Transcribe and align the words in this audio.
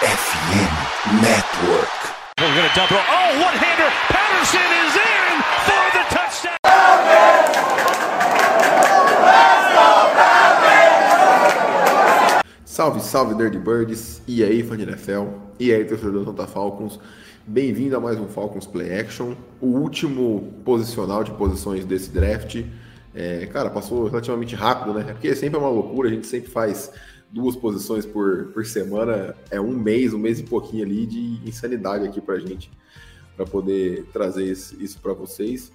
FM 0.00 1.20
Network. 1.20 1.92
We're 2.38 2.54
going 2.56 2.66
to 2.66 2.74
double. 2.74 2.96
Oh, 2.96 3.42
one 3.44 3.52
hander. 3.52 3.90
Patterson 4.08 4.70
is 4.80 4.96
in 4.96 5.42
for 5.66 5.84
the 5.92 6.04
touchdown. 6.08 6.56
Salve, 12.64 13.02
salve 13.02 13.34
Dirty 13.34 13.58
Birds, 13.58 14.22
e 14.26 14.42
aí 14.42 14.62
fã 14.62 14.74
de 14.74 14.84
NFL, 14.84 15.34
e 15.58 15.70
aí 15.70 15.84
torcedor 15.84 16.12
do 16.12 16.24
Santa 16.24 16.46
Falcons, 16.46 16.98
bem-vindo 17.46 17.94
a 17.94 18.00
mais 18.00 18.18
um 18.18 18.26
Falcons 18.26 18.66
Play 18.66 18.98
Action, 18.98 19.34
o 19.60 19.66
último 19.66 20.50
posicional 20.64 21.22
de 21.22 21.32
posições 21.32 21.84
desse 21.84 22.08
draft. 22.08 22.64
É, 23.14 23.44
cara, 23.52 23.68
passou 23.68 24.08
relativamente 24.08 24.54
rápido, 24.54 24.94
né? 24.94 25.12
Porque 25.12 25.34
sempre 25.34 25.58
é 25.58 25.60
uma 25.60 25.68
loucura, 25.68 26.08
a 26.08 26.12
gente 26.12 26.26
sempre 26.26 26.50
faz 26.50 26.90
duas 27.32 27.54
posições 27.54 28.04
por, 28.04 28.46
por 28.52 28.64
semana, 28.66 29.36
é 29.50 29.60
um 29.60 29.72
mês, 29.72 30.12
um 30.12 30.18
mês 30.18 30.40
e 30.40 30.42
pouquinho 30.42 30.84
ali 30.84 31.06
de 31.06 31.40
insanidade 31.48 32.06
aqui 32.06 32.20
pra 32.20 32.38
gente, 32.38 32.70
para 33.36 33.46
poder 33.46 34.06
trazer 34.12 34.44
isso, 34.44 34.80
isso 34.82 34.98
para 35.00 35.12
vocês. 35.12 35.72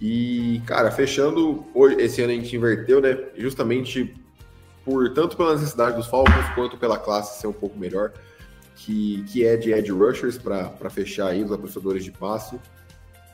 E, 0.00 0.60
cara, 0.66 0.90
fechando, 0.90 1.64
hoje, 1.72 1.96
esse 2.00 2.20
ano 2.20 2.32
a 2.32 2.36
gente 2.36 2.56
inverteu, 2.56 3.00
né? 3.00 3.16
Justamente 3.36 4.14
por 4.84 5.12
tanto 5.14 5.36
pela 5.36 5.54
necessidade 5.54 5.96
dos 5.96 6.06
Falcons 6.06 6.46
quanto 6.54 6.76
pela 6.76 6.98
classe 6.98 7.40
ser 7.40 7.46
um 7.46 7.52
pouco 7.52 7.78
melhor, 7.78 8.12
que, 8.76 9.24
que 9.32 9.44
é 9.44 9.56
de 9.56 9.72
edge 9.72 9.92
rushers 9.92 10.36
para 10.36 10.90
fechar 10.90 11.28
aí 11.28 11.42
os 11.42 11.52
apreciadores 11.52 12.04
de 12.04 12.10
passe. 12.10 12.56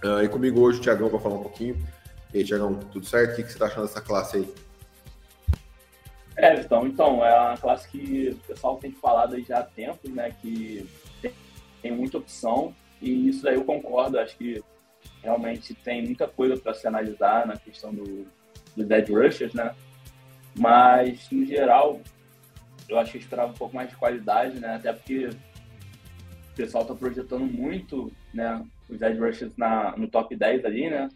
Uh, 0.03 0.23
e 0.23 0.29
comigo 0.29 0.61
hoje 0.61 0.79
o 0.79 0.83
Tiagão 0.83 1.09
para 1.09 1.19
falar 1.19 1.37
um 1.37 1.43
pouquinho. 1.43 1.77
E 2.33 2.39
aí, 2.39 2.45
Tiagão, 2.45 2.75
tudo 2.75 3.05
certo? 3.05 3.33
O 3.33 3.37
que, 3.37 3.43
que 3.43 3.49
você 3.49 3.55
está 3.55 3.67
achando 3.67 3.87
dessa 3.87 4.01
classe 4.01 4.37
aí? 4.37 4.55
É, 6.41 6.59
então, 6.59 6.87
então, 6.87 7.25
é 7.25 7.39
uma 7.39 7.57
classe 7.59 7.87
que 7.87 8.31
o 8.31 8.37
pessoal 8.47 8.79
tem 8.79 8.91
falado 8.93 9.35
aí 9.35 9.43
já 9.43 9.59
há 9.59 9.63
tempos, 9.63 10.11
né? 10.11 10.35
Que 10.41 10.89
tem, 11.83 11.93
muita 11.93 12.17
opção, 12.17 12.75
e 13.01 13.29
isso 13.29 13.43
daí 13.43 13.57
eu 13.57 13.65
concordo, 13.65 14.19
acho 14.19 14.39
que 14.39 14.63
realmente 15.23 15.75
tem 15.75 16.03
muita 16.03 16.27
coisa 16.27 16.57
para 16.57 16.73
se 16.73 16.87
analisar 16.87 17.47
na 17.47 17.59
questão 17.59 17.93
do, 17.93 18.27
dos 18.75 18.91
edge 18.91 19.13
rushers, 19.13 19.53
né? 19.53 19.75
Mas, 20.59 21.31
no 21.31 21.45
geral, 21.45 22.01
eu 22.89 22.99
acho 22.99 23.13
que 23.13 23.19
eu 23.19 23.23
esperava 23.23 23.53
um 23.53 23.57
pouco 23.57 23.77
mais 23.77 23.91
de 23.91 23.97
qualidade, 23.97 24.59
né? 24.59 24.77
Até 24.77 24.95
porque 24.95 25.27
o 25.27 26.57
pessoal 26.57 26.85
está 26.85 26.95
projetando 26.95 27.45
muito, 27.45 28.11
né? 28.33 28.65
Os 28.89 29.03
edge 29.03 29.21
rushers 29.21 29.55
na, 29.59 29.95
no 29.95 30.09
top 30.09 30.35
10 30.35 30.65
ali, 30.65 30.89
né? 30.89 31.07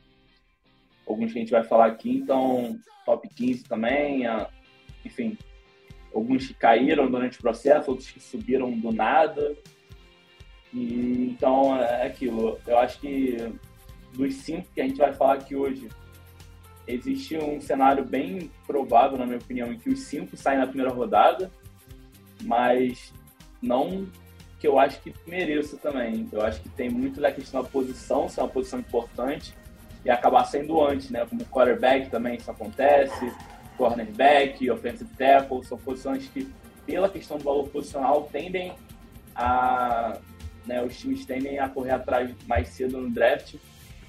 Alguns 1.06 1.32
que 1.32 1.38
a 1.38 1.40
gente 1.40 1.50
vai 1.50 1.64
falar 1.64 1.86
aqui, 1.86 2.14
então 2.14 2.78
top 3.06 3.26
15 3.26 3.64
também, 3.64 4.26
enfim. 5.04 5.36
Alguns 6.14 6.46
que 6.46 6.54
caíram 6.54 7.10
durante 7.10 7.38
o 7.38 7.42
processo, 7.42 7.90
outros 7.90 8.10
que 8.10 8.20
subiram 8.20 8.70
do 8.70 8.92
nada. 8.92 9.56
E, 10.72 11.30
então, 11.30 11.76
é 11.76 12.06
aquilo. 12.06 12.58
Eu 12.66 12.78
acho 12.78 13.00
que 13.00 13.36
dos 14.12 14.34
cinco 14.36 14.68
que 14.72 14.80
a 14.80 14.84
gente 14.84 14.98
vai 14.98 15.12
falar 15.12 15.34
aqui 15.34 15.56
hoje, 15.56 15.88
existe 16.86 17.36
um 17.36 17.60
cenário 17.60 18.04
bem 18.04 18.50
provável, 18.66 19.18
na 19.18 19.26
minha 19.26 19.38
opinião, 19.38 19.72
em 19.72 19.78
que 19.78 19.90
os 19.90 20.00
cinco 20.00 20.36
saem 20.36 20.58
na 20.58 20.66
primeira 20.66 20.92
rodada, 20.92 21.50
mas 22.42 23.12
não 23.60 24.06
que 24.60 24.68
eu 24.68 24.78
acho 24.78 25.00
que 25.00 25.12
mereça 25.26 25.76
também. 25.76 26.28
Eu 26.32 26.42
acho 26.42 26.60
que 26.62 26.68
tem 26.70 26.88
muito 26.88 27.20
da 27.20 27.32
questão 27.32 27.62
da 27.62 27.68
posição, 27.68 28.28
ser 28.28 28.40
uma 28.40 28.48
posição 28.48 28.78
importante, 28.78 29.54
e 30.04 30.10
acabar 30.10 30.44
sendo 30.44 30.80
antes, 30.82 31.10
né? 31.10 31.26
Como 31.26 31.44
quarterback 31.46 32.10
também 32.10 32.36
isso 32.36 32.50
acontece, 32.50 33.32
cornerback, 33.76 34.70
offensive 34.70 35.10
tackle, 35.16 35.64
são 35.64 35.78
posições 35.78 36.28
que, 36.28 36.48
pela 36.86 37.08
questão 37.08 37.38
do 37.38 37.44
valor 37.44 37.68
posicional, 37.68 38.28
tendem 38.30 38.72
a. 39.34 40.18
Né, 40.66 40.82
os 40.82 40.98
times 40.98 41.26
tendem 41.26 41.58
a 41.58 41.68
correr 41.68 41.90
atrás 41.90 42.34
mais 42.46 42.68
cedo 42.68 42.98
no 42.98 43.10
draft 43.10 43.56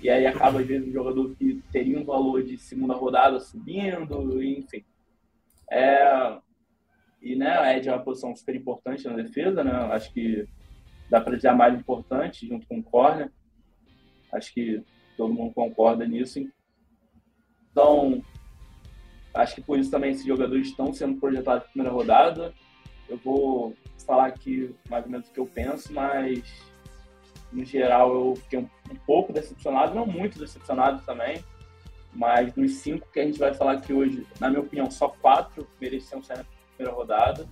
e 0.02 0.10
aí 0.10 0.26
acaba, 0.28 0.60
às 0.60 0.68
vezes, 0.68 0.88
um 0.88 0.92
jogador 0.92 1.36
que 1.36 1.64
teria 1.72 2.00
um 2.00 2.06
valor 2.06 2.44
de 2.44 2.58
segunda 2.58 2.94
rodada 2.94 3.40
subindo, 3.40 4.42
enfim. 4.44 4.86
É, 5.72 6.38
e 7.22 7.36
né, 7.36 7.58
a 7.58 7.76
Ed 7.76 7.90
é 7.90 7.92
uma 7.92 8.04
posição 8.04 8.36
super 8.36 8.56
importante 8.56 9.04
na 9.08 9.16
defesa, 9.16 9.64
né? 9.64 9.72
Acho 9.72 10.14
que 10.14 10.48
dá 11.10 11.20
para 11.20 11.36
dizer 11.36 11.48
a 11.48 11.56
mais 11.56 11.74
importante, 11.74 12.48
junto 12.48 12.68
com 12.68 12.78
o 12.78 12.84
corner. 12.84 13.32
Acho 14.32 14.54
que 14.54 14.84
todo 15.18 15.34
mundo 15.34 15.54
concorda 15.54 16.06
nisso. 16.06 16.40
Então, 17.72 18.24
acho 19.36 19.56
que 19.56 19.62
por 19.62 19.78
isso 19.78 19.92
também 19.92 20.12
esses 20.12 20.26
jogadores 20.26 20.68
estão 20.68 20.94
sendo 20.94 21.20
projetados 21.20 21.64
na 21.64 21.70
primeira 21.70 21.94
rodada. 21.94 22.54
Eu 23.08 23.18
vou 23.18 23.76
falar 24.06 24.28
aqui 24.28 24.74
mais 24.90 25.06
ou 25.06 25.12
menos 25.12 25.28
o 25.28 25.32
que 25.32 25.40
eu 25.40 25.46
penso, 25.46 25.94
mas 25.94 26.44
no 27.52 27.64
geral, 27.64 28.14
eu 28.14 28.36
fiquei 28.36 28.60
um, 28.60 28.70
um, 28.92 28.96
pouco 29.06 29.32
decepcionado, 29.32 29.94
não 29.94 30.06
muito 30.06 30.40
decepcionado 30.40 31.02
também, 31.06 31.44
mas 32.14 32.52
dos 32.54 32.74
cinco 32.74 33.08
que 33.12 33.20
a 33.20 33.26
gente 33.26 33.40
vai 33.40 33.54
falar 33.54 33.74
aqui 33.74 33.94
hoje, 33.94 34.26
na 34.40 34.50
minha 34.50 34.62
opinião, 34.62 34.90
só 34.90 35.10
quatro 35.10 35.68
mereciam 35.80 36.22
sair 36.22 36.40
na 36.40 36.46
primeira 36.76 36.96
rodada. 36.96 37.48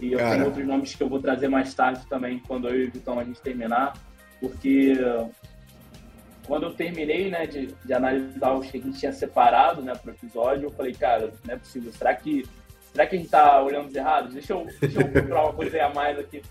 E 0.00 0.12
eu 0.12 0.18
Cara. 0.18 0.32
tenho 0.32 0.46
outros 0.46 0.66
nomes 0.66 0.94
que 0.94 1.02
eu 1.02 1.08
vou 1.08 1.20
trazer 1.20 1.48
mais 1.48 1.72
tarde 1.74 2.04
também, 2.06 2.40
quando 2.40 2.68
eu 2.68 2.84
e 2.84 2.88
o 2.88 2.90
Vitão 2.90 3.18
a 3.18 3.24
gente 3.24 3.40
terminar, 3.40 3.94
porque 4.40 4.96
quando 6.46 6.64
eu 6.64 6.74
terminei 6.74 7.30
né, 7.30 7.46
de, 7.46 7.66
de 7.66 7.92
analisar 7.92 8.54
os 8.54 8.70
que 8.70 8.78
a 8.78 8.80
gente 8.80 8.98
tinha 8.98 9.12
separado 9.12 9.82
né, 9.82 9.92
o 9.92 10.10
episódio, 10.10 10.66
eu 10.66 10.70
falei, 10.70 10.92
cara, 10.92 11.32
não 11.44 11.54
é 11.54 11.56
possível, 11.56 11.92
será 11.92 12.14
que, 12.14 12.46
será 12.92 13.06
que 13.06 13.14
a 13.14 13.18
gente 13.18 13.26
está 13.26 13.62
olhando 13.62 13.88
os 13.88 13.94
errados? 13.94 14.34
Deixa 14.34 14.52
eu, 14.52 14.66
deixa 14.80 15.00
eu 15.00 15.08
procurar 15.08 15.44
uma 15.44 15.52
coisa 15.52 15.84
a 15.84 15.92
mais 15.92 16.18
aqui. 16.18 16.42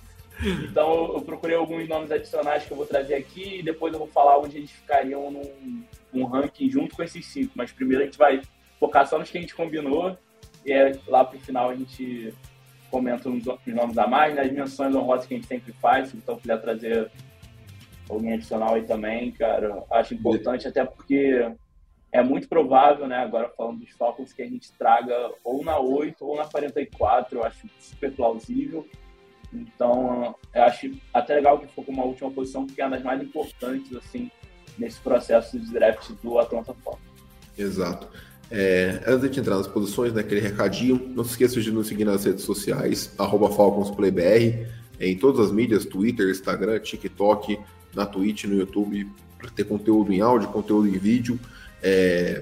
Então 0.42 1.14
eu 1.14 1.22
procurei 1.22 1.56
alguns 1.56 1.88
nomes 1.88 2.12
adicionais 2.12 2.66
que 2.66 2.72
eu 2.72 2.78
vou 2.78 2.86
trazer 2.86 3.16
aqui 3.16 3.60
e 3.60 3.64
depois 3.64 3.94
eu 3.94 4.00
vou 4.00 4.08
falar 4.08 4.40
onde 4.40 4.58
eles 4.58 4.72
ficariam 4.72 5.30
num, 5.30 5.84
num 6.12 6.26
ranking 6.26 6.70
junto 6.70 6.96
com 6.96 7.04
esses 7.04 7.26
cinco. 7.26 7.52
Mas 7.56 7.72
primeiro 7.72 8.02
a 8.02 8.06
gente 8.06 8.18
vai 8.18 8.42
focar 8.80 9.08
só 9.08 9.20
nos 9.20 9.30
que 9.30 9.38
a 9.38 9.42
gente 9.42 9.56
combinou 9.56 10.18
e 10.66 10.74
é, 10.74 10.98
lá 11.08 11.24
pro 11.24 11.40
final 11.40 11.70
a 11.70 11.76
gente 11.76 12.34
comenta 12.90 13.30
os 13.30 13.44
nomes 13.66 13.98
a 13.98 14.08
mais, 14.08 14.36
né? 14.36 14.42
as 14.42 14.52
menções 14.52 14.94
honrosas 14.96 15.26
que 15.26 15.34
a 15.34 15.38
gente 15.38 15.48
sempre 15.48 15.74
faz, 15.74 16.14
então 16.14 16.38
quiser 16.38 16.62
trazer 16.62 17.10
alguém 18.10 18.34
adicional 18.34 18.76
aí 18.76 18.84
também, 18.84 19.32
cara, 19.32 19.84
acho 19.92 20.14
importante, 20.14 20.68
até 20.68 20.84
porque 20.86 21.52
é 22.12 22.22
muito 22.22 22.48
provável, 22.48 23.08
né, 23.08 23.18
agora 23.18 23.52
falando 23.58 23.80
dos 23.80 23.90
Falcons, 23.92 24.34
que 24.34 24.42
a 24.42 24.48
gente 24.48 24.72
traga 24.74 25.32
ou 25.44 25.64
na 25.64 25.80
8 25.80 26.24
ou 26.24 26.38
na 26.38 26.46
44, 26.46 27.40
eu 27.40 27.44
acho 27.44 27.68
super 27.80 28.12
plausível. 28.12 28.88
Então, 29.52 30.36
eu 30.54 30.64
acho 30.64 30.92
até 31.14 31.36
legal 31.36 31.60
que 31.60 31.68
ficou 31.68 31.84
com 31.84 31.92
uma 31.92 32.06
última 32.06 32.30
posição, 32.32 32.66
porque 32.66 32.82
é 32.82 32.86
uma 32.86 32.96
das 32.96 33.04
mais 33.04 33.22
importantes, 33.22 33.96
assim, 33.96 34.30
nesse 34.78 35.00
processo 35.00 35.60
de 35.60 35.72
draft 35.72 36.12
do 36.24 36.40
Atlanta 36.40 36.74
Falcons. 36.84 37.02
Exato. 37.58 38.08
É, 38.52 39.02
antes 39.08 39.32
de 39.32 39.40
entrar 39.40 39.58
nas 39.58 39.68
posições, 39.68 40.14
né, 40.14 40.22
aquele 40.22 40.42
recadinho, 40.42 41.12
não 41.16 41.24
se 41.24 41.32
esqueça 41.32 41.60
de 41.60 41.72
nos 41.72 41.88
seguir 41.88 42.06
nas 42.06 42.26
redes 42.26 42.44
sociais, 42.44 43.16
FalconsPlayBR, 43.18 44.68
em 45.00 45.18
todas 45.18 45.48
as 45.48 45.52
mídias, 45.52 45.86
Twitter, 45.86 46.30
Instagram, 46.30 46.80
TikTok, 46.80 47.60
na 47.96 48.06
Twitch, 48.06 48.46
no 48.46 48.56
YouTube, 48.56 49.10
para 49.38 49.50
ter 49.50 49.64
conteúdo 49.66 50.14
em 50.14 50.22
áudio, 50.22 50.50
conteúdo 50.50 50.88
em 50.88 50.98
vídeo, 50.98 51.40
é, 51.82 52.42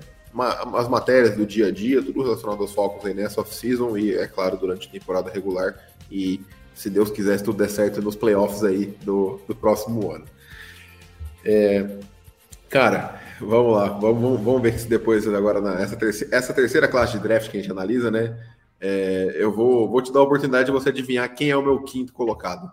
as 0.74 0.88
matérias 0.88 1.36
do 1.36 1.46
dia 1.46 1.68
a 1.68 1.72
dia, 1.72 2.02
tudo 2.02 2.22
relacionado 2.24 2.62
aos 2.62 2.74
Falcons 2.74 3.06
aí 3.06 3.14
nessa 3.14 3.42
off-season 3.42 3.98
e, 3.98 4.16
é 4.16 4.28
claro, 4.28 4.58
durante 4.58 4.88
a 4.88 4.92
temporada 4.92 5.30
regular 5.30 5.76
e 6.10 6.42
se 6.74 6.90
Deus 6.90 7.12
quiser, 7.12 7.38
se 7.38 7.44
tudo 7.44 7.58
der 7.58 7.70
certo 7.70 8.02
nos 8.02 8.16
playoffs 8.16 8.64
aí 8.64 8.86
do, 9.04 9.40
do 9.48 9.56
próximo 9.56 10.12
ano. 10.12 10.26
É, 11.44 11.98
cara, 12.70 13.20
vamos 13.40 13.74
lá, 13.74 13.90
vamos, 13.90 14.42
vamos 14.42 14.62
ver 14.62 14.80
se 14.80 14.88
depois, 14.88 15.28
agora, 15.28 15.60
nessa 15.60 15.96
terceira, 15.96 16.36
essa 16.36 16.54
terceira 16.54 16.88
classe 16.88 17.14
de 17.14 17.20
draft 17.20 17.50
que 17.50 17.58
a 17.58 17.62
gente 17.62 17.72
analisa, 17.72 18.10
né? 18.10 18.38
É, 18.80 19.36
eu 19.36 19.52
vou, 19.52 19.90
vou 19.90 20.02
te 20.02 20.12
dar 20.12 20.22
a 20.22 20.24
oportunidade 20.24 20.66
de 20.66 20.72
você 20.72 20.90
adivinhar 20.90 21.34
quem 21.36 21.50
é 21.50 21.58
o 21.58 21.64
meu 21.64 21.84
quinto 21.84 22.14
colocado. 22.14 22.72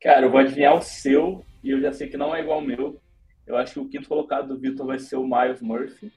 Cara, 0.00 0.26
eu 0.26 0.30
vou 0.30 0.40
adivinhar 0.40 0.74
o 0.74 0.82
seu 0.82 1.44
e 1.62 1.70
eu 1.70 1.80
já 1.80 1.92
sei 1.92 2.08
que 2.08 2.16
não 2.16 2.34
é 2.34 2.40
igual 2.40 2.60
ao 2.60 2.64
meu. 2.64 3.00
Eu 3.46 3.56
acho 3.56 3.74
que 3.74 3.80
o 3.80 3.88
quinto 3.88 4.08
colocado 4.08 4.48
do 4.48 4.60
Vitor 4.60 4.86
vai 4.86 4.98
ser 4.98 5.16
o 5.16 5.26
Miles 5.26 5.60
Murphy. 5.60 6.12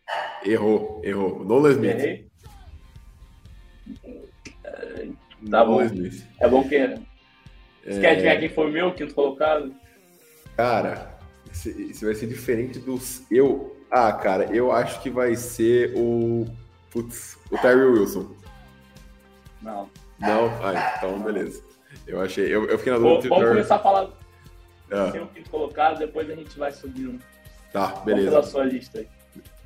Errou, 0.45 1.01
errou. 1.04 1.44
Nolan 1.45 1.72
Smith. 1.72 1.92
Errei. 1.92 2.31
Tá 5.50 5.66
bom. 5.66 5.81
É 5.81 6.48
bom 6.48 6.68
que. 6.68 6.78
Você 7.83 7.98
é... 7.98 8.01
quer 8.01 8.10
adivinhar 8.12 8.39
quem 8.39 8.50
foi 8.50 8.68
o 8.68 8.72
meu 8.72 8.94
quinto 8.94 9.16
colocado? 9.16 9.74
Cara, 10.56 11.18
esse, 11.51 12.04
vai 12.06 12.13
ser 12.13 12.27
diferente 12.27 12.80
dos. 12.80 13.25
Eu. 13.31 13.77
Ah, 13.89 14.12
cara, 14.13 14.56
eu 14.56 14.72
acho 14.72 15.01
que 15.01 15.10
vai 15.10 15.36
ser 15.36 15.94
o. 15.95 16.45
Putz, 16.92 17.39
o 17.50 17.57
Terry 17.57 17.86
Wilson. 17.86 18.36
Não. 19.62 19.89
Não? 20.19 20.48
Ah, 20.63 20.95
então 20.98 21.19
beleza. 21.22 21.63
Eu 22.07 22.21
achei. 22.21 22.45
Eu, 22.45 22.65
eu 22.65 22.77
fiquei 22.77 22.94
na 22.94 23.00
dúvida. 23.00 23.30
Vamos 23.30 23.50
começar 23.50 23.75
a 23.75 23.80
falar 23.80 24.09
ah. 24.92 25.12
o 25.21 25.27
quinto 25.27 25.50
colocado, 25.50 26.00
depois 26.00 26.30
a 26.30 26.36
gente 26.36 26.57
vai 26.57 26.71
subindo. 26.71 27.19
Tá, 27.71 27.88
beleza. 28.06 28.31
Vamos 28.31 28.51
pela 28.51 28.51
sua 28.51 28.74
lista 28.74 29.00
aí. 29.00 29.07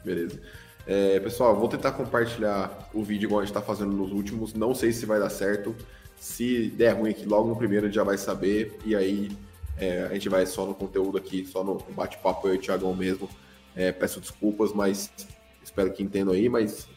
Beleza. 0.03 0.39
É, 0.87 1.19
pessoal, 1.19 1.55
vou 1.55 1.67
tentar 1.67 1.93
compartilhar 1.93 2.89
o 2.93 3.03
vídeo 3.03 3.25
igual 3.25 3.39
a 3.39 3.43
gente 3.43 3.55
está 3.55 3.61
fazendo 3.61 3.91
nos 3.91 4.11
últimos. 4.11 4.53
Não 4.53 4.75
sei 4.75 4.91
se 4.91 5.05
vai 5.05 5.19
dar 5.19 5.29
certo. 5.29 5.75
Se 6.15 6.69
der 6.69 6.91
ruim 6.91 7.09
aqui, 7.09 7.25
logo 7.25 7.49
no 7.49 7.55
primeiro 7.55 7.85
a 7.85 7.87
gente 7.87 7.95
já 7.95 8.03
vai 8.03 8.17
saber, 8.17 8.77
e 8.85 8.95
aí 8.95 9.31
é, 9.77 10.03
a 10.03 10.13
gente 10.13 10.29
vai 10.29 10.45
só 10.45 10.65
no 10.65 10.73
conteúdo 10.73 11.17
aqui, 11.17 11.45
só 11.45 11.63
no 11.63 11.75
bate-papo 11.89 12.47
eu 12.47 12.55
e 12.55 12.57
o 12.57 12.61
Thiagão 12.61 12.93
mesmo. 12.95 13.27
É, 13.75 13.91
peço 13.91 14.21
desculpas, 14.21 14.71
mas 14.71 15.11
espero 15.63 15.91
que 15.91 16.03
entendam 16.03 16.33
aí, 16.33 16.47
mas 16.47 16.87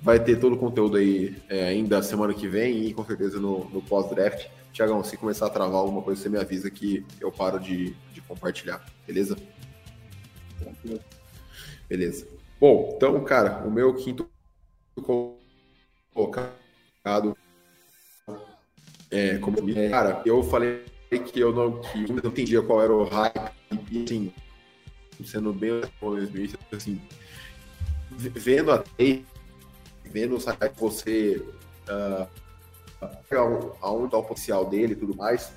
vai 0.00 0.18
ter 0.18 0.38
todo 0.38 0.54
o 0.54 0.58
conteúdo 0.58 0.96
aí 0.96 1.36
é, 1.48 1.68
ainda 1.68 2.02
semana 2.02 2.32
que 2.32 2.48
vem 2.48 2.86
e 2.86 2.94
com 2.94 3.04
certeza 3.04 3.38
no, 3.38 3.68
no 3.70 3.82
pós-draft. 3.82 4.46
Tiagão, 4.72 5.04
se 5.04 5.16
começar 5.16 5.46
a 5.46 5.50
travar 5.50 5.80
alguma 5.80 6.02
coisa, 6.02 6.20
você 6.22 6.28
me 6.28 6.38
avisa 6.38 6.70
que 6.70 7.04
eu 7.20 7.30
paro 7.30 7.60
de, 7.60 7.90
de 8.12 8.20
compartilhar, 8.22 8.84
beleza? 9.06 9.36
Tranquilo. 10.58 11.00
Beleza. 11.88 12.26
Bom, 12.58 12.94
então, 12.96 13.22
cara, 13.24 13.66
o 13.66 13.70
meu 13.70 13.94
quinto 13.94 14.28
colocado 16.14 17.36
é, 19.10 19.36
como 19.38 19.58
cara, 19.90 20.22
eu 20.24 20.42
falei 20.42 20.84
que 21.10 21.38
eu 21.38 21.52
não, 21.52 21.82
que 21.82 22.10
não 22.10 22.30
entendia 22.30 22.62
qual 22.62 22.82
era 22.82 22.92
o 22.92 23.04
hype, 23.04 23.52
e 23.90 24.04
assim, 24.04 24.32
sendo 25.22 25.52
bem 25.52 25.82
assim, 26.72 27.00
vendo 28.16 28.72
a 28.72 28.78
tape, 28.78 29.26
vendo 30.04 30.36
o 30.36 30.40
site 30.40 30.72
você 30.76 31.44
uh, 31.88 32.26
aonde 33.80 34.06
está 34.06 34.18
o 34.18 34.22
potencial 34.22 34.64
dele 34.64 34.92
e 34.92 34.96
tudo 34.96 35.16
mais, 35.16 35.52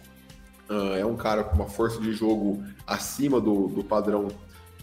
uh, 0.70 0.96
é 0.98 1.06
um 1.06 1.16
cara 1.16 1.44
com 1.44 1.56
uma 1.56 1.68
força 1.68 2.00
de 2.00 2.12
jogo 2.14 2.64
acima 2.86 3.40
do, 3.40 3.68
do 3.68 3.84
padrão 3.84 4.28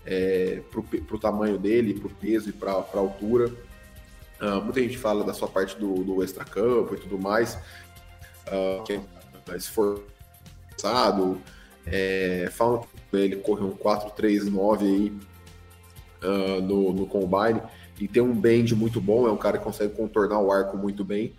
é, 0.05 0.61
para 0.71 1.17
o 1.17 1.19
tamanho 1.19 1.59
dele, 1.59 1.95
para 1.95 2.09
o 2.09 2.11
peso 2.11 2.51
e 2.51 2.53
para 2.53 2.73
a 2.73 2.99
altura. 2.99 3.53
Uh, 4.41 4.61
muita 4.63 4.81
gente 4.81 4.99
fala 4.99 5.23
da 5.23 5.33
sua 5.33 5.49
parte 5.49 5.77
do, 5.77 6.03
do 6.03 6.23
extracampo 6.23 6.95
e 6.95 6.99
tudo 6.99 7.19
mais, 7.19 7.55
uh, 8.49 8.83
que 8.85 8.95
é 8.95 9.57
esforçado. 9.57 11.41
É, 11.85 12.49
que 13.11 13.17
ele 13.17 13.37
correu 13.37 13.67
um 13.67 13.77
4-3-9 13.77 14.83
aí 14.83 15.13
uh, 16.23 16.63
no, 16.63 16.93
no 16.93 17.07
combine 17.07 17.61
e 18.01 18.09
tem 18.09 18.23
um 18.23 18.35
bend 18.35 18.75
muito 18.75 19.01
bom, 19.01 19.27
é 19.27 19.31
um 19.31 19.37
cara 19.37 19.59
que 19.59 19.65
consegue 19.65 19.95
contornar 19.95 20.39
o 20.41 20.51
arco 20.51 20.77
muito 20.77 21.05
bem. 21.05 21.35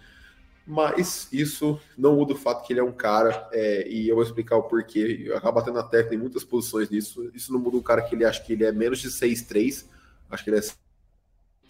Mas 0.66 1.28
isso 1.32 1.80
não 1.98 2.16
muda 2.16 2.34
o 2.34 2.38
fato 2.38 2.66
que 2.66 2.72
ele 2.72 2.80
é 2.80 2.84
um 2.84 2.92
cara, 2.92 3.50
é, 3.52 3.88
e 3.88 4.08
eu 4.08 4.16
vou 4.16 4.24
explicar 4.24 4.56
o 4.56 4.64
porquê. 4.64 5.24
Eu 5.26 5.38
acabo 5.38 5.60
batendo 5.60 5.76
na 5.76 5.84
tecla 5.84 6.16
em 6.16 6.18
muitas 6.18 6.44
posições 6.44 6.90
nisso. 6.90 7.30
Isso 7.34 7.52
não 7.52 7.60
muda 7.60 7.78
o 7.78 7.84
cara 7.84 8.02
que 8.02 8.16
ele 8.16 8.24
acha 8.24 8.42
que 8.42 8.54
ele 8.54 8.64
é 8.64 8.72
menos 8.72 9.00
de 9.00 9.10
6'3, 9.10 9.86
acho 10.30 10.44
que 10.44 10.50
ele 10.50 10.60
é 10.60 10.62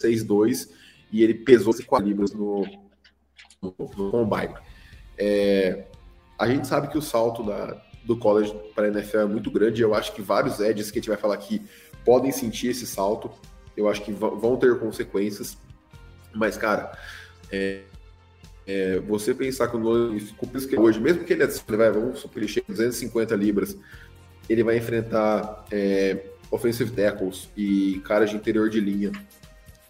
6'2, 0.00 0.70
e 1.10 1.22
ele 1.24 1.34
pesou 1.34 1.74
4 1.74 2.06
libras 2.06 2.32
no, 2.32 2.64
no, 3.60 3.74
no 3.78 4.10
combine. 4.10 4.54
É, 5.18 5.86
a 6.38 6.46
gente 6.46 6.66
sabe 6.66 6.88
que 6.88 6.98
o 6.98 7.02
salto 7.02 7.42
da, 7.42 7.82
do 8.04 8.16
college 8.16 8.54
para 8.74 8.86
a 8.86 8.88
NFL 8.88 9.18
é 9.18 9.26
muito 9.26 9.50
grande. 9.50 9.82
Eu 9.82 9.94
acho 9.94 10.12
que 10.12 10.22
vários 10.22 10.60
edges 10.60 10.90
que 10.90 10.98
a 10.98 11.00
gente 11.00 11.08
vai 11.08 11.18
falar 11.18 11.34
aqui 11.34 11.62
podem 12.04 12.30
sentir 12.30 12.68
esse 12.68 12.86
salto. 12.86 13.30
Eu 13.76 13.88
acho 13.88 14.02
que 14.02 14.12
vão 14.12 14.56
ter 14.56 14.78
consequências. 14.78 15.58
Mas, 16.32 16.56
cara, 16.56 16.96
é, 17.50 17.82
é, 18.66 18.98
você 19.00 19.34
pensar 19.34 19.68
que 19.68 19.76
o 19.76 19.78
Nolan 19.78 20.16
que 20.16 20.78
hoje, 20.78 21.00
mesmo 21.00 21.24
que 21.24 21.32
ele, 21.32 21.42
ele 21.42 21.76
vai, 21.76 21.90
vamos 21.90 22.20
supor, 22.20 22.38
ele 22.38 22.48
chegue 22.48 22.66
a 22.68 22.72
250 22.72 23.34
libras, 23.34 23.76
ele 24.48 24.62
vai 24.62 24.78
enfrentar 24.78 25.64
é, 25.70 26.26
offensive 26.50 26.90
tackles 26.90 27.48
e 27.56 28.00
caras 28.04 28.30
de 28.30 28.36
interior 28.36 28.70
de 28.70 28.80
linha 28.80 29.12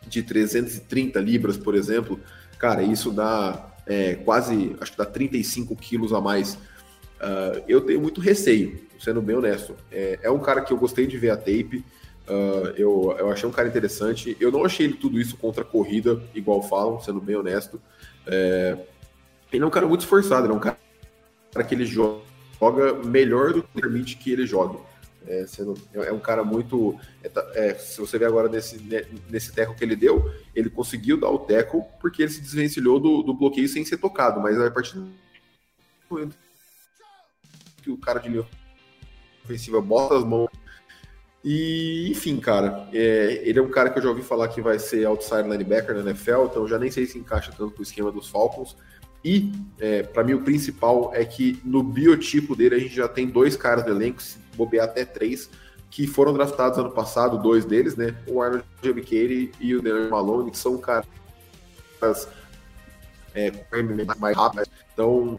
de 0.07 0.23
330 0.23 1.19
libras, 1.21 1.57
por 1.57 1.75
exemplo, 1.75 2.21
cara, 2.59 2.83
isso 2.83 3.11
dá 3.11 3.75
é, 3.87 4.15
quase, 4.15 4.77
acho 4.81 4.93
que 4.93 4.99
dá 4.99 5.05
35 5.05 5.77
quilos 5.77 6.13
a 6.13 6.21
mais. 6.21 6.55
Uh, 6.55 7.63
eu 7.67 7.81
tenho 7.81 8.01
muito 8.01 8.21
receio, 8.21 8.81
sendo 8.99 9.23
bem 9.23 9.37
honesto. 9.37 9.75
É, 9.91 10.19
é, 10.23 10.31
um 10.31 10.39
cara 10.39 10.61
que 10.61 10.73
eu 10.73 10.77
gostei 10.77 11.07
de 11.07 11.17
ver 11.17 11.31
a 11.31 11.37
tape, 11.37 11.85
uh, 12.29 12.69
eu, 12.77 13.15
eu 13.19 13.31
achei 13.31 13.49
um 13.49 13.53
cara 13.53 13.69
interessante. 13.69 14.37
Eu 14.41 14.51
não 14.51 14.65
achei 14.65 14.87
ele 14.87 14.95
tudo 14.95 15.21
isso 15.21 15.37
contra 15.37 15.63
a 15.63 15.67
corrida, 15.67 16.23
igual 16.35 16.63
falam, 16.63 17.01
sendo 17.01 17.21
bem 17.21 17.37
honesto. 17.37 17.81
É, 18.27 18.77
ele 19.53 19.63
é 19.63 19.67
um 19.67 19.71
cara 19.71 19.87
muito 19.87 20.01
esforçado, 20.01 20.47
ele 20.47 20.53
é 20.53 20.57
um 20.57 20.61
cara 20.61 20.79
que 21.67 21.75
ele 21.75 21.87
joga 21.87 22.95
melhor 23.05 23.53
do 23.53 23.63
que 23.63 23.81
permite 23.81 24.17
que 24.17 24.33
ele 24.33 24.47
jogue. 24.47 24.79
É, 25.27 25.47
sendo, 25.47 25.75
é 25.95 26.13
um 26.13 26.21
cara 26.21 26.45
muito. 26.45 26.99
É, 27.23 27.31
é, 27.55 27.75
se 27.75 27.99
você 27.99 28.19
ver 28.19 28.27
agora 28.27 28.49
nesse, 28.49 28.79
nesse 29.31 29.53
teco 29.53 29.75
que 29.75 29.83
ele 29.83 29.97
deu, 29.97 30.31
ele 30.55 30.69
conseguiu 30.69 31.19
dar 31.19 31.31
o 31.31 31.39
teco 31.39 31.87
porque 31.99 32.23
ele 32.23 32.31
se 32.31 32.43
desvencilhou 32.43 33.01
do, 33.01 33.23
do 33.23 33.33
bloqueio 33.33 33.69
sem 33.69 33.85
ser 33.85 33.97
tocado, 33.97 34.41
mas 34.41 34.61
a 34.61 34.71
partir 34.71 34.97
do 34.97 35.11
momento 36.11 36.37
que 37.83 37.91
o 37.91 37.99
cara 37.99 38.19
de 38.19 38.29
linha 38.29 38.47
ofensiva 39.45 39.81
bota 39.81 40.17
as 40.17 40.25
mãos. 40.25 40.49
E, 41.45 42.09
enfim, 42.11 42.39
cara, 42.39 42.89
é, 42.91 43.43
ele 43.45 43.59
é 43.59 43.63
um 43.63 43.69
cara 43.69 43.91
que 43.91 43.99
eu 43.99 44.03
já 44.03 44.09
ouvi 44.09 44.23
falar 44.23 44.49
que 44.49 44.63
vai 44.63 44.79
ser 44.79 45.05
outside 45.05 45.43
linebacker 45.43 45.95
na 45.95 46.01
NFL, 46.01 46.45
então 46.45 46.67
já 46.67 46.79
nem 46.79 46.91
sei 46.91 47.05
se 47.05 47.19
encaixa 47.19 47.53
tanto 47.57 47.73
com 47.73 47.81
o 47.81 47.83
esquema 47.83 48.11
dos 48.11 48.29
Falcons. 48.29 48.75
E, 49.23 49.53
é, 49.79 50.03
para 50.03 50.25
mim, 50.25 50.33
o 50.33 50.43
principal 50.43 51.11
é 51.15 51.23
que 51.25 51.61
no 51.63 51.83
biotipo 51.83 52.57
dele 52.57 52.77
a 52.77 52.79
gente 52.79 52.95
já 52.95 53.07
tem 53.07 53.27
dois 53.27 53.57
caras 53.57 53.85
do 53.85 53.91
elenco, 53.91 54.23
se 54.23 54.39
bobear 54.57 54.87
até 54.87 55.05
três, 55.05 55.51
que 55.91 56.07
foram 56.07 56.33
draftados 56.33 56.79
ano 56.79 56.91
passado, 56.91 57.39
dois 57.39 57.67
deles, 57.67 57.95
né? 57.95 58.17
O 58.27 58.41
Arnold 58.41 58.65
Jabikeri 58.83 59.53
e 59.61 59.75
o 59.75 59.83
Daniel 59.83 60.11
Malone, 60.11 60.51
que 60.51 60.59
são 60.59 60.79
caras 60.79 61.07
é, 63.35 63.53
mais 64.19 64.37
rápidos. 64.37 64.69
Então, 64.93 65.39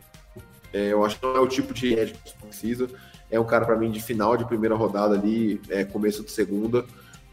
é, 0.72 0.94
eu 0.94 1.04
acho 1.04 1.20
que 1.20 1.26
não 1.26 1.36
é 1.36 1.40
o 1.40 1.48
tipo 1.48 1.74
de 1.74 1.94
edge 1.94 2.14
que 2.24 2.34
precisa. 2.38 2.88
É 3.36 3.40
um 3.40 3.46
cara, 3.46 3.66
para 3.66 3.76
mim, 3.76 3.92
de 3.92 4.02
final 4.02 4.38
de 4.38 4.46
primeira 4.46 4.76
rodada 4.76 5.14
ali, 5.16 5.62
é, 5.70 5.84
começo 5.84 6.24
de 6.24 6.32
segunda, 6.32 6.86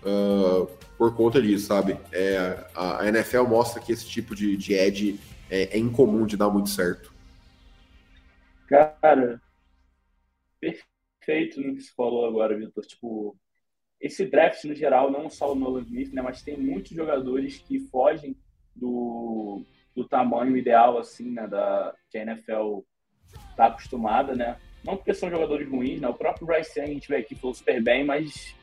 uh, 0.02 0.66
por 0.98 1.14
conta 1.14 1.40
disso, 1.40 1.66
sabe? 1.66 1.96
É, 2.10 2.66
a, 2.74 3.02
a, 3.02 3.08
NFL 3.08 3.44
mostra 3.44 3.80
que 3.80 3.92
esse 3.92 4.08
tipo 4.08 4.34
de, 4.34 4.56
de 4.56 4.74
edge 4.74 5.20
é, 5.48 5.76
é 5.76 5.78
incomum 5.78 6.26
de 6.26 6.36
dar 6.36 6.50
muito 6.50 6.70
certo. 6.70 7.12
Cara, 8.66 9.40
perfeito 10.60 11.60
no 11.60 11.76
que 11.76 11.82
você 11.82 11.92
falou 11.96 12.26
agora, 12.26 12.56
Vitor. 12.56 12.84
Tipo, 12.84 13.36
esse 14.00 14.26
draft 14.26 14.64
no 14.64 14.74
geral, 14.74 15.08
não 15.08 15.30
só 15.30 15.52
o 15.52 15.54
Nolan 15.54 15.82
Smith, 15.82 16.12
né, 16.12 16.20
mas 16.20 16.42
tem 16.42 16.56
muitos 16.56 16.90
jogadores 16.90 17.58
que 17.58 17.78
fogem 17.78 18.36
do, 18.74 19.62
do 19.94 20.08
tamanho 20.08 20.56
ideal, 20.56 20.98
assim, 20.98 21.30
né, 21.30 21.46
da, 21.46 21.94
que 22.10 22.18
a 22.18 22.22
NFL 22.22 22.80
tá 23.56 23.66
acostumada, 23.66 24.34
né? 24.34 24.58
Não 24.84 24.96
porque 24.96 25.14
são 25.14 25.30
jogadores 25.30 25.68
ruins, 25.68 26.00
né? 26.00 26.08
O 26.08 26.14
próprio 26.14 26.46
Bryce 26.46 26.78
Young, 26.78 26.90
a 26.90 26.94
gente 26.94 27.08
vê 27.08 27.16
aqui, 27.16 27.34
falou 27.34 27.54
super 27.54 27.82
bem, 27.82 28.04
mas 28.04 28.54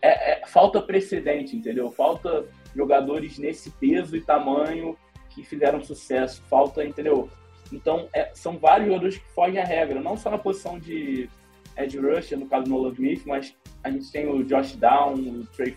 é, 0.00 0.32
é, 0.32 0.46
falta 0.46 0.82
precedente, 0.82 1.56
entendeu? 1.56 1.90
Falta 1.90 2.46
jogadores 2.74 3.38
nesse 3.38 3.70
peso 3.70 4.16
e 4.16 4.20
tamanho 4.20 4.96
que 5.30 5.44
fizeram 5.44 5.82
sucesso, 5.82 6.42
falta, 6.48 6.84
entendeu? 6.84 7.30
Então, 7.72 8.08
é, 8.12 8.30
são 8.34 8.58
vários 8.58 8.88
jogadores 8.88 9.18
que 9.18 9.28
fogem 9.34 9.60
à 9.60 9.64
regra, 9.64 10.00
não 10.00 10.16
só 10.16 10.30
na 10.30 10.38
posição 10.38 10.78
de 10.78 11.30
edge 11.76 11.98
rusher, 11.98 12.38
no 12.38 12.46
caso 12.46 12.64
do 12.64 12.70
Nolan 12.70 12.92
Smith, 12.92 13.22
mas 13.24 13.56
a 13.82 13.90
gente 13.90 14.10
tem 14.10 14.26
o 14.28 14.44
Josh 14.44 14.76
Down, 14.76 15.14
o, 15.14 15.46
Trey, 15.46 15.76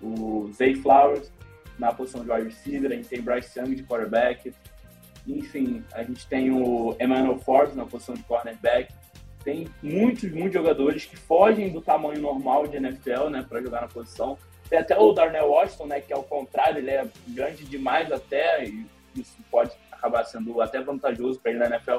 o 0.00 0.50
Zay 0.52 0.74
Flowers 0.74 1.30
na 1.78 1.92
posição 1.92 2.24
de 2.24 2.30
wide 2.30 2.44
receiver, 2.44 2.90
a 2.90 2.94
gente 2.94 3.08
tem 3.08 3.20
Bryce 3.20 3.58
Young 3.58 3.74
de 3.74 3.84
quarterback, 3.84 4.52
enfim, 5.26 5.84
a 5.92 6.02
gente 6.02 6.26
tem 6.26 6.50
o 6.50 6.96
Emmanuel 7.00 7.38
Ford 7.38 7.74
na 7.74 7.86
posição 7.86 8.14
de 8.14 8.22
cornerback, 8.24 8.92
tem 9.44 9.68
muitos, 9.82 10.30
muitos 10.30 10.54
jogadores 10.54 11.04
que 11.04 11.16
fogem 11.16 11.70
do 11.70 11.80
tamanho 11.80 12.20
normal 12.20 12.66
de 12.66 12.76
NFL, 12.76 13.28
né, 13.28 13.44
para 13.48 13.60
jogar 13.60 13.82
na 13.82 13.88
posição, 13.88 14.38
tem 14.68 14.78
até 14.78 14.98
o 14.98 15.12
Darnell 15.12 15.48
Washington, 15.48 15.86
né, 15.86 16.00
que 16.00 16.12
ao 16.12 16.22
contrário, 16.22 16.78
ele 16.78 16.90
é 16.90 17.06
grande 17.28 17.64
demais 17.64 18.10
até, 18.10 18.64
e 18.64 18.86
isso 19.14 19.36
pode 19.50 19.72
acabar 19.90 20.24
sendo 20.24 20.60
até 20.60 20.80
vantajoso 20.80 21.38
para 21.40 21.50
ele 21.50 21.60
na 21.60 21.66
NFL. 21.66 21.98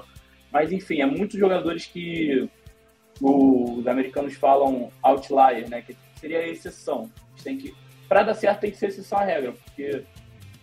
Mas, 0.52 0.72
enfim, 0.72 1.02
é 1.02 1.06
muitos 1.06 1.40
jogadores 1.40 1.86
que 1.86 2.50
os 3.22 3.88
americanos 3.88 4.34
falam 4.36 4.92
outlier, 5.02 5.70
né, 5.70 5.82
que 5.82 5.96
seria 6.20 6.40
a 6.40 6.48
exceção. 6.48 7.12
Tem 7.44 7.58
que, 7.58 7.76
para 8.08 8.24
dar 8.24 8.34
certo, 8.34 8.62
tem 8.62 8.72
que 8.72 8.78
ser 8.78 8.88
exceção 8.88 9.20
à 9.20 9.24
regra, 9.24 9.52
porque 9.52 10.04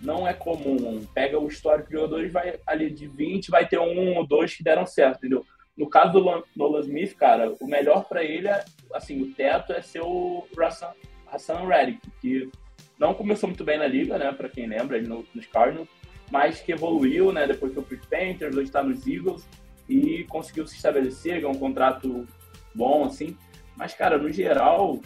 não 0.01 0.27
é 0.27 0.33
comum. 0.33 1.05
Pega 1.15 1.39
o 1.39 1.49
histórico 1.49 1.89
de 1.91 1.97
jogadores, 1.97 2.33
vai 2.33 2.59
ali 2.67 2.91
de 2.91 3.07
20, 3.07 3.51
vai 3.51 3.67
ter 3.69 3.79
um 3.79 4.17
ou 4.17 4.27
dois 4.27 4.55
que 4.55 4.63
deram 4.63 4.87
certo, 4.87 5.19
entendeu? 5.19 5.45
No 5.81 5.89
caso 5.89 6.13
do 6.13 6.45
Nolan 6.55 6.81
Smith, 6.81 7.17
cara, 7.17 7.57
o 7.59 7.67
melhor 7.67 8.05
para 8.05 8.23
ele 8.23 8.47
é, 8.47 8.63
assim, 8.93 9.23
o 9.23 9.33
teto 9.33 9.73
é 9.73 9.81
ser 9.81 10.03
o 10.03 10.47
Russell 10.55 10.91
Hassan 11.33 11.67
Reddick, 11.67 12.07
que 12.21 12.51
não 12.99 13.15
começou 13.15 13.49
muito 13.49 13.65
bem 13.65 13.79
na 13.79 13.87
liga, 13.87 14.19
né, 14.19 14.31
para 14.31 14.51
quem 14.51 14.67
lembra, 14.67 14.99
ele 14.99 15.09
no, 15.09 15.25
nos 15.35 15.47
Cardinals, 15.47 15.89
mas 16.31 16.61
que 16.61 16.73
evoluiu, 16.73 17.33
né, 17.33 17.47
depois 17.47 17.73
foi 17.73 17.97
os 17.97 18.07
Panthers, 18.07 18.55
hoje 18.55 18.65
está 18.65 18.83
nos 18.83 19.07
Eagles 19.07 19.49
e 19.89 20.25
conseguiu 20.25 20.67
se 20.67 20.77
estabelecer, 20.77 21.41
ganhou 21.41 21.53
um 21.53 21.59
contrato 21.59 22.27
bom, 22.75 23.07
assim. 23.07 23.35
Mas, 23.75 23.95
cara, 23.95 24.19
no 24.19 24.31
geral, 24.31 25.01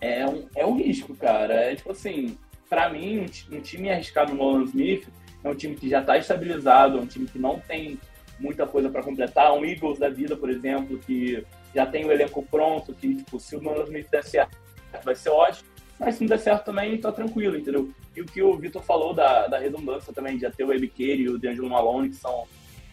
é 0.00 0.26
um, 0.26 0.48
é 0.56 0.66
um 0.66 0.76
risco, 0.76 1.14
cara. 1.14 1.54
É 1.54 1.76
tipo 1.76 1.92
assim, 1.92 2.36
para 2.68 2.90
mim, 2.90 3.20
um, 3.20 3.56
um, 3.56 3.60
time 3.60 3.88
arriscado 3.88 4.34
no 4.34 4.38
Nolan 4.38 4.64
Smith, 4.64 5.06
é 5.44 5.48
um 5.48 5.54
time 5.54 5.76
que 5.76 5.88
já 5.88 6.00
está 6.00 6.18
estabilizado, 6.18 6.98
é 6.98 7.00
um 7.00 7.06
time 7.06 7.28
que 7.28 7.38
não 7.38 7.60
tem 7.60 8.00
muita 8.38 8.66
coisa 8.66 8.88
para 8.88 9.02
completar. 9.02 9.52
Um 9.52 9.64
Eagles 9.64 9.98
da 9.98 10.08
vida, 10.08 10.36
por 10.36 10.50
exemplo, 10.50 10.98
que 10.98 11.44
já 11.74 11.86
tem 11.86 12.04
o 12.04 12.12
elenco 12.12 12.42
pronto, 12.42 12.94
que 12.94 13.16
tipo, 13.16 13.38
se 13.38 13.56
o 13.56 13.60
Nolan 13.60 13.84
Smith 13.84 14.08
der 14.10 14.24
certo, 14.24 14.56
vai 15.04 15.14
ser 15.14 15.30
ótimo. 15.30 15.68
Mas 15.98 16.16
se 16.16 16.22
não 16.22 16.28
der 16.28 16.38
certo 16.38 16.64
também, 16.64 16.98
tá 16.98 17.12
tranquilo, 17.12 17.56
entendeu? 17.56 17.90
E 18.16 18.20
o 18.20 18.26
que 18.26 18.42
o 18.42 18.56
Vitor 18.56 18.82
falou 18.82 19.14
da, 19.14 19.46
da 19.46 19.58
redundância 19.58 20.12
também, 20.12 20.36
de 20.36 20.50
ter 20.50 20.64
o 20.64 20.72
Ebiqueire 20.72 21.22
e 21.22 21.28
o 21.28 21.38
D'Angelo 21.38 21.70
Malone, 21.70 22.10
que 22.10 22.16
são 22.16 22.46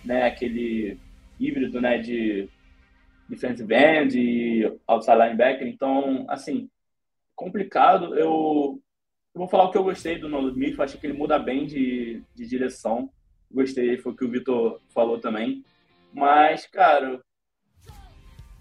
né, 0.04 0.24
aquele 0.24 0.98
híbrido 1.40 1.82
né, 1.82 1.98
de 1.98 2.48
defensive 3.28 3.74
end 3.74 4.20
e 4.20 4.72
outside 4.88 5.18
linebacker. 5.18 5.68
Então, 5.68 6.26
assim, 6.28 6.70
complicado. 7.36 8.16
Eu, 8.16 8.80
eu 9.34 9.40
vou 9.40 9.48
falar 9.48 9.66
o 9.66 9.72
que 9.72 9.78
eu 9.78 9.84
gostei 9.84 10.20
do 10.20 10.30
Nolan 10.30 10.52
Smith. 10.52 10.80
Acho 10.80 10.98
que 10.98 11.08
ele 11.08 11.18
muda 11.18 11.40
bem 11.40 11.66
de, 11.66 12.22
de 12.36 12.48
direção. 12.48 13.10
Gostei, 13.54 13.98
foi 13.98 14.12
o 14.12 14.16
que 14.16 14.26
o 14.26 14.30
Vitor 14.30 14.80
falou 14.94 15.20
também. 15.20 15.64
Mas, 16.14 16.66
cara, 16.68 17.20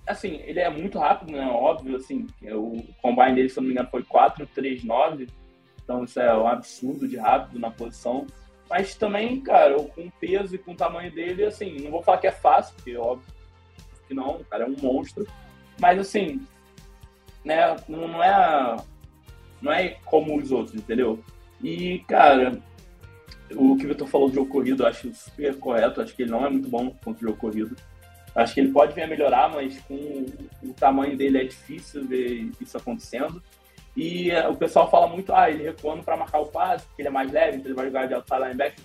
assim, 0.07 0.41
ele 0.45 0.61
é 0.61 0.69
muito 0.71 0.99
rápido, 0.99 1.33
né? 1.33 1.47
Óbvio, 1.47 1.97
assim, 1.97 2.27
o 2.43 2.83
combine 3.03 3.35
dele, 3.35 3.49
se 3.49 3.59
eu 3.59 3.63
não 3.63 3.69
me 3.69 3.75
engano, 3.75 3.91
foi 3.91 4.03
4-3-9. 4.03 5.29
Então 5.83 6.05
isso 6.05 6.21
é 6.21 6.37
um 6.37 6.47
absurdo 6.47 7.09
de 7.09 7.17
rápido 7.17 7.59
na 7.59 7.71
posição. 7.71 8.27
Mas 8.69 8.95
também, 8.95 9.41
cara, 9.41 9.75
com 9.83 10.03
o 10.03 10.13
peso 10.21 10.55
e 10.55 10.59
com 10.59 10.73
o 10.73 10.77
tamanho 10.77 11.11
dele, 11.13 11.45
assim, 11.45 11.81
não 11.81 11.91
vou 11.91 12.03
falar 12.03 12.19
que 12.19 12.29
é 12.29 12.33
fácil, 12.33 12.75
porque 12.77 12.97
óbvio 12.97 13.27
que 14.07 14.15
não, 14.15 14.37
o 14.37 14.45
cara 14.45 14.65
é 14.65 14.67
um 14.67 14.77
monstro. 14.81 15.27
Mas 15.81 15.99
assim, 15.99 16.47
né, 17.45 17.77
não 17.89 18.23
é 18.23 18.77
não 19.61 19.73
é 19.73 19.97
como 20.05 20.39
os 20.39 20.51
outros, 20.53 20.75
entendeu? 20.75 21.23
E, 21.63 21.99
cara, 22.09 22.59
o 23.55 23.77
que 23.77 23.85
o 23.85 23.89
Vitor 23.89 24.09
falou 24.09 24.29
do 24.29 24.35
jogo 24.35 24.51
corrido, 24.51 24.83
eu 24.83 24.89
acho 24.89 25.13
super 25.15 25.57
correto. 25.59 26.01
Acho 26.01 26.15
que 26.15 26.23
ele 26.23 26.31
não 26.31 26.45
é 26.45 26.51
muito 26.51 26.69
bom 26.69 26.91
contra 27.05 27.25
o 27.25 27.29
jogo 27.29 27.41
corrido. 27.41 27.77
Acho 28.35 28.55
que 28.55 28.61
ele 28.61 28.73
pode 28.73 28.95
vir 28.95 29.03
a 29.03 29.07
melhorar, 29.07 29.51
mas 29.51 29.79
com 29.81 30.27
o 30.63 30.73
tamanho 30.75 31.17
dele 31.17 31.39
é 31.39 31.45
difícil 31.45 32.07
ver 32.07 32.51
isso 32.61 32.77
acontecendo. 32.77 33.43
E 33.97 34.31
o 34.49 34.55
pessoal 34.55 34.89
fala 34.89 35.09
muito, 35.09 35.35
ah, 35.35 35.51
ele 35.51 35.65
recuando 35.65 36.03
para 36.03 36.17
marcar 36.17 36.39
o 36.39 36.47
passe, 36.47 36.87
porque 36.87 37.03
ele 37.03 37.09
é 37.09 37.13
mais 37.13 37.31
leve, 37.31 37.57
então 37.57 37.67
ele 37.67 37.75
vai 37.75 37.87
jogar 37.87 38.07
de 38.07 38.15
outside 38.15 38.41
linebacker. 38.41 38.85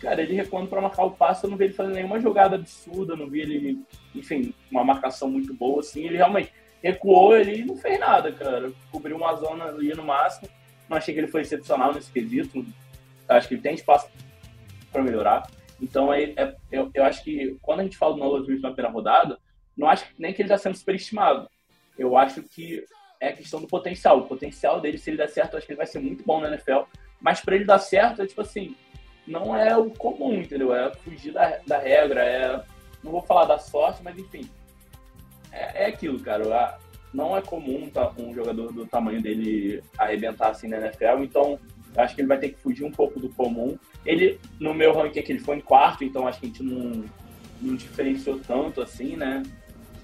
Cara, 0.00 0.22
ele 0.22 0.34
recuando 0.34 0.68
para 0.68 0.80
marcar 0.80 1.04
o 1.04 1.10
passe, 1.10 1.44
eu 1.44 1.50
não 1.50 1.56
vi 1.56 1.64
ele 1.64 1.74
fazer 1.74 1.92
nenhuma 1.92 2.20
jogada 2.20 2.56
absurda, 2.56 3.16
não 3.16 3.28
vi 3.28 3.40
ele, 3.40 3.82
enfim, 4.14 4.54
uma 4.70 4.82
marcação 4.84 5.30
muito 5.30 5.52
boa, 5.52 5.80
assim. 5.80 6.04
Ele 6.04 6.16
realmente 6.16 6.52
recuou 6.82 7.36
ele 7.36 7.64
não 7.64 7.76
fez 7.76 7.98
nada, 7.98 8.32
cara. 8.32 8.70
Cobriu 8.90 9.16
uma 9.16 9.34
zona 9.34 9.64
ali 9.66 9.94
no 9.94 10.04
máximo. 10.04 10.48
Não 10.88 10.96
achei 10.96 11.12
que 11.12 11.20
ele 11.20 11.28
foi 11.28 11.40
excepcional 11.40 11.92
nesse 11.92 12.10
quesito. 12.10 12.64
Acho 13.28 13.48
que 13.48 13.54
ele 13.54 13.62
tem 13.62 13.74
espaço 13.74 14.08
para 14.92 15.02
melhorar. 15.02 15.46
Então, 15.80 16.12
é, 16.12 16.32
é, 16.36 16.54
eu, 16.70 16.90
eu 16.94 17.04
acho 17.04 17.22
que 17.22 17.56
quando 17.60 17.80
a 17.80 17.82
gente 17.82 17.96
fala 17.96 18.14
do 18.14 18.20
Nolan 18.20 18.40
Smith 18.42 18.62
na 18.62 18.70
primeira 18.70 18.92
rodada, 18.92 19.38
não 19.76 19.88
acho 19.88 20.06
nem 20.18 20.32
que 20.32 20.40
ele 20.40 20.48
está 20.48 20.58
sendo 20.58 20.76
superestimado. 20.76 21.48
Eu 21.98 22.16
acho 22.16 22.42
que 22.42 22.84
é 23.20 23.32
questão 23.32 23.60
do 23.60 23.66
potencial. 23.66 24.18
O 24.18 24.26
potencial 24.26 24.80
dele, 24.80 24.98
se 24.98 25.10
ele 25.10 25.18
der 25.18 25.28
certo, 25.28 25.52
eu 25.52 25.58
acho 25.58 25.66
que 25.66 25.72
ele 25.72 25.78
vai 25.78 25.86
ser 25.86 25.98
muito 25.98 26.24
bom 26.24 26.40
na 26.40 26.48
NFL. 26.48 26.82
Mas 27.20 27.40
para 27.40 27.56
ele 27.56 27.64
dar 27.64 27.78
certo, 27.78 28.22
é 28.22 28.26
tipo 28.26 28.40
assim, 28.40 28.74
não 29.26 29.56
é 29.56 29.76
o 29.76 29.90
comum, 29.90 30.34
entendeu? 30.34 30.74
É 30.74 30.92
fugir 30.94 31.32
da, 31.32 31.58
da 31.66 31.78
regra, 31.78 32.24
é. 32.24 32.62
Não 33.02 33.12
vou 33.12 33.22
falar 33.22 33.44
da 33.44 33.58
sorte, 33.58 34.02
mas 34.02 34.18
enfim. 34.18 34.48
É, 35.52 35.84
é 35.84 35.86
aquilo, 35.86 36.20
cara. 36.20 36.78
Não 37.12 37.36
é 37.36 37.40
comum 37.40 37.88
tá, 37.88 38.12
um 38.18 38.34
jogador 38.34 38.72
do 38.72 38.86
tamanho 38.86 39.22
dele 39.22 39.82
arrebentar 39.98 40.50
assim 40.50 40.68
na 40.68 40.78
NFL, 40.78 41.22
então 41.22 41.58
acho 41.96 42.14
que 42.14 42.20
ele 42.20 42.28
vai 42.28 42.38
ter 42.38 42.50
que 42.50 42.58
fugir 42.58 42.84
um 42.84 42.90
pouco 42.90 43.18
do 43.18 43.28
comum. 43.30 43.78
Ele, 44.04 44.38
no 44.60 44.74
meu 44.74 44.92
ranking 44.92 45.20
aqui, 45.20 45.32
ele 45.32 45.40
foi 45.40 45.56
em 45.56 45.60
quarto, 45.60 46.04
então 46.04 46.26
acho 46.26 46.40
que 46.40 46.46
a 46.46 46.48
gente 46.48 46.62
não, 46.62 47.04
não 47.60 47.74
diferenciou 47.74 48.38
tanto 48.40 48.80
assim, 48.80 49.16
né? 49.16 49.42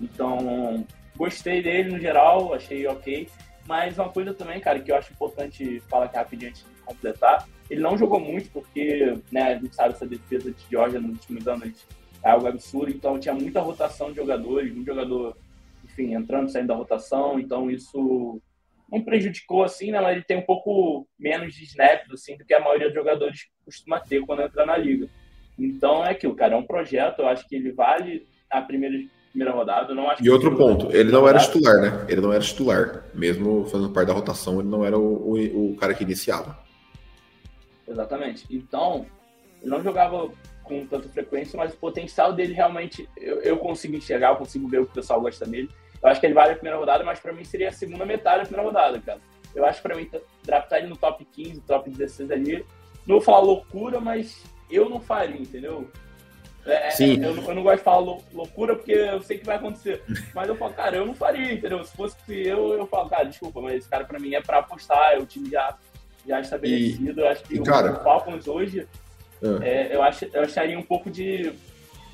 Então, 0.01 0.87
gostei 1.17 1.63
dele 1.63 1.91
no 1.91 2.01
geral, 2.01 2.55
achei 2.55 2.87
ok. 2.87 3.29
Mas 3.67 3.97
uma 3.99 4.09
coisa 4.09 4.35
também, 4.35 4.61
cara, 4.61 4.81
que 4.81 4.91
eu 4.91 4.97
acho 4.97 5.13
importante 5.13 5.81
falar 5.89 6.07
aqui 6.07 6.17
rapidinho 6.17 6.51
antes 6.51 6.65
de 6.65 6.83
completar, 6.83 7.47
ele 7.71 7.81
não 7.81 7.97
jogou 7.97 8.19
muito 8.19 8.51
porque, 8.51 9.17
né, 9.31 9.55
a 9.55 9.59
gente 9.59 9.75
sabe 9.75 9.95
essa 9.95 10.07
defesa 10.07 10.51
de 10.51 10.63
Georgia 10.71 11.01
nos 11.01 11.13
últimos 11.13 11.47
anos 11.47 11.87
é 12.25 12.31
algo 12.31 12.47
absurdo, 12.47 12.91
então 12.91 13.19
tinha 13.19 13.35
muita 13.35 13.61
rotação 13.61 14.11
de 14.11 14.17
jogadores, 14.17 14.77
um 14.77 14.85
jogador, 14.85 15.37
enfim, 15.85 16.15
entrando, 16.15 16.51
saindo 16.51 16.69
da 16.69 16.75
rotação, 16.75 17.39
então 17.39 17.71
isso 17.71 18.41
não 18.93 19.03
prejudicou 19.03 19.65
assim, 19.65 19.91
né? 19.91 20.01
Mas 20.01 20.17
ele 20.17 20.25
tem 20.25 20.37
um 20.37 20.43
pouco 20.43 21.09
menos 21.19 21.55
de 21.55 21.65
snaps 21.65 22.13
assim 22.13 22.37
do 22.37 22.45
que 22.45 22.53
a 22.53 22.61
maioria 22.61 22.89
dos 22.89 22.95
jogadores 22.95 23.47
costuma 23.65 23.99
ter 23.99 24.21
quando 24.27 24.43
entra 24.43 24.67
na 24.67 24.77
liga. 24.77 25.09
Então 25.59 26.05
é 26.05 26.11
aquilo, 26.11 26.35
cara, 26.35 26.55
é 26.55 26.57
um 26.57 26.67
projeto, 26.67 27.21
eu 27.21 27.29
acho 27.29 27.49
que 27.49 27.57
ele 27.57 27.73
vale 27.73 28.27
a 28.51 28.61
primeira 28.61 28.99
primeira 29.31 29.53
rodada, 29.53 29.95
não 29.95 30.11
acho 30.11 30.23
E 30.23 30.29
outro 30.29 30.55
ponto, 30.55 30.95
ele 30.95 31.11
não 31.11 31.27
era 31.27 31.39
titular, 31.39 31.81
né? 31.81 32.05
Ele 32.07 32.21
não 32.21 32.35
era 32.35 32.43
titular, 32.43 33.03
mesmo 33.15 33.65
fazendo 33.65 33.91
parte 33.91 34.09
da 34.09 34.13
rotação, 34.13 34.61
ele 34.61 34.69
não 34.69 34.85
era 34.85 34.99
o, 34.99 35.33
o, 35.33 35.73
o 35.73 35.77
cara 35.77 35.95
que 35.95 36.05
iniciava. 36.05 36.59
Exatamente. 37.89 38.45
Então, 38.51 39.07
ele 39.63 39.71
não 39.71 39.83
jogava 39.83 40.31
com 40.63 40.85
tanta 40.85 41.09
frequência, 41.09 41.57
mas 41.57 41.73
o 41.73 41.79
potencial 41.79 42.35
dele 42.35 42.53
realmente 42.53 43.09
eu, 43.17 43.41
eu 43.41 43.57
consigo 43.57 43.97
enxergar, 43.97 44.33
eu 44.33 44.37
consigo 44.37 44.69
ver 44.69 44.81
o 44.81 44.85
que 44.85 44.93
o 44.93 44.97
pessoal 44.97 45.19
gosta 45.23 45.47
dele. 45.47 45.71
Eu 46.03 46.09
acho 46.09 46.21
que 46.21 46.27
ele 46.27 46.35
vale 46.35 46.53
a 46.53 46.55
primeira 46.55 46.79
rodada, 46.79 47.05
mas 47.05 47.21
para 47.21 47.33
mim 47.33 47.45
seria 47.45 47.69
a 47.69 47.73
segunda 47.73 48.05
metade 48.05 48.41
da 48.41 48.45
primeira 48.47 48.67
rodada, 48.67 49.01
cara. 49.01 49.21
Eu 49.55 49.65
acho 49.65 49.81
que 49.81 49.89
para 49.89 49.97
mim 49.97 50.11
draftar 50.43 50.79
ele 50.79 50.89
no 50.89 50.97
top 50.97 51.25
15, 51.25 51.61
top 51.61 51.91
16 51.91 52.31
ali, 52.31 52.67
não 53.07 53.17
vou 53.17 53.21
falar 53.21 53.41
loucura, 53.41 54.01
mas 54.01 54.43
eu 54.71 54.89
não 54.89 55.01
faria, 55.01 55.41
entendeu? 55.41 55.89
É, 56.65 56.89
é 56.89 56.91
Sim. 56.91 57.23
Eu, 57.23 57.37
eu, 57.37 57.55
não 57.55 57.63
gosto 57.63 57.79
de 57.79 57.85
falar 57.85 58.19
loucura 58.33 58.75
porque 58.75 58.93
eu 58.93 59.21
sei 59.23 59.39
que 59.39 59.45
vai 59.45 59.57
acontecer. 59.57 60.03
Mas 60.33 60.49
eu 60.49 60.55
falo, 60.55 60.73
cara, 60.73 60.97
eu 60.97 61.05
não 61.05 61.15
faria, 61.15 61.53
entendeu? 61.53 61.85
Se 61.85 61.95
fosse 61.97 62.17
eu, 62.29 62.75
eu 62.75 62.87
falo, 62.87 63.09
cara, 63.09 63.25
desculpa, 63.25 63.61
mas 63.61 63.75
esse 63.75 63.89
cara 63.89 64.05
para 64.05 64.19
mim 64.19 64.35
é 64.35 64.41
para 64.41 64.59
apostar, 64.59 65.13
é 65.13 65.19
o 65.19 65.27
time 65.27 65.51
já, 65.51 65.77
já 66.25 66.41
estabelecido. 66.41 67.21
E, 67.21 67.25
eu 67.25 67.29
acho 67.29 67.43
que 67.43 67.59
o, 67.59 67.65
cara, 67.65 67.93
o 67.93 68.05
Falcons 68.05 68.47
hoje, 68.47 68.87
é. 69.43 69.69
É, 69.69 69.97
eu, 69.97 70.03
acho, 70.03 70.25
eu 70.33 70.43
acharia 70.43 70.79
um 70.79 70.85
pouco 70.85 71.11
de 71.11 71.53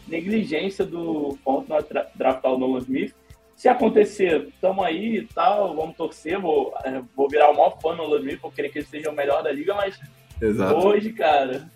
negligência 0.07 0.85
do 0.85 1.39
ponto 1.45 1.69
na 1.69 1.85
draftar 2.15 2.53
o 2.53 2.59
Nolan 2.59 2.79
Smith 2.79 3.15
se 3.59 3.69
acontecer, 3.69 4.51
tamo 4.61 4.85
aí 4.85 5.17
e 5.17 5.25
tal, 5.35 5.75
vamos 5.75 5.97
torcer, 5.97 6.41
vou, 6.41 6.73
é, 6.85 7.03
vou 7.17 7.29
virar 7.29 7.51
o 7.51 7.57
maior 7.57 7.77
fã 7.83 7.93
no 7.93 8.07
Ludwig, 8.07 8.37
vou 8.37 8.53
querer 8.53 8.69
que 8.69 8.79
ele 8.79 8.87
seja 8.87 9.11
o 9.11 9.13
melhor 9.13 9.43
da 9.43 9.51
liga, 9.51 9.75
mas 9.75 9.99
Exato. 10.41 10.87
hoje, 10.87 11.13
cara. 11.13 11.69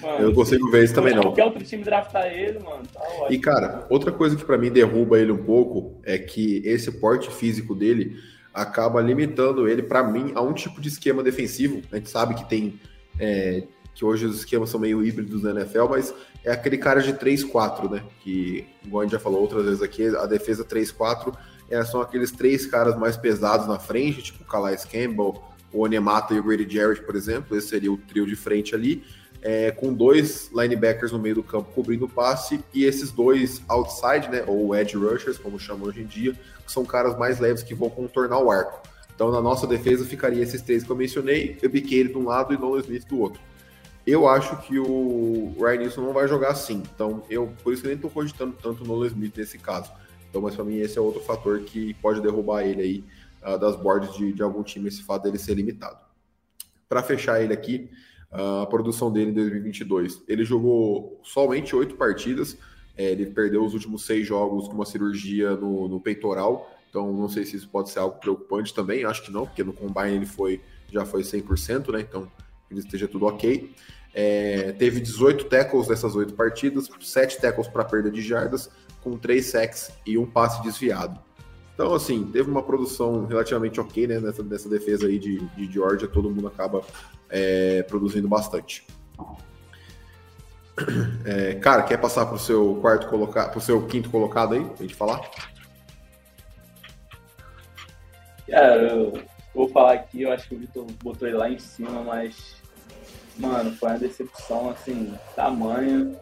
Mano, 0.00 0.18
eu 0.18 0.26
não 0.28 0.34
consigo 0.34 0.70
ver 0.70 0.84
isso 0.84 0.94
também, 0.94 1.14
não. 1.14 1.20
Qualquer 1.20 1.44
outro 1.44 1.62
time 1.62 1.84
draftar 1.84 2.32
ele, 2.32 2.58
mano, 2.60 2.84
tá. 2.90 3.02
E, 3.28 3.38
cara, 3.38 3.86
outra 3.90 4.10
coisa 4.10 4.34
que 4.36 4.44
para 4.44 4.56
mim 4.56 4.72
derruba 4.72 5.20
ele 5.20 5.30
um 5.30 5.44
pouco 5.44 6.00
é 6.02 6.16
que 6.16 6.62
esse 6.64 6.90
porte 6.92 7.30
físico 7.30 7.74
dele 7.74 8.16
acaba 8.54 9.02
limitando 9.02 9.68
ele, 9.68 9.82
para 9.82 10.02
mim, 10.02 10.32
a 10.34 10.40
um 10.40 10.54
tipo 10.54 10.80
de 10.80 10.88
esquema 10.88 11.22
defensivo. 11.22 11.82
A 11.92 11.96
gente 11.96 12.08
sabe 12.08 12.36
que 12.36 12.48
tem. 12.48 12.80
É, 13.20 13.64
que 13.94 14.04
hoje 14.04 14.26
os 14.26 14.38
esquemas 14.38 14.70
são 14.70 14.80
meio 14.80 15.04
híbridos 15.04 15.42
na 15.42 15.50
NFL, 15.50 15.84
mas 15.90 16.14
é 16.44 16.50
aquele 16.50 16.78
cara 16.78 17.00
de 17.00 17.12
3-4, 17.12 17.90
né? 17.90 18.02
Que, 18.20 18.66
igual 18.84 19.02
a 19.02 19.04
gente 19.04 19.12
já 19.12 19.20
falou 19.20 19.40
outras 19.40 19.64
vezes 19.64 19.82
aqui, 19.82 20.06
a 20.16 20.26
defesa 20.26 20.64
3-4 20.64 21.34
é, 21.70 21.82
são 21.84 22.00
aqueles 22.00 22.30
três 22.30 22.66
caras 22.66 22.98
mais 22.98 23.16
pesados 23.16 23.66
na 23.66 23.78
frente, 23.78 24.22
tipo 24.22 24.42
o 24.42 24.46
Calais 24.46 24.84
Campbell, 24.84 25.42
o 25.72 25.82
Onemata 25.82 26.34
e 26.34 26.38
o 26.38 26.42
Grady 26.42 26.68
Jarrett, 26.68 27.02
por 27.02 27.16
exemplo. 27.16 27.56
Esse 27.56 27.68
seria 27.68 27.90
o 27.90 27.96
trio 27.96 28.26
de 28.26 28.36
frente 28.36 28.74
ali. 28.74 29.02
É, 29.44 29.72
com 29.72 29.92
dois 29.92 30.50
linebackers 30.54 31.10
no 31.10 31.18
meio 31.18 31.34
do 31.36 31.42
campo 31.42 31.72
cobrindo 31.74 32.04
o 32.04 32.08
passe 32.08 32.60
e 32.72 32.84
esses 32.84 33.10
dois 33.10 33.60
outside, 33.66 34.28
né, 34.30 34.44
ou 34.46 34.72
edge 34.76 34.96
rushers, 34.96 35.36
como 35.36 35.58
chamam 35.58 35.88
hoje 35.88 36.00
em 36.00 36.06
dia, 36.06 36.32
que 36.64 36.70
são 36.70 36.84
caras 36.84 37.18
mais 37.18 37.40
leves 37.40 37.60
que 37.60 37.74
vão 37.74 37.90
contornar 37.90 38.38
o 38.38 38.52
arco. 38.52 38.80
Então, 39.12 39.32
na 39.32 39.40
nossa 39.40 39.66
defesa, 39.66 40.04
ficaria 40.04 40.42
esses 40.42 40.62
três 40.62 40.84
que 40.84 40.90
eu 40.90 40.94
mencionei, 40.94 41.58
Ebiqueire 41.60 42.10
de 42.10 42.18
um 42.18 42.24
lado 42.24 42.54
e 42.54 42.56
Nolan 42.56 42.80
Smith 42.80 43.04
do 43.08 43.18
outro. 43.18 43.40
Eu 44.06 44.28
acho 44.28 44.56
que 44.62 44.78
o 44.78 45.54
Ryan 45.58 45.78
Nilsson 45.78 46.00
não 46.02 46.12
vai 46.12 46.26
jogar 46.26 46.50
assim. 46.50 46.82
Então, 46.94 47.22
eu 47.30 47.52
por 47.62 47.72
isso 47.72 47.82
que 47.82 47.88
nem 47.88 47.96
estou 47.96 48.10
cogitando 48.10 48.56
tanto 48.60 48.84
no 48.84 49.06
Smith 49.06 49.36
nesse 49.36 49.58
caso. 49.58 49.92
Então, 50.28 50.42
mas 50.42 50.56
para 50.56 50.64
mim 50.64 50.78
esse 50.78 50.98
é 50.98 51.00
outro 51.00 51.20
fator 51.20 51.60
que 51.60 51.94
pode 51.94 52.20
derrubar 52.20 52.62
ele 52.62 52.82
aí 52.82 53.04
uh, 53.46 53.58
das 53.58 53.76
boards 53.76 54.14
de, 54.16 54.32
de, 54.32 54.42
algum 54.42 54.62
time, 54.62 54.88
esse 54.88 55.02
fato 55.02 55.22
dele 55.24 55.38
ser 55.38 55.54
limitado. 55.54 55.98
Para 56.88 57.02
fechar 57.02 57.42
ele 57.42 57.52
aqui, 57.52 57.90
uh, 58.32 58.62
a 58.62 58.66
produção 58.66 59.12
dele 59.12 59.30
em 59.30 59.34
2022, 59.34 60.22
ele 60.26 60.44
jogou 60.44 61.20
somente 61.22 61.76
oito 61.76 61.94
partidas. 61.94 62.56
É, 62.96 63.10
ele 63.10 63.26
perdeu 63.26 63.64
os 63.64 63.72
últimos 63.72 64.04
seis 64.04 64.26
jogos 64.26 64.68
com 64.68 64.74
uma 64.74 64.84
cirurgia 64.84 65.54
no, 65.54 65.88
no 65.88 66.00
peitoral. 66.00 66.70
Então, 66.90 67.10
não 67.12 67.28
sei 67.28 67.46
se 67.46 67.56
isso 67.56 67.68
pode 67.68 67.88
ser 67.90 68.00
algo 68.00 68.18
preocupante 68.18 68.74
também. 68.74 69.04
Acho 69.04 69.22
que 69.22 69.30
não, 69.30 69.46
porque 69.46 69.64
no 69.64 69.72
combine 69.72 70.16
ele 70.16 70.26
foi 70.26 70.60
já 70.92 71.06
foi 71.06 71.22
100%, 71.22 71.90
né? 71.90 72.00
Então, 72.00 72.30
ele 72.72 72.80
esteja 72.80 73.06
tudo 73.08 73.26
ok. 73.26 73.72
É, 74.14 74.72
teve 74.72 75.00
18 75.00 75.46
tackles 75.46 75.88
nessas 75.88 76.14
oito 76.14 76.34
partidas, 76.34 76.88
7 77.00 77.40
tackles 77.40 77.68
para 77.68 77.84
perda 77.84 78.10
de 78.10 78.20
jardas, 78.20 78.70
com 79.00 79.16
3 79.16 79.44
sacks 79.44 79.90
e 80.06 80.18
um 80.18 80.26
passe 80.26 80.62
desviado. 80.62 81.18
Então, 81.74 81.94
assim, 81.94 82.24
teve 82.24 82.50
uma 82.50 82.62
produção 82.62 83.26
relativamente 83.26 83.80
ok 83.80 84.06
né, 84.06 84.20
nessa, 84.20 84.42
nessa 84.42 84.68
defesa 84.68 85.06
aí 85.06 85.18
de, 85.18 85.38
de 85.38 85.72
Georgia, 85.72 86.06
todo 86.06 86.30
mundo 86.30 86.46
acaba 86.46 86.82
é, 87.30 87.82
produzindo 87.84 88.28
bastante. 88.28 88.86
É, 91.24 91.54
cara, 91.54 91.82
quer 91.82 91.98
passar 91.98 92.26
pro 92.26 92.38
seu 92.38 92.76
quarto 92.76 93.06
colocado, 93.08 93.52
pro 93.52 93.60
seu 93.60 93.86
quinto 93.86 94.10
colocado 94.10 94.54
aí, 94.54 94.64
pra 94.64 94.82
gente 94.82 94.94
falar? 94.94 95.20
Cara, 98.48 98.82
eu 98.82 99.22
vou 99.54 99.68
falar 99.68 99.94
aqui, 99.94 100.22
eu 100.22 100.32
acho 100.32 100.48
que 100.48 100.54
o 100.54 100.58
Vitor 100.58 100.86
botou 101.02 101.28
ele 101.28 101.36
lá 101.36 101.48
em 101.48 101.58
cima, 101.58 102.02
mas, 102.02 102.56
mano, 103.38 103.72
foi 103.76 103.90
uma 103.90 103.98
decepção, 103.98 104.70
assim, 104.70 105.14
tamanho. 105.34 106.16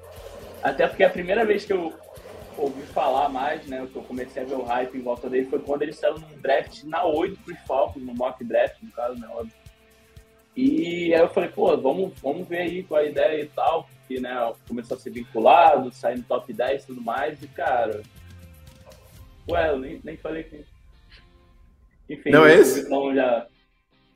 Até 0.63 0.87
porque 0.87 1.05
a 1.05 1.11
primeira 1.11 1.45
vez 1.45 1.65
que 1.65 1.73
eu 1.73 1.93
ouvi 2.57 2.83
falar 2.83 3.29
mais, 3.29 3.67
né, 3.67 3.87
que 3.91 3.97
eu 3.97 4.03
comecei 4.03 4.43
a 4.43 4.47
ver 4.47 4.55
o 4.55 4.63
hype 4.63 4.97
em 4.97 5.03
volta 5.03 5.29
dele, 5.29 5.47
foi 5.47 5.59
quando 5.61 5.83
ele 5.83 5.93
saiu 5.93 6.19
num 6.19 6.41
draft 6.41 6.85
na 6.85 7.05
8 7.05 7.37
pros 7.43 7.59
Falcons, 7.67 8.03
no 8.03 8.15
mock 8.15 8.45
draft, 8.45 8.77
no 8.83 8.91
caso, 8.91 9.19
né, 9.19 9.29
óbvio. 9.33 9.53
E 10.57 11.15
aí 11.15 11.21
eu 11.21 11.29
falei, 11.31 11.49
pô, 11.49 11.77
vamos, 11.77 12.13
vamos 12.21 12.47
ver 12.47 12.59
aí 12.59 12.83
qual 12.83 13.01
a 13.01 13.05
ideia 13.05 13.43
e 13.43 13.47
tal, 13.47 13.85
porque, 13.85 14.21
né, 14.21 14.53
começou 14.69 14.97
a 14.97 15.01
ser 15.01 15.11
vinculado, 15.11 15.93
sair 15.93 16.19
no 16.19 16.25
top 16.25 16.53
10 16.53 16.83
e 16.83 16.87
tudo 16.87 17.01
mais, 17.01 17.43
e, 17.43 17.49
cara, 17.49 18.03
ué, 19.49 19.71
eu 19.71 19.79
nem, 19.79 20.01
nem 20.05 20.17
falei 20.17 20.43
que... 20.45 20.65
Enfim, 22.09 22.31
não 22.31 22.45
é 22.45 22.57
esse? 22.57 22.89
Não, 22.89 23.15
já... 23.15 23.47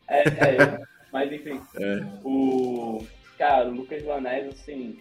É, 0.07 0.23
é 0.29 0.94
mas 1.15 1.33
enfim, 1.33 1.61
é. 1.77 2.05
o... 2.25 3.07
Cara, 3.39 3.69
o 3.69 3.73
Lucas 3.73 4.03
Vanés, 4.03 4.49
assim, 4.49 4.99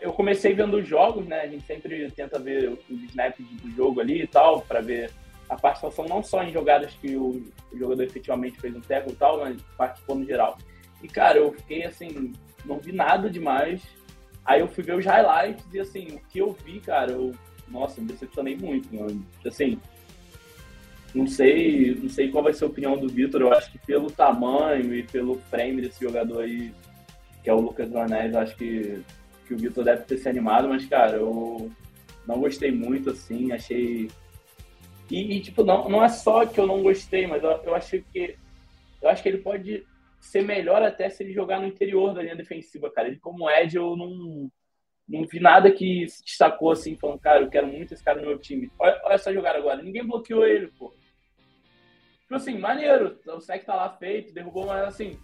eu 0.00 0.12
comecei 0.12 0.54
vendo 0.54 0.78
os 0.78 0.88
jogos, 0.88 1.26
né? 1.26 1.42
A 1.42 1.46
gente 1.46 1.64
sempre 1.64 2.10
tenta 2.10 2.38
ver 2.38 2.70
os 2.70 3.02
snaps 3.04 3.46
do 3.46 3.70
jogo 3.70 4.00
ali 4.00 4.22
e 4.22 4.26
tal, 4.26 4.62
para 4.62 4.80
ver 4.80 5.10
a 5.48 5.56
participação 5.56 6.06
não 6.06 6.22
só 6.22 6.42
em 6.42 6.50
jogadas 6.50 6.94
que 6.94 7.16
o, 7.16 7.44
o 7.70 7.78
jogador 7.78 8.02
efetivamente 8.02 8.58
fez 8.58 8.74
um 8.74 8.80
tackle 8.80 9.12
e 9.12 9.16
tal, 9.16 9.40
mas 9.40 9.60
participou 9.76 10.16
no 10.16 10.24
geral. 10.24 10.56
E, 11.02 11.08
cara, 11.08 11.38
eu 11.38 11.52
fiquei 11.52 11.84
assim, 11.84 12.32
não 12.64 12.78
vi 12.78 12.92
nada 12.92 13.28
demais. 13.28 13.82
Aí 14.42 14.60
eu 14.60 14.68
fui 14.68 14.82
ver 14.82 14.96
os 14.96 15.04
highlights 15.04 15.66
e, 15.72 15.80
assim, 15.80 16.16
o 16.16 16.20
que 16.28 16.38
eu 16.38 16.52
vi, 16.64 16.80
cara, 16.80 17.12
eu, 17.12 17.32
nossa, 17.68 18.00
me 18.00 18.06
decepcionei 18.06 18.56
muito, 18.56 18.94
mano. 18.94 19.22
Assim, 19.46 19.78
não 21.14 21.26
sei, 21.26 21.94
não 21.94 22.08
sei 22.08 22.30
qual 22.30 22.44
vai 22.44 22.52
ser 22.52 22.64
a 22.64 22.68
opinião 22.68 22.96
do 22.96 23.08
Vitor. 23.08 23.40
Eu 23.40 23.52
acho 23.52 23.70
que 23.70 23.78
pelo 23.78 24.10
tamanho 24.10 24.94
e 24.94 25.02
pelo 25.02 25.38
frame 25.50 25.82
desse 25.82 26.02
jogador 26.02 26.42
aí, 26.42 26.72
que 27.42 27.50
é 27.50 27.52
o 27.54 27.60
Lucas 27.60 27.90
Vanés, 27.90 28.34
acho 28.34 28.56
que, 28.56 29.02
que 29.46 29.54
o 29.54 29.58
Vitor 29.58 29.84
deve 29.84 30.02
ter 30.04 30.18
se 30.18 30.28
animado, 30.28 30.68
mas, 30.68 30.86
cara, 30.86 31.16
eu 31.16 31.70
não 32.26 32.40
gostei 32.40 32.70
muito, 32.70 33.10
assim, 33.10 33.52
achei 33.52 34.08
e, 35.12 35.36
e, 35.36 35.40
tipo, 35.42 35.62
não, 35.62 35.90
não 35.90 36.02
é 36.02 36.08
só 36.08 36.46
que 36.46 36.58
eu 36.58 36.66
não 36.66 36.82
gostei, 36.82 37.26
mas 37.26 37.42
eu, 37.42 37.50
eu 37.50 38.02
que 38.10 38.36
eu 39.02 39.08
acho 39.10 39.22
que 39.22 39.28
ele 39.28 39.38
pode 39.38 39.86
ser 40.18 40.42
melhor 40.42 40.82
até 40.82 41.10
se 41.10 41.22
ele 41.22 41.34
jogar 41.34 41.60
no 41.60 41.66
interior 41.66 42.14
da 42.14 42.22
linha 42.22 42.34
defensiva, 42.34 42.90
cara. 42.90 43.08
Ele 43.08 43.18
como 43.18 43.50
Ed, 43.50 43.76
eu 43.76 43.94
não, 43.94 44.50
não 45.06 45.26
vi 45.26 45.38
nada 45.38 45.70
que 45.70 46.08
se 46.08 46.24
destacou 46.24 46.70
assim, 46.70 46.96
falando, 46.96 47.18
cara, 47.18 47.42
eu 47.42 47.50
quero 47.50 47.66
muito 47.66 47.92
esse 47.92 48.02
cara 48.02 48.22
no 48.22 48.28
meu 48.28 48.38
time. 48.38 48.70
Olha, 48.78 48.98
olha 49.04 49.14
essa 49.14 49.34
jogada 49.34 49.58
agora, 49.58 49.82
ninguém 49.82 50.06
bloqueou 50.06 50.46
ele, 50.46 50.68
pô. 50.68 50.94
Tipo 52.32 52.42
assim, 52.44 52.58
maneiro, 52.58 53.18
o 53.26 53.40
sec 53.42 53.62
tá 53.62 53.74
lá 53.74 53.90
feito, 53.90 54.32
derrubou, 54.32 54.64
mas 54.64 54.84
assim, 54.84 55.18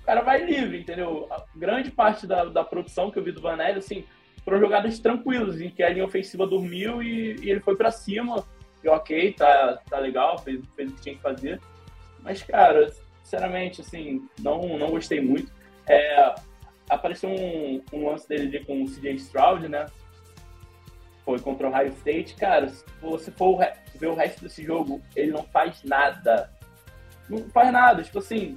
o 0.00 0.06
cara 0.06 0.22
vai 0.22 0.42
livre, 0.42 0.80
entendeu? 0.80 1.28
A 1.30 1.44
grande 1.54 1.90
parte 1.90 2.26
da, 2.26 2.46
da 2.46 2.64
produção 2.64 3.10
que 3.10 3.18
eu 3.18 3.22
vi 3.22 3.30
do 3.30 3.42
Vanelli, 3.42 3.78
assim, 3.78 4.04
foram 4.42 4.58
jogadas 4.58 4.98
tranquilas, 4.98 5.60
em 5.60 5.68
que 5.68 5.82
a 5.82 5.90
linha 5.90 6.06
ofensiva 6.06 6.46
dormiu 6.46 7.02
e, 7.02 7.36
e 7.42 7.50
ele 7.50 7.60
foi 7.60 7.76
para 7.76 7.90
cima 7.90 8.42
que 8.80 8.88
ok, 8.88 9.34
tá, 9.34 9.82
tá 9.90 9.98
legal, 9.98 10.38
fez, 10.38 10.64
fez 10.74 10.90
o 10.90 10.94
que 10.94 11.02
tinha 11.02 11.14
que 11.16 11.20
fazer. 11.20 11.60
Mas, 12.22 12.42
cara, 12.42 12.90
sinceramente, 13.22 13.82
assim, 13.82 14.26
não, 14.40 14.78
não 14.78 14.88
gostei 14.88 15.20
muito. 15.20 15.52
É, 15.86 16.34
apareceu 16.88 17.28
um, 17.28 17.82
um 17.92 18.08
lance 18.08 18.26
dele 18.26 18.56
ali 18.56 18.64
com 18.64 18.82
o 18.82 18.86
CJ 18.86 19.12
Stroud, 19.16 19.68
né? 19.68 19.84
Foi 21.26 21.38
contra 21.40 21.66
o 21.66 21.70
Ohio 21.70 21.88
State. 21.88 22.36
Cara, 22.36 22.68
se 22.68 22.82
você 23.02 23.30
for 23.30 23.58
ver 23.96 24.06
o 24.06 24.14
resto 24.14 24.42
desse 24.42 24.64
jogo, 24.64 25.02
ele 25.14 25.32
não 25.32 25.42
faz 25.42 25.82
nada. 25.82 26.50
Não 27.28 27.38
faz 27.50 27.70
nada. 27.70 28.02
Tipo 28.02 28.20
assim, 28.20 28.56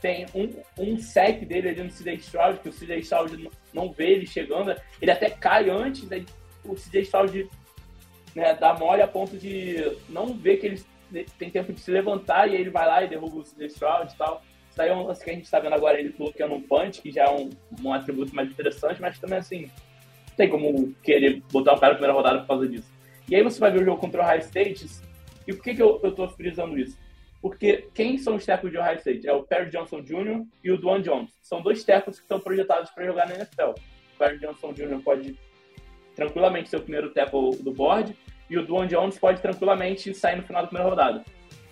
tem 0.00 0.26
um, 0.34 0.50
um 0.78 0.98
sec 0.98 1.44
dele 1.44 1.68
ali 1.68 1.82
no 1.82 1.90
CJ 1.90 2.14
Stroud, 2.14 2.58
que 2.60 2.68
o 2.70 2.72
CJ 2.72 3.00
Stroud 3.00 3.50
não 3.72 3.92
vê 3.92 4.12
ele 4.12 4.26
chegando. 4.26 4.74
Ele 5.00 5.10
até 5.10 5.30
cai 5.30 5.70
antes, 5.70 6.08
né? 6.08 6.24
o 6.64 6.74
CJ 6.74 7.02
Stroud 7.02 7.50
né, 8.34 8.54
dá 8.54 8.74
mole 8.74 9.02
a 9.02 9.08
ponto 9.08 9.36
de 9.36 9.96
não 10.08 10.34
ver 10.34 10.56
que 10.56 10.66
ele 10.66 10.82
tem 11.38 11.50
tempo 11.50 11.72
de 11.72 11.80
se 11.80 11.90
levantar 11.90 12.48
e 12.48 12.56
aí 12.56 12.60
ele 12.60 12.70
vai 12.70 12.86
lá 12.86 13.04
e 13.04 13.08
derruba 13.08 13.38
o 13.38 13.42
CJ 13.42 13.66
Stroud 13.66 14.12
e 14.12 14.16
tal. 14.16 14.42
Isso 14.70 14.82
aí 14.82 14.90
é 14.90 14.94
um 14.94 15.06
lance 15.06 15.24
que 15.24 15.30
a 15.30 15.32
gente 15.32 15.44
está 15.44 15.58
vendo 15.58 15.74
agora 15.74 15.98
ele 15.98 16.10
bloqueando 16.10 16.54
um 16.54 16.60
punch, 16.60 17.00
que 17.00 17.10
já 17.10 17.24
é 17.24 17.30
um, 17.30 17.48
um 17.82 17.92
atributo 17.92 18.34
mais 18.34 18.50
interessante, 18.50 19.00
mas 19.00 19.18
também 19.18 19.38
assim, 19.38 19.62
não 19.62 19.70
tem 20.36 20.48
como 20.48 20.92
querer 21.02 21.42
botar 21.50 21.74
o 21.74 21.80
cara 21.80 21.92
na 21.92 21.98
primeira 21.98 22.12
rodada 22.12 22.40
por 22.40 22.48
causa 22.48 22.68
disso. 22.68 22.88
E 23.28 23.34
aí 23.34 23.42
você 23.42 23.58
vai 23.58 23.70
ver 23.70 23.82
o 23.82 23.84
jogo 23.84 24.00
contra 24.00 24.22
o 24.22 24.24
Ohio 24.24 24.40
State, 24.40 24.86
e 25.46 25.52
por 25.52 25.62
que, 25.62 25.74
que 25.74 25.82
eu, 25.82 26.00
estou 26.02 26.28
frisando 26.28 26.78
isso? 26.78 26.98
Porque 27.40 27.88
quem 27.94 28.18
são 28.18 28.36
os 28.36 28.44
tackles 28.44 28.72
de 28.72 28.78
Ohio 28.78 28.98
State? 28.98 29.28
É 29.28 29.32
o 29.32 29.42
Perry 29.42 29.70
Johnson 29.70 30.00
Jr. 30.00 30.44
e 30.64 30.70
o 30.70 30.78
Duane 30.78 31.02
Jones. 31.02 31.30
São 31.42 31.60
dois 31.62 31.84
tackles 31.84 32.18
que 32.18 32.24
estão 32.24 32.40
projetados 32.40 32.90
para 32.90 33.04
jogar 33.04 33.28
na 33.28 33.34
NFL. 33.34 33.70
O 33.70 34.18
Perry 34.18 34.38
Johnson 34.38 34.72
Jr. 34.72 35.00
pode 35.02 35.38
tranquilamente 36.14 36.68
ser 36.68 36.76
o 36.76 36.80
primeiro 36.80 37.10
tackle 37.10 37.56
do 37.56 37.72
board, 37.72 38.16
e 38.48 38.56
o 38.56 38.64
Duan 38.64 38.86
Jones 38.86 39.18
pode 39.18 39.40
tranquilamente 39.40 40.14
sair 40.14 40.36
no 40.36 40.42
final 40.42 40.62
da 40.62 40.68
primeira 40.68 40.88
rodada. 40.88 41.24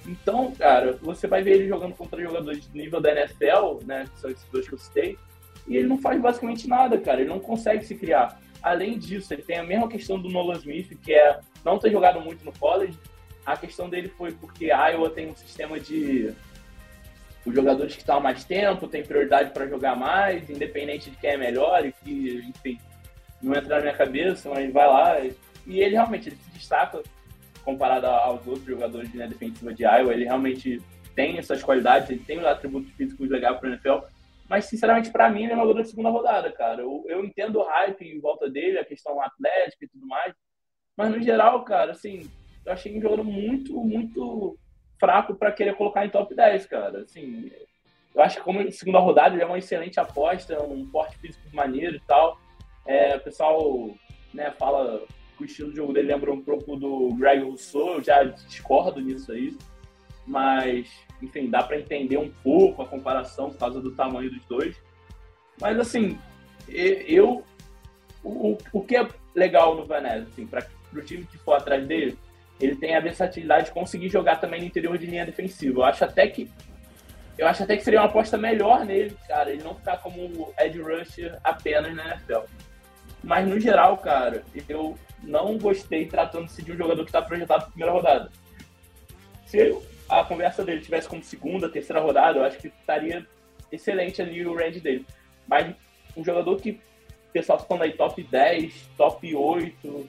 Então, 0.07 0.53
cara, 0.53 0.98
você 1.00 1.27
vai 1.27 1.42
ver 1.42 1.53
ele 1.53 1.68
jogando 1.68 1.94
contra 1.94 2.22
jogadores 2.22 2.68
de 2.68 2.77
nível 2.77 3.00
da 3.00 3.11
NFL, 3.11 3.85
né, 3.87 4.05
que 4.12 4.20
são 4.20 4.31
esses 4.31 4.46
dois 4.50 4.68
que 4.68 4.74
eu 4.74 4.79
citei, 4.79 5.18
e 5.66 5.77
ele 5.77 5.88
não 5.88 5.96
faz 5.98 6.20
basicamente 6.20 6.68
nada, 6.68 6.98
cara, 6.98 7.20
ele 7.20 7.31
não 7.31 7.40
consegue 7.40 7.85
se 7.85 7.94
criar. 7.94 8.38
Além 8.64 8.98
disso, 8.98 9.35
ele 9.35 9.42
tem 9.42 9.59
a 9.59 9.62
mesma 9.62 9.87
questão 9.87 10.18
do 10.18 10.31
Nolan 10.31 10.57
Smith, 10.57 10.98
que 11.05 11.12
é 11.12 11.38
não 11.62 11.79
ter 11.79 11.90
jogado 11.90 12.18
muito 12.18 12.42
no 12.42 12.53
college. 12.59 12.98
A 13.44 13.59
questão 13.59 13.90
dele 13.90 14.09
foi 14.09 14.33
porque 14.33 14.70
a 14.70 14.88
Iowa 14.88 15.11
tem 15.11 15.29
um 15.29 15.37
sistema 15.37 15.79
de 15.79 16.35
os 17.44 17.55
jogadores 17.55 17.92
que 17.94 18.00
estão 18.00 18.16
há 18.16 18.20
mais 18.20 18.42
tempo 18.42 18.88
têm 18.88 19.03
prioridade 19.03 19.50
para 19.50 19.68
jogar 19.68 19.94
mais, 19.94 20.48
independente 20.48 21.11
de 21.11 21.16
quem 21.18 21.33
é 21.33 21.37
melhor, 21.37 21.85
e 21.85 21.92
que, 21.92 22.42
enfim, 22.48 22.79
não 23.42 23.55
entra 23.55 23.77
na 23.77 23.83
minha 23.83 23.94
cabeça, 23.94 24.48
mas 24.48 24.72
vai 24.72 24.87
lá. 24.87 25.20
E 25.66 25.81
ele 25.81 25.94
realmente 25.94 26.31
ele 26.31 26.37
se 26.37 26.50
destaca 26.59 27.03
comparado 27.62 28.07
aos 28.07 28.46
outros 28.46 28.64
jogadores 28.64 29.11
de 29.11 29.18
linha 29.18 29.29
defensiva 29.29 29.74
de 29.74 29.83
Iowa. 29.83 30.14
Ele 30.14 30.24
realmente 30.24 30.81
tem 31.14 31.37
essas 31.37 31.62
qualidades, 31.62 32.09
ele 32.09 32.24
tem 32.27 32.38
os 32.38 32.46
atributos 32.46 32.90
físicos 32.92 33.29
legais 33.29 33.59
para 33.59 33.68
o 33.68 33.72
NFL. 33.72 34.07
Mas, 34.48 34.66
sinceramente, 34.66 35.11
para 35.11 35.30
mim, 35.30 35.44
ele 35.44 35.52
é 35.52 35.54
uma 35.54 35.62
jogador 35.62 35.83
de 35.83 35.88
segunda 35.88 36.11
rodada, 36.11 36.52
cara. 36.52 36.83
Eu, 36.83 37.04
eu 37.09 37.24
entendo 37.24 37.59
o 37.59 37.64
hype 37.64 38.02
em 38.02 38.20
volta 38.20 38.48
dele, 38.50 38.78
a 38.78 38.85
questão 38.85 39.20
atlética 39.20 39.85
e 39.85 39.88
tudo 39.88 40.07
mais. 40.07 40.35
Mas, 40.96 41.11
no 41.11 41.22
geral, 41.22 41.64
cara, 41.64 41.92
assim, 41.92 42.30
eu 42.64 42.72
achei 42.72 42.96
um 42.96 43.00
jogador 43.00 43.24
muito, 43.24 43.74
muito 43.80 44.59
fraco 44.98 45.35
para 45.35 45.52
querer 45.52 45.76
colocar 45.76 46.04
em 46.04 46.11
top 46.11 46.35
10, 46.35 46.66
cara. 46.66 47.00
Assim, 47.00 47.50
eu 48.14 48.22
acho 48.22 48.37
que 48.37 48.42
como 48.42 48.70
segunda 48.70 48.98
rodada 48.98 49.35
ele 49.35 49.42
é 49.42 49.46
uma 49.46 49.59
excelente 49.59 49.98
aposta, 49.98 50.62
um 50.62 50.87
porte 50.87 51.18
físico 51.18 51.42
maneiro 51.52 51.96
e 51.96 52.00
tal. 52.00 52.38
É, 52.87 53.16
o 53.16 53.20
pessoal 53.20 53.90
né, 54.33 54.50
fala 54.52 55.02
que 55.37 55.42
o 55.42 55.46
estilo 55.46 55.70
de 55.70 55.76
jogo 55.76 55.92
dele 55.92 56.09
lembra 56.09 56.33
um 56.33 56.40
pouco 56.40 56.76
do 56.76 57.09
Greg 57.16 57.42
Rousseau, 57.42 57.94
eu 57.94 58.02
já 58.02 58.22
discordo 58.24 59.00
nisso 59.00 59.33
aí, 59.33 59.57
mas, 60.26 60.88
enfim, 61.22 61.50
dá 61.50 61.62
para 61.62 61.78
entender 61.78 62.16
um 62.16 62.30
pouco 62.42 62.82
a 62.82 62.87
comparação 62.87 63.50
por 63.50 63.58
causa 63.58 63.80
do 63.80 63.92
tamanho 63.92 64.30
dos 64.30 64.44
dois. 64.46 64.76
Mas, 65.60 65.78
assim, 65.78 66.18
eu. 66.68 67.44
O, 68.22 68.56
o 68.72 68.80
que 68.82 68.96
é 68.96 69.06
legal 69.34 69.76
no 69.76 69.84
Vanessa, 69.84 70.26
assim, 70.32 70.46
para 70.46 70.66
o 70.94 71.02
time 71.02 71.26
que 71.26 71.37
for 71.37 71.54
atrás 71.54 71.87
dele, 71.87 72.16
ele 72.58 72.74
tem 72.76 72.96
a 72.96 73.00
versatilidade 73.00 73.66
de 73.66 73.72
conseguir 73.72 74.08
jogar 74.08 74.37
também 74.37 74.60
no 74.60 74.66
interior 74.66 74.96
de 74.96 75.06
linha 75.06 75.26
defensiva. 75.26 75.80
Eu 75.80 75.84
acho 75.84 76.04
até 76.04 76.26
que 76.28 76.50
eu 77.37 77.48
acho 77.48 77.64
até 77.64 77.76
que 77.76 77.82
seria 77.82 78.00
uma 78.00 78.06
aposta 78.06 78.38
melhor 78.38 78.84
nele, 78.84 79.16
cara, 79.26 79.50
ele 79.50 79.62
não 79.62 79.74
ficar 79.74 79.96
como 79.98 80.54
Ed 80.58 80.80
Rusher 80.80 81.37
apenas 81.42 81.94
na 81.94 82.14
NFL. 82.14 82.46
Mas 83.22 83.48
no 83.48 83.58
geral, 83.58 83.98
cara, 83.98 84.44
eu 84.68 84.96
não 85.22 85.58
gostei 85.58 86.06
tratando-se 86.06 86.62
de 86.62 86.72
um 86.72 86.76
jogador 86.76 87.02
que 87.02 87.08
está 87.08 87.20
projetado 87.20 87.62
para 87.62 87.70
primeira 87.70 87.92
rodada. 87.92 88.30
Se 89.46 89.74
a 90.08 90.24
conversa 90.24 90.64
dele 90.64 90.80
tivesse 90.80 91.08
como 91.08 91.22
segunda, 91.22 91.68
terceira 91.68 92.00
rodada, 92.00 92.38
eu 92.38 92.44
acho 92.44 92.58
que 92.58 92.68
estaria 92.68 93.26
excelente 93.70 94.20
ali 94.20 94.46
o 94.46 94.54
range 94.54 94.80
dele. 94.80 95.06
Mas 95.46 95.74
um 96.16 96.24
jogador 96.24 96.56
que 96.56 96.70
o 96.70 97.32
pessoal 97.32 97.56
está 97.56 97.68
falando 97.68 97.82
aí 97.82 97.92
top 97.92 98.22
10, 98.22 98.90
top 98.96 99.34
8, 99.34 100.06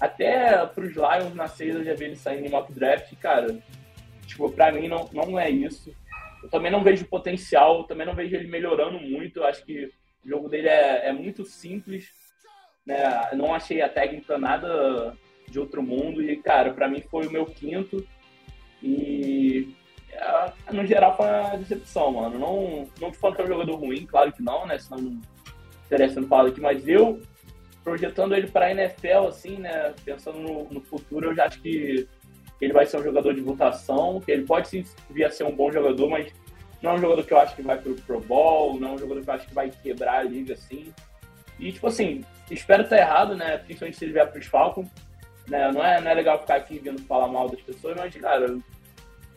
até 0.00 0.66
para 0.66 0.84
os 0.84 0.94
Lions 0.94 1.34
na 1.34 1.46
ceia 1.46 1.72
eu 1.72 1.84
já 1.84 1.94
vi 1.94 2.04
ele 2.04 2.16
saindo 2.16 2.46
em 2.46 2.50
mock 2.50 2.72
draft, 2.72 3.14
cara, 3.16 3.58
tipo, 4.26 4.50
para 4.50 4.72
mim 4.72 4.88
não, 4.88 5.08
não 5.12 5.38
é 5.38 5.50
isso. 5.50 5.94
Eu 6.42 6.48
também 6.48 6.72
não 6.72 6.82
vejo 6.82 7.04
potencial, 7.04 7.84
também 7.84 8.06
não 8.06 8.14
vejo 8.14 8.34
ele 8.34 8.48
melhorando 8.48 8.98
muito. 8.98 9.38
Eu 9.38 9.46
acho 9.46 9.64
que 9.64 9.92
o 10.24 10.28
jogo 10.28 10.48
dele 10.48 10.68
é, 10.68 11.08
é 11.08 11.12
muito 11.12 11.44
simples 11.44 12.10
né? 12.86 13.30
Não 13.34 13.54
achei 13.54 13.80
a 13.80 13.88
técnica 13.88 14.36
nada 14.36 15.16
de 15.48 15.58
outro 15.58 15.82
mundo 15.82 16.22
e, 16.22 16.36
cara, 16.36 16.72
para 16.72 16.88
mim 16.88 17.00
foi 17.00 17.26
o 17.26 17.30
meu 17.30 17.46
quinto 17.46 18.06
e 18.82 19.74
no 20.72 20.86
geral 20.86 21.16
foi 21.16 21.26
uma 21.26 21.56
decepção, 21.56 22.12
mano. 22.12 22.38
Não, 22.38 22.88
não 23.00 23.12
falando 23.12 23.36
que 23.36 23.42
é 23.42 23.44
um 23.44 23.48
jogador 23.48 23.76
ruim, 23.76 24.06
claro 24.06 24.32
que 24.32 24.42
não, 24.42 24.66
né? 24.66 24.78
Senão 24.78 25.00
não 25.02 25.20
estaria 25.84 26.08
sendo 26.08 26.26
falado 26.26 26.48
aqui, 26.48 26.60
mas 26.60 26.86
eu, 26.88 27.20
projetando 27.84 28.34
ele 28.34 28.48
para 28.48 28.66
a 28.66 28.70
NFL, 28.70 29.28
assim, 29.28 29.58
né, 29.58 29.92
pensando 30.04 30.38
no, 30.38 30.64
no, 30.70 30.80
futuro, 30.80 31.30
eu 31.30 31.34
já 31.34 31.46
acho 31.46 31.60
que 31.60 32.08
ele 32.60 32.72
vai 32.72 32.86
ser 32.86 32.98
um 32.98 33.02
jogador 33.02 33.34
de 33.34 33.40
votação, 33.40 34.20
que 34.20 34.30
ele 34.30 34.44
pode 34.44 34.68
sim 34.68 34.84
vir 35.10 35.24
a 35.24 35.30
ser 35.30 35.44
um 35.44 35.54
bom 35.54 35.70
jogador, 35.70 36.08
mas 36.08 36.32
não 36.80 36.92
é 36.92 36.94
um 36.94 37.00
jogador 37.00 37.24
que 37.24 37.32
eu 37.32 37.38
acho 37.38 37.54
que 37.54 37.62
vai 37.62 37.76
pro 37.76 37.94
Pro 37.94 38.20
Bowl, 38.20 38.78
não 38.80 38.90
é 38.90 38.92
um 38.92 38.98
jogador 38.98 39.22
que 39.22 39.28
eu 39.28 39.34
acho 39.34 39.48
que 39.48 39.54
vai 39.54 39.70
quebrar 39.70 40.20
a 40.20 40.22
liga, 40.22 40.54
assim. 40.54 40.92
E, 41.58 41.72
tipo 41.72 41.86
assim, 41.86 42.24
espero 42.50 42.84
estar 42.84 42.96
errado, 42.96 43.36
né, 43.36 43.58
principalmente 43.58 43.98
se 43.98 44.04
ele 44.04 44.12
vier 44.12 44.30
pros 44.30 44.46
Falcons, 44.46 44.88
né, 45.48 45.70
não 45.72 45.84
é, 45.84 46.00
não 46.00 46.10
é 46.10 46.14
legal 46.14 46.40
ficar 46.40 46.56
aqui 46.56 46.78
vindo 46.78 47.02
falar 47.02 47.28
mal 47.28 47.48
das 47.48 47.60
pessoas, 47.60 47.96
mas, 47.96 48.14
cara, 48.16 48.58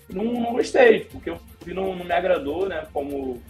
não, 0.09 0.23
não 0.23 0.53
gostei, 0.53 1.05
porque 1.05 1.29
eu 1.29 1.39
não, 1.67 1.95
não 1.95 2.05
me 2.05 2.11
agradou, 2.11 2.69
né, 2.69 2.87
como 2.93 3.41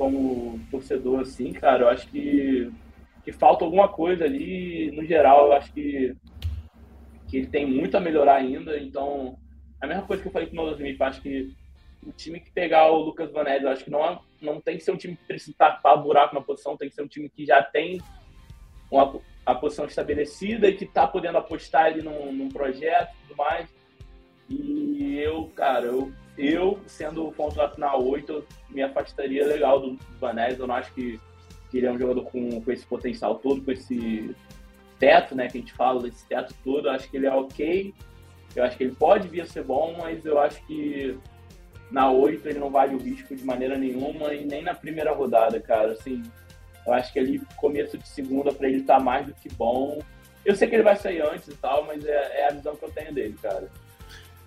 como 0.00 0.58
torcedor, 0.70 1.20
assim, 1.20 1.52
cara, 1.52 1.82
eu 1.82 1.88
acho 1.90 2.08
que, 2.08 2.72
que 3.22 3.30
falta 3.30 3.66
alguma 3.66 3.86
coisa 3.86 4.24
ali. 4.24 4.90
No 4.92 5.04
geral, 5.04 5.48
eu 5.48 5.52
acho 5.52 5.70
que, 5.74 6.16
que 7.28 7.36
ele 7.36 7.46
tem 7.48 7.66
muito 7.66 7.98
a 7.98 8.00
melhorar 8.00 8.36
ainda. 8.36 8.78
Então, 8.78 9.38
a 9.78 9.86
mesma 9.86 10.04
coisa 10.04 10.22
que 10.22 10.28
eu 10.28 10.32
falei 10.32 10.48
com 10.48 10.54
o 10.54 10.56
Nolan 10.56 10.72
Smith, 10.72 11.02
acho 11.02 11.20
que 11.20 11.54
o 12.02 12.10
time 12.12 12.40
que 12.40 12.50
pegar 12.50 12.90
o 12.90 13.02
Lucas 13.02 13.30
Van 13.30 13.42
eu 13.42 13.68
acho 13.68 13.84
que 13.84 13.90
não, 13.90 14.02
é, 14.02 14.18
não 14.40 14.58
tem 14.58 14.78
que 14.78 14.82
ser 14.82 14.92
um 14.92 14.96
time 14.96 15.14
que 15.14 15.26
precisa 15.26 15.54
tapar 15.58 16.02
buraco 16.02 16.34
na 16.34 16.40
posição, 16.40 16.78
tem 16.78 16.88
que 16.88 16.94
ser 16.94 17.02
um 17.02 17.08
time 17.08 17.28
que 17.28 17.44
já 17.44 17.62
tem 17.62 18.00
uma, 18.90 19.20
a 19.50 19.54
posição 19.54 19.84
estabelecida 19.84 20.68
e 20.68 20.74
que 20.74 20.84
está 20.84 21.06
podendo 21.06 21.38
apostar 21.38 21.86
ali 21.86 22.02
num, 22.02 22.32
num 22.32 22.48
projeto 22.48 23.12
e 23.14 23.28
tudo 23.28 23.36
mais. 23.36 23.68
E 24.48 25.18
eu, 25.18 25.50
cara, 25.54 25.86
eu 25.86 26.12
eu, 26.40 26.80
sendo 26.86 27.26
o 27.26 27.32
contrato 27.32 27.78
na 27.78 27.94
8, 27.94 28.44
me 28.70 28.82
afastaria 28.82 29.46
legal 29.46 29.78
do 29.80 29.98
Vanés. 30.18 30.58
Eu 30.58 30.66
não 30.66 30.74
acho 30.74 30.92
que, 30.94 31.20
que, 31.70 31.78
ele 31.78 31.86
é 31.86 31.92
um 31.92 31.98
jogador 31.98 32.24
com, 32.24 32.62
com 32.62 32.72
esse 32.72 32.86
potencial 32.86 33.34
todo, 33.36 33.62
com 33.62 33.70
esse 33.70 34.34
teto, 34.98 35.34
né, 35.34 35.48
que 35.48 35.58
a 35.58 35.60
gente 35.60 35.74
fala, 35.74 36.08
esse 36.08 36.26
teto 36.26 36.54
todo. 36.64 36.88
Eu 36.88 36.92
acho 36.92 37.10
que 37.10 37.16
ele 37.18 37.26
é 37.26 37.32
ok. 37.32 37.94
Eu 38.56 38.64
acho 38.64 38.76
que 38.76 38.84
ele 38.84 38.94
pode 38.94 39.28
vir 39.28 39.42
a 39.42 39.46
ser 39.46 39.64
bom, 39.64 39.94
mas 39.98 40.24
eu 40.24 40.40
acho 40.40 40.64
que 40.66 41.16
na 41.90 42.10
8 42.10 42.48
ele 42.48 42.58
não 42.58 42.70
vale 42.70 42.94
o 42.94 42.98
risco 42.98 43.36
de 43.36 43.44
maneira 43.44 43.76
nenhuma 43.76 44.32
e 44.32 44.44
nem 44.44 44.62
na 44.62 44.74
primeira 44.74 45.12
rodada, 45.12 45.60
cara. 45.60 45.92
Assim, 45.92 46.22
eu 46.86 46.92
acho 46.92 47.12
que 47.12 47.18
ali, 47.18 47.40
começo 47.56 47.98
de 47.98 48.08
segunda, 48.08 48.52
para 48.52 48.68
ele 48.68 48.82
tá 48.82 48.98
mais 48.98 49.26
do 49.26 49.34
que 49.34 49.48
bom. 49.54 50.02
Eu 50.44 50.56
sei 50.56 50.68
que 50.68 50.74
ele 50.74 50.82
vai 50.82 50.96
sair 50.96 51.22
antes 51.22 51.48
e 51.48 51.54
tal, 51.54 51.84
mas 51.86 52.04
é, 52.04 52.40
é 52.40 52.48
a 52.48 52.52
visão 52.52 52.74
que 52.74 52.84
eu 52.84 52.90
tenho 52.90 53.12
dele, 53.12 53.36
cara. 53.40 53.68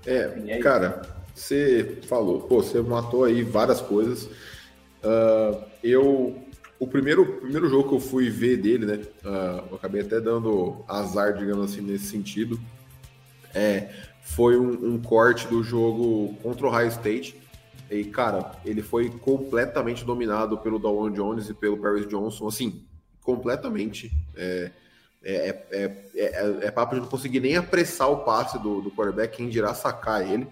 É, 0.05 0.23
assim, 0.25 0.51
é 0.51 0.59
cara, 0.59 1.01
você 1.33 1.99
falou, 2.07 2.41
pô, 2.41 2.61
você 2.61 2.81
matou 2.81 3.23
aí 3.23 3.43
várias 3.43 3.81
coisas. 3.81 4.25
Uh, 5.03 5.63
eu, 5.83 6.43
o 6.79 6.87
primeiro, 6.87 7.25
primeiro 7.39 7.69
jogo 7.69 7.89
que 7.89 7.95
eu 7.95 7.99
fui 7.99 8.29
ver 8.29 8.57
dele, 8.57 8.85
né? 8.85 8.99
Uh, 9.23 9.67
eu 9.71 9.75
acabei 9.75 10.01
até 10.01 10.19
dando 10.19 10.83
azar, 10.87 11.33
digamos 11.37 11.71
assim, 11.71 11.81
nesse 11.81 12.05
sentido. 12.05 12.59
É, 13.53 13.89
foi 14.21 14.57
um, 14.57 14.93
um 14.93 15.01
corte 15.01 15.47
do 15.47 15.63
jogo 15.63 16.35
contra 16.41 16.65
o 16.65 16.69
High 16.69 16.87
State. 16.87 17.42
E, 17.89 18.05
cara, 18.05 18.51
ele 18.65 18.81
foi 18.81 19.09
completamente 19.09 20.03
dominado 20.03 20.57
pelo 20.57 20.79
Dawan 20.79 21.11
Jones 21.11 21.49
e 21.49 21.53
pelo 21.53 21.77
Paris 21.77 22.07
Johnson, 22.07 22.47
assim, 22.47 22.83
completamente. 23.21 24.11
É, 24.35 24.71
é, 25.23 25.65
é, 25.71 25.83
é, 26.15 26.57
é, 26.63 26.71
papo 26.71 26.95
de 26.95 27.01
não 27.01 27.07
conseguir 27.07 27.39
nem 27.39 27.55
apressar 27.55 28.09
o 28.09 28.23
passe 28.23 28.59
do, 28.59 28.81
do 28.81 28.91
quarterback, 28.91 29.37
quem 29.37 29.47
dirá 29.47 29.73
sacar 29.73 30.21
ele. 30.29 30.47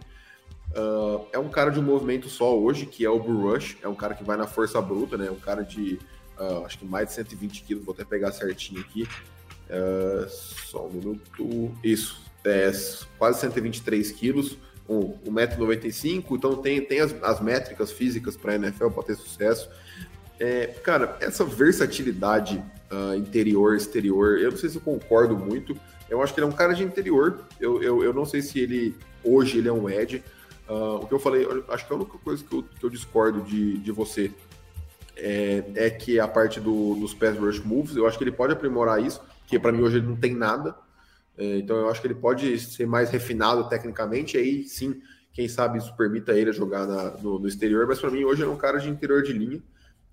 Uh, 0.71 1.27
é 1.33 1.39
um 1.39 1.49
cara 1.49 1.69
de 1.69 1.79
um 1.79 1.83
movimento 1.83 2.29
só 2.29 2.57
hoje, 2.57 2.85
que 2.85 3.05
é 3.05 3.09
o 3.09 3.19
Bull 3.19 3.51
Rush, 3.51 3.77
é 3.81 3.87
um 3.89 3.95
cara 3.95 4.15
que 4.15 4.23
vai 4.23 4.37
na 4.37 4.47
força 4.47 4.81
bruta, 4.81 5.17
né? 5.17 5.29
Um 5.29 5.39
cara 5.39 5.63
de 5.63 5.99
uh, 6.39 6.65
acho 6.65 6.79
que 6.79 6.85
mais 6.85 7.09
de 7.09 7.13
120 7.15 7.63
quilos, 7.63 7.83
vou 7.83 7.93
até 7.93 8.05
pegar 8.05 8.31
certinho 8.31 8.79
aqui. 8.79 9.03
Uh, 9.03 10.29
só 10.29 10.87
um 10.87 10.89
minuto. 10.89 11.71
Isso, 11.83 12.21
é, 12.45 12.71
quase 13.17 13.41
123 13.41 14.11
quilos, 14.11 14.57
1,95m, 14.91 16.25
então 16.31 16.55
tem, 16.55 16.81
tem 16.81 16.99
as, 16.99 17.15
as 17.23 17.39
métricas 17.39 17.91
físicas 17.91 18.35
para 18.35 18.53
a 18.53 18.55
NFL 18.55 18.89
para 18.89 19.03
ter 19.03 19.15
sucesso. 19.15 19.69
É, 20.39 20.67
cara, 20.67 21.17
essa 21.21 21.45
versatilidade 21.45 22.63
uh, 22.91 23.15
interior, 23.15 23.75
exterior, 23.75 24.39
eu 24.39 24.51
não 24.51 24.57
sei 24.57 24.69
se 24.69 24.77
eu 24.77 24.81
concordo 24.81 25.37
muito. 25.37 25.77
Eu 26.09 26.21
acho 26.21 26.33
que 26.33 26.39
ele 26.39 26.47
é 26.47 26.49
um 26.49 26.55
cara 26.55 26.73
de 26.73 26.83
interior. 26.83 27.45
Eu, 27.59 27.81
eu, 27.81 28.03
eu 28.03 28.13
não 28.13 28.25
sei 28.25 28.41
se 28.41 28.59
ele 28.59 28.95
hoje 29.23 29.59
ele 29.59 29.69
é 29.69 29.73
um 29.73 29.89
edge. 29.89 30.23
Uh, 30.67 30.95
o 30.95 31.07
que 31.07 31.13
eu 31.13 31.19
falei, 31.19 31.47
acho 31.69 31.85
que 31.85 31.93
a 31.93 31.95
única 31.95 32.17
coisa 32.17 32.43
que 32.43 32.55
eu, 32.55 32.63
que 32.63 32.83
eu 32.83 32.89
discordo 32.89 33.41
de, 33.41 33.77
de 33.77 33.91
você 33.91 34.31
é, 35.15 35.63
é, 35.75 35.89
que 35.89 36.19
a 36.19 36.27
parte 36.27 36.59
do, 36.59 36.95
dos 36.95 37.13
pass 37.13 37.37
rush 37.37 37.59
moves, 37.59 37.95
eu 37.95 38.07
acho 38.07 38.17
que 38.17 38.23
ele 38.23 38.31
pode 38.31 38.53
aprimorar 38.53 39.01
isso, 39.01 39.21
que 39.45 39.59
para 39.59 39.71
mim 39.71 39.81
hoje 39.81 39.97
ele 39.97 40.07
não 40.07 40.15
tem 40.15 40.33
nada. 40.33 40.75
É, 41.41 41.57
então 41.57 41.75
eu 41.75 41.89
acho 41.89 41.99
que 41.99 42.05
ele 42.05 42.13
pode 42.13 42.59
ser 42.59 42.85
mais 42.85 43.09
refinado 43.09 43.67
tecnicamente, 43.67 44.37
aí 44.37 44.63
sim, 44.63 45.01
quem 45.33 45.47
sabe 45.47 45.79
isso 45.79 45.95
permita 45.97 46.33
ele 46.33 46.53
jogar 46.53 46.85
na, 46.85 47.17
no, 47.17 47.39
no, 47.39 47.47
exterior, 47.47 47.87
mas 47.87 47.99
para 47.99 48.11
mim 48.11 48.23
hoje 48.23 48.43
ele 48.43 48.51
é 48.51 48.53
um 48.53 48.57
cara 48.57 48.77
de 48.77 48.87
interior 48.87 49.23
de 49.23 49.33
linha 49.33 49.59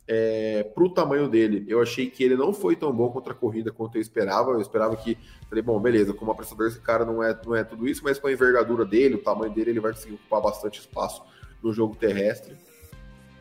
é, 0.07 0.63
para 0.63 0.83
o 0.83 0.89
tamanho 0.89 1.29
dele. 1.29 1.67
Eu 1.69 1.83
achei 1.83 2.09
que 2.09 2.25
ele 2.25 2.35
não 2.35 2.55
foi 2.55 2.75
tão 2.75 2.91
bom 2.91 3.11
contra 3.11 3.35
a 3.35 3.37
corrida 3.37 3.71
quanto 3.71 3.99
eu 3.99 4.01
esperava. 4.01 4.53
Eu 4.53 4.61
esperava 4.63 4.97
que, 4.97 5.19
falei, 5.51 5.63
bom, 5.63 5.79
beleza, 5.79 6.15
como 6.15 6.31
apressador 6.31 6.69
esse 6.69 6.81
cara 6.81 7.05
não 7.05 7.23
é, 7.23 7.39
não 7.45 7.55
é 7.55 7.63
tudo 7.63 7.87
isso, 7.87 8.03
mas 8.03 8.19
com 8.19 8.27
a 8.27 8.33
envergadura 8.33 8.87
dele, 8.87 9.17
o 9.17 9.23
tamanho 9.23 9.53
dele, 9.53 9.71
ele 9.71 9.81
vai 9.81 9.93
conseguir 9.93 10.15
ocupar 10.15 10.41
bastante 10.41 10.81
espaço 10.81 11.23
no 11.63 11.75
jogo 11.75 11.95
terrestre. 11.95 12.57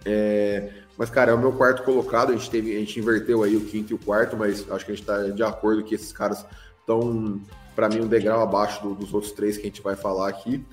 É, 0.04 0.73
mas, 0.97 1.10
cara, 1.10 1.32
é 1.32 1.34
o 1.34 1.39
meu 1.39 1.54
quarto 1.54 1.84
colocado. 1.84 2.34
A 2.34 2.36
gente, 2.36 2.50
teve, 2.50 2.76
a 2.76 2.80
gente 2.80 3.00
inverteu 3.00 3.43
aí 3.43 3.56
o 3.56 3.63
quinto 3.63 3.93
e 3.93 3.95
o 3.95 4.00
quarto, 4.00 4.36
mas 4.36 4.69
acho 4.69 4.86
que 4.86 4.91
a 4.91 4.95
gente 4.95 5.04
está 5.04 5.23
de 5.23 5.43
acordo 5.43 5.84
que 5.84 5.95
esses 5.95 6.12
caras 6.12 6.45
estão, 6.88 7.41
para 7.78 7.90
mim, 7.90 8.02
um 8.02 8.08
degrau 8.08 8.42
abaixo 8.42 8.82
do, 8.82 8.96
dos 8.96 9.13
outros 9.13 9.32
três 9.34 9.56
que 9.56 9.62
a 9.62 9.66
gente 9.68 9.84
vai 9.84 9.96
falar 9.96 10.30
aqui. 10.30 10.66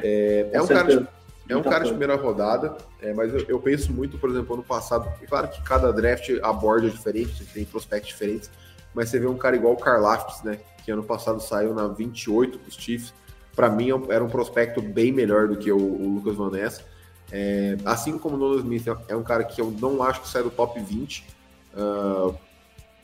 É, 0.00 0.50
é 0.52 0.62
um 0.62 0.66
cara. 0.68 1.00
De, 1.00 1.08
é 1.48 1.56
um 1.56 1.62
cara 1.62 1.82
de 1.82 1.90
primeira 1.90 2.14
rodada, 2.14 2.76
é, 3.02 3.12
mas 3.12 3.34
eu, 3.34 3.44
eu, 3.48 3.60
penso 3.60 3.92
muito, 3.92 4.16
por 4.16 4.30
exemplo, 4.30 4.54
ano 4.54 4.62
passado, 4.62 5.12
é 5.20 5.26
claro 5.26 5.48
que 5.48 5.60
cada 5.62 5.92
draft 5.92 6.30
aborda 6.42 6.88
diferente, 6.88 7.44
tem 7.52 7.66
prospectos 7.66 8.12
diferentes, 8.12 8.50
mas 8.94 9.10
você 9.10 9.18
vê 9.18 9.26
um 9.26 9.36
cara 9.36 9.54
igual 9.54 9.74
o 9.74 9.76
Karlaftis, 9.76 10.42
né, 10.42 10.58
que 10.82 10.90
ano 10.90 11.02
passado 11.02 11.42
saiu 11.42 11.74
na 11.74 11.86
28 11.86 12.56
dos 12.56 12.74
Chiefs, 12.76 13.12
para 13.54 13.68
mim 13.68 13.90
é 13.90 14.14
era 14.14 14.24
um 14.24 14.28
prospecto 14.30 14.80
bem 14.80 15.12
melhor 15.12 15.48
do 15.48 15.56
que 15.56 15.70
o, 15.70 15.76
o 15.76 16.14
Lucas 16.14 16.34
Van 16.34 16.50
Ness. 16.50 16.82
É, 17.30 17.76
assim 17.84 18.16
como 18.16 18.36
o 18.36 18.38
Nolan 18.38 18.60
Smith 18.60 18.86
é 19.08 19.14
um 19.14 19.22
cara 19.22 19.44
que 19.44 19.60
eu 19.60 19.70
não 19.70 20.02
acho 20.02 20.22
que 20.22 20.28
sai 20.28 20.42
do 20.42 20.50
top 20.50 20.80
20, 20.80 21.26
uh, 21.74 22.30
ah, 22.30 22.34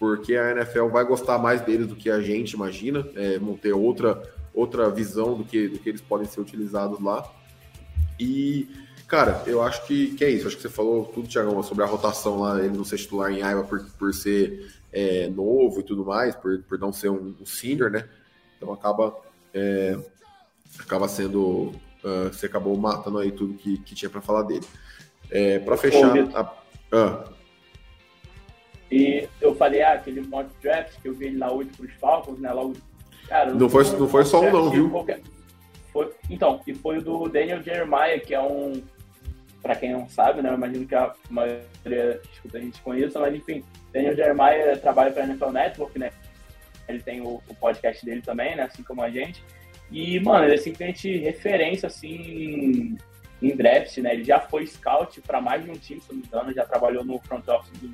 porque 0.00 0.34
a 0.34 0.52
NFL 0.52 0.86
vai 0.86 1.04
gostar 1.04 1.36
mais 1.36 1.60
deles 1.60 1.86
do 1.86 1.94
que 1.94 2.08
a 2.08 2.22
gente 2.22 2.52
imagina, 2.52 3.06
é, 3.14 3.38
vão 3.38 3.54
ter 3.54 3.74
outra, 3.74 4.22
outra 4.54 4.88
visão 4.88 5.36
do 5.36 5.44
que, 5.44 5.68
do 5.68 5.78
que 5.78 5.90
eles 5.90 6.00
podem 6.00 6.26
ser 6.26 6.40
utilizados 6.40 6.98
lá. 7.02 7.30
E, 8.18 8.66
cara, 9.06 9.42
eu 9.46 9.62
acho 9.62 9.86
que, 9.86 10.14
que 10.14 10.24
é 10.24 10.30
isso. 10.30 10.46
Acho 10.46 10.56
que 10.56 10.62
você 10.62 10.70
falou 10.70 11.04
tudo, 11.04 11.28
Thiago, 11.28 11.62
sobre 11.62 11.84
a 11.84 11.86
rotação 11.86 12.40
lá, 12.40 12.58
ele 12.58 12.74
não 12.74 12.82
ser 12.82 12.96
titular 12.96 13.30
em 13.30 13.40
Iowa 13.40 13.62
por, 13.62 13.84
por 13.98 14.14
ser 14.14 14.72
é, 14.90 15.28
novo 15.28 15.80
e 15.80 15.82
tudo 15.82 16.02
mais, 16.02 16.34
por, 16.34 16.62
por 16.62 16.78
não 16.78 16.94
ser 16.94 17.10
um, 17.10 17.34
um 17.38 17.44
senior, 17.44 17.90
né? 17.90 18.08
Então 18.56 18.72
acaba, 18.72 19.14
é, 19.52 19.98
acaba 20.78 21.08
sendo. 21.08 21.74
Uh, 22.02 22.32
você 22.32 22.46
acabou 22.46 22.74
matando 22.78 23.18
aí 23.18 23.30
tudo 23.30 23.52
que, 23.52 23.76
que 23.76 23.94
tinha 23.94 24.08
para 24.08 24.22
falar 24.22 24.44
dele. 24.44 24.66
É, 25.30 25.58
para 25.58 25.76
fechar. 25.76 26.16
A, 26.34 26.54
ah. 26.92 27.39
E 28.90 29.28
eu 29.40 29.54
falei, 29.54 29.82
ah, 29.82 29.92
aquele 29.92 30.20
mock 30.22 30.50
draft 30.60 31.00
que 31.00 31.08
eu 31.08 31.14
vi 31.14 31.26
ele 31.26 31.38
na 31.38 31.50
8 31.50 31.76
para 31.76 31.86
os 31.86 31.92
Falcons, 31.94 32.40
né? 32.40 32.50
Logo. 32.52 32.74
Cara, 33.28 33.54
não, 33.54 33.68
foi, 33.68 33.84
não 33.84 34.08
foi 34.08 34.24
só 34.24 34.40
um, 34.40 34.50
não, 34.50 34.70
viu? 34.70 34.90
Qualquer... 34.90 35.20
Foi, 35.92 36.10
então, 36.28 36.60
e 36.66 36.74
foi 36.74 36.98
o 36.98 37.02
do 37.02 37.28
Daniel 37.28 37.62
Jeremiah, 37.62 38.18
que 38.18 38.34
é 38.34 38.40
um. 38.40 38.82
Para 39.62 39.76
quem 39.76 39.92
não 39.92 40.08
sabe, 40.08 40.42
né? 40.42 40.48
Eu 40.48 40.54
imagino 40.54 40.86
que 40.86 40.94
a 40.94 41.12
maioria 41.28 42.20
escuta 42.32 42.58
a 42.58 42.60
gente 42.60 42.80
conheça, 42.80 43.20
mas 43.20 43.34
enfim, 43.34 43.62
Daniel 43.92 44.16
Jeremiah 44.16 44.76
trabalha 44.78 45.12
para 45.12 45.22
a 45.22 45.26
NFL 45.26 45.50
Network, 45.50 45.98
né? 45.98 46.10
Ele 46.88 47.00
tem 47.00 47.20
o, 47.20 47.42
o, 47.46 47.54
podcast 47.54 48.04
dele 48.04 48.22
também, 48.22 48.56
né? 48.56 48.62
Assim 48.64 48.82
como 48.82 49.02
a 49.02 49.10
gente. 49.10 49.44
E, 49.90 50.18
mano, 50.20 50.44
ele 50.44 50.54
é 50.54 50.56
simplesmente 50.56 51.18
referência, 51.18 51.88
assim, 51.88 52.96
em 53.42 53.56
draft, 53.56 53.98
né? 53.98 54.14
Ele 54.14 54.24
já 54.24 54.40
foi 54.40 54.66
scout 54.66 55.20
para 55.20 55.40
mais 55.40 55.62
de 55.62 55.70
um 55.70 55.74
time, 55.74 56.00
se 56.00 56.10
não 56.10 56.18
me 56.18 56.26
engano, 56.26 56.54
já 56.54 56.64
trabalhou 56.64 57.04
no 57.04 57.18
front 57.20 57.46
office 57.46 57.78
do, 57.78 57.92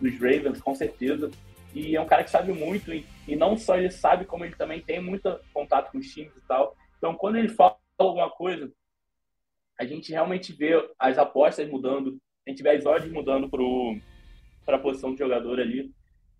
dos 0.00 0.14
Ravens, 0.14 0.60
com 0.60 0.74
certeza. 0.74 1.30
E 1.74 1.94
é 1.94 2.00
um 2.00 2.06
cara 2.06 2.24
que 2.24 2.30
sabe 2.30 2.52
muito, 2.52 2.92
e, 2.92 3.06
e 3.26 3.36
não 3.36 3.56
só 3.56 3.76
ele 3.76 3.90
sabe, 3.90 4.24
como 4.24 4.44
ele 4.44 4.56
também 4.56 4.80
tem 4.80 5.00
muito 5.00 5.38
contato 5.52 5.92
com 5.92 5.98
os 5.98 6.12
times 6.12 6.34
e 6.36 6.40
tal. 6.46 6.76
Então, 6.96 7.14
quando 7.14 7.36
ele 7.36 7.48
fala 7.48 7.76
alguma 7.98 8.30
coisa, 8.30 8.72
a 9.78 9.84
gente 9.84 10.10
realmente 10.10 10.52
vê 10.52 10.72
as 10.98 11.18
apostas 11.18 11.68
mudando, 11.68 12.18
a 12.46 12.50
gente 12.50 12.62
vê 12.62 12.70
as 12.70 12.84
odds 12.84 13.12
mudando 13.12 13.48
para 14.64 14.76
a 14.76 14.80
posição 14.80 15.12
de 15.12 15.18
jogador 15.18 15.60
ali. 15.60 15.92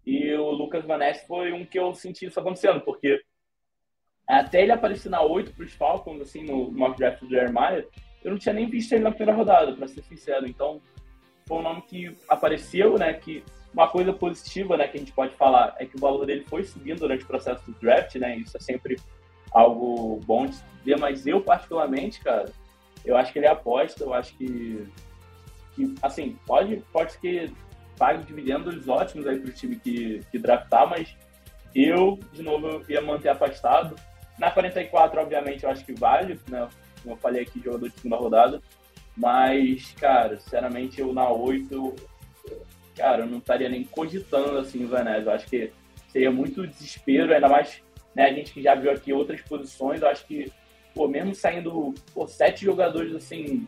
E 0.05 0.33
o 0.35 0.51
Lucas 0.51 0.85
Vanessa 0.85 1.27
foi 1.27 1.53
um 1.53 1.65
que 1.65 1.79
eu 1.79 1.95
senti 1.95 2.27
isso 2.27 2.41
acontecendo, 2.41 2.81
porque 2.81 3.23
até 4.27 4.63
ele 4.63 4.73
aparecer 4.73 5.09
na 5.09 5.23
8 5.23 5.53
para 5.53 5.65
os 5.65 5.73
Falcons, 5.73 6.21
assim, 6.21 6.43
no 6.43 6.71
mock 6.73 6.97
draft 6.99 7.21
do 7.21 7.31
Jeremiah, 7.31 7.85
eu 8.25 8.31
não 8.31 8.39
tinha 8.39 8.53
nem 8.53 8.69
visto 8.69 8.93
ele 8.93 9.05
na 9.05 9.11
primeira 9.11 9.37
rodada, 9.37 9.75
para 9.75 9.87
ser 9.87 10.03
sincero. 10.03 10.47
Então, 10.47 10.83
foi 11.49 11.59
um 11.59 11.63
nome 11.63 11.83
que 11.83 12.15
apareceu, 12.29 12.99
né? 12.99 13.15
Que 13.15 13.43
uma 13.73 13.89
coisa 13.89 14.13
positiva, 14.13 14.77
né, 14.77 14.89
que 14.89 14.97
a 14.97 15.01
gente 15.01 15.13
pode 15.13 15.35
falar 15.35 15.75
é 15.79 15.87
que 15.87 15.97
o 15.97 16.01
valor 16.01 16.25
dele 16.27 16.45
foi 16.49 16.65
subindo 16.65 17.01
durante 17.01 17.25
o 17.25 17.27
processo 17.27 17.65
do 17.65 17.73
draft, 17.81 18.15
né? 18.17 18.37
Isso 18.37 18.57
é 18.57 18.61
sempre 18.61 18.99
algo 19.53 20.21
bom 20.27 20.47
de 20.47 20.59
ver, 20.85 20.99
mas 20.99 21.27
eu 21.27 21.41
particularmente, 21.41 22.21
cara, 22.21 22.47
eu 23.05 23.17
acho 23.17 23.33
que 23.33 23.39
ele 23.39 23.47
é 23.47 23.51
aposta, 23.51 24.05
eu 24.05 24.13
acho 24.13 24.35
que, 24.37 24.87
que 25.75 25.95
assim, 26.03 26.39
pode, 26.47 26.83
pode 26.93 27.19
que 27.19 27.53
pague 27.99 28.25
dividendos 28.25 28.89
ótimos 28.89 29.27
aí 29.27 29.39
pro 29.39 29.53
time 29.53 29.77
que, 29.77 30.21
que 30.31 30.39
draftar, 30.39 30.89
mas 30.89 31.17
eu, 31.75 32.19
de 32.33 32.43
novo, 32.43 32.67
eu 32.67 32.85
ia 32.89 33.01
manter 33.01 33.29
afastado. 33.29 33.97
Na 34.39 34.51
44, 34.51 35.21
obviamente, 35.21 35.65
eu 35.65 35.71
acho 35.71 35.85
que 35.85 35.93
vale, 35.93 36.41
né? 36.49 36.69
Como 37.03 37.15
eu 37.15 37.19
falei 37.19 37.43
aqui, 37.43 37.61
jogador 37.61 37.89
de 37.89 37.95
segunda 37.97 38.17
rodada. 38.17 38.63
Mas, 39.19 39.93
cara, 39.99 40.37
sinceramente, 40.37 41.01
eu 41.01 41.13
na 41.13 41.29
8, 41.29 41.95
cara, 42.97 43.23
eu 43.23 43.27
não 43.27 43.39
estaria 43.39 43.69
nem 43.69 43.83
cogitando 43.83 44.59
assim 44.59 44.85
o 44.85 44.89
Vanessa. 44.89 45.23
Eu 45.23 45.33
acho 45.33 45.47
que 45.49 45.73
seria 46.09 46.31
muito 46.31 46.67
desespero, 46.67 47.35
ainda 47.35 47.49
mais 47.49 47.83
né, 48.15 48.27
a 48.27 48.33
gente 48.33 48.53
que 48.53 48.63
já 48.63 48.77
viu 48.77 48.93
aqui 48.93 49.13
outras 49.13 49.41
posições. 49.43 50.01
Eu 50.01 50.09
acho 50.09 50.25
que, 50.25 50.53
pô, 50.95 51.09
mesmo 51.09 51.35
saindo 51.35 51.93
pô, 52.15 52.29
sete 52.29 52.65
jogadores 52.65 53.13
assim, 53.13 53.67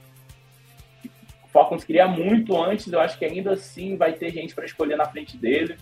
o 1.42 1.48
Falcons 1.48 1.82
queria 1.82 2.06
muito 2.06 2.56
antes, 2.56 2.92
eu 2.92 3.00
acho 3.00 3.18
que 3.18 3.24
ainda 3.24 3.52
assim 3.52 3.96
vai 3.96 4.12
ter 4.12 4.30
gente 4.30 4.54
para 4.54 4.64
escolher 4.64 4.96
na 4.96 5.06
frente 5.06 5.36
dele. 5.36 5.76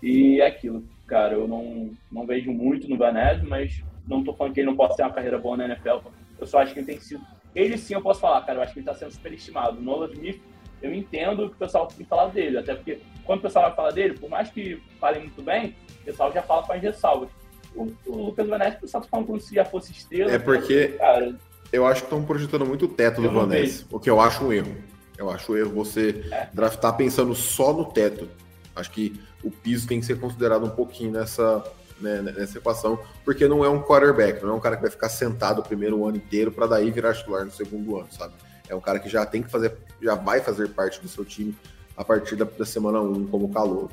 E 0.00 0.40
é 0.40 0.46
aquilo, 0.46 0.84
cara, 1.08 1.34
eu 1.34 1.48
não, 1.48 1.90
não 2.10 2.24
vejo 2.24 2.52
muito 2.52 2.88
no 2.88 2.96
Vanessa, 2.96 3.44
mas 3.44 3.82
não 4.06 4.22
tô 4.22 4.32
falando 4.32 4.54
que 4.54 4.60
ele 4.60 4.68
não 4.68 4.76
possa 4.76 4.96
ter 4.96 5.02
uma 5.02 5.12
carreira 5.12 5.38
boa 5.38 5.56
na 5.56 5.64
NFL. 5.64 6.08
Eu 6.38 6.46
só 6.46 6.60
acho 6.60 6.72
que 6.72 6.78
ele 6.78 6.86
tem 6.86 7.00
sido 7.00 7.24
ele 7.56 7.78
sim 7.78 7.94
eu 7.94 8.02
posso 8.02 8.20
falar, 8.20 8.42
cara, 8.42 8.58
eu 8.58 8.62
acho 8.62 8.74
que 8.74 8.80
ele 8.80 8.86
está 8.86 8.94
sendo 8.94 9.12
superestimado. 9.12 9.78
O 9.78 9.82
Nolan 9.82 10.12
Smith, 10.12 10.42
eu 10.82 10.94
entendo 10.94 11.46
o 11.46 11.48
que 11.48 11.56
o 11.56 11.58
pessoal 11.58 11.86
tem 11.86 12.04
falado 12.04 12.34
dele, 12.34 12.58
até 12.58 12.74
porque 12.74 13.00
quando 13.24 13.38
o 13.38 13.42
pessoal 13.42 13.64
vai 13.64 13.74
falar 13.74 13.90
dele, 13.92 14.14
por 14.18 14.28
mais 14.28 14.50
que 14.50 14.80
falem 15.00 15.22
muito 15.22 15.42
bem, 15.42 15.74
o 16.02 16.04
pessoal 16.04 16.30
já 16.32 16.42
fala 16.42 16.62
com 16.62 16.72
as 16.74 16.82
ressalvas. 16.82 17.30
O, 17.74 17.90
o 18.06 18.26
Lucas 18.26 18.46
Van 18.46 18.58
Ness, 18.58 18.76
o 18.76 18.80
pessoal 18.82 19.02
tá 19.02 19.08
falando 19.08 19.26
como 19.26 19.40
se 19.40 19.54
já 19.54 19.64
fosse 19.64 19.90
estrela. 19.90 20.30
É 20.30 20.38
porque 20.38 20.88
cara, 20.98 21.34
eu 21.72 21.86
acho 21.86 22.02
que 22.02 22.06
estão 22.06 22.22
projetando 22.22 22.66
muito 22.66 22.84
o 22.84 22.88
teto 22.88 23.22
do 23.22 23.30
Van 23.30 23.46
Ness, 23.46 23.86
o 23.90 23.98
que 23.98 24.10
eu 24.10 24.20
acho 24.20 24.44
um 24.44 24.52
erro. 24.52 24.76
Eu 25.16 25.30
acho 25.30 25.52
um 25.52 25.56
erro 25.56 25.70
você 25.70 26.22
é. 26.30 26.48
draftar 26.52 26.94
pensando 26.94 27.34
só 27.34 27.72
no 27.72 27.86
teto. 27.86 28.28
Acho 28.74 28.90
que 28.90 29.18
o 29.42 29.50
piso 29.50 29.88
tem 29.88 29.98
que 30.00 30.04
ser 30.06 30.20
considerado 30.20 30.66
um 30.66 30.70
pouquinho 30.70 31.10
nessa, 31.10 31.64
né, 32.00 32.20
nessa 32.22 32.58
equação, 32.58 32.98
porque 33.24 33.48
não 33.48 33.64
é 33.64 33.68
um 33.68 33.82
quarterback, 33.82 34.42
não 34.42 34.50
é 34.50 34.54
um 34.54 34.60
cara 34.60 34.76
que 34.76 34.82
vai 34.82 34.90
ficar 34.90 35.08
sentado 35.08 35.60
o 35.60 35.62
primeiro 35.62 36.04
ano 36.06 36.16
inteiro 36.16 36.52
para 36.52 36.66
daí 36.66 36.90
virar 36.90 37.14
titular 37.14 37.44
no 37.44 37.50
segundo 37.50 37.96
ano, 37.96 38.08
sabe? 38.10 38.34
É 38.68 38.74
um 38.74 38.80
cara 38.80 38.98
que 38.98 39.08
já 39.08 39.24
tem 39.24 39.42
que 39.42 39.50
fazer, 39.50 39.76
já 40.00 40.14
vai 40.14 40.40
fazer 40.40 40.68
parte 40.68 41.00
do 41.00 41.08
seu 41.08 41.24
time 41.24 41.54
a 41.96 42.04
partir 42.04 42.36
da, 42.36 42.44
da 42.44 42.64
semana 42.64 43.00
1 43.00 43.28
como 43.28 43.48
calor. 43.52 43.90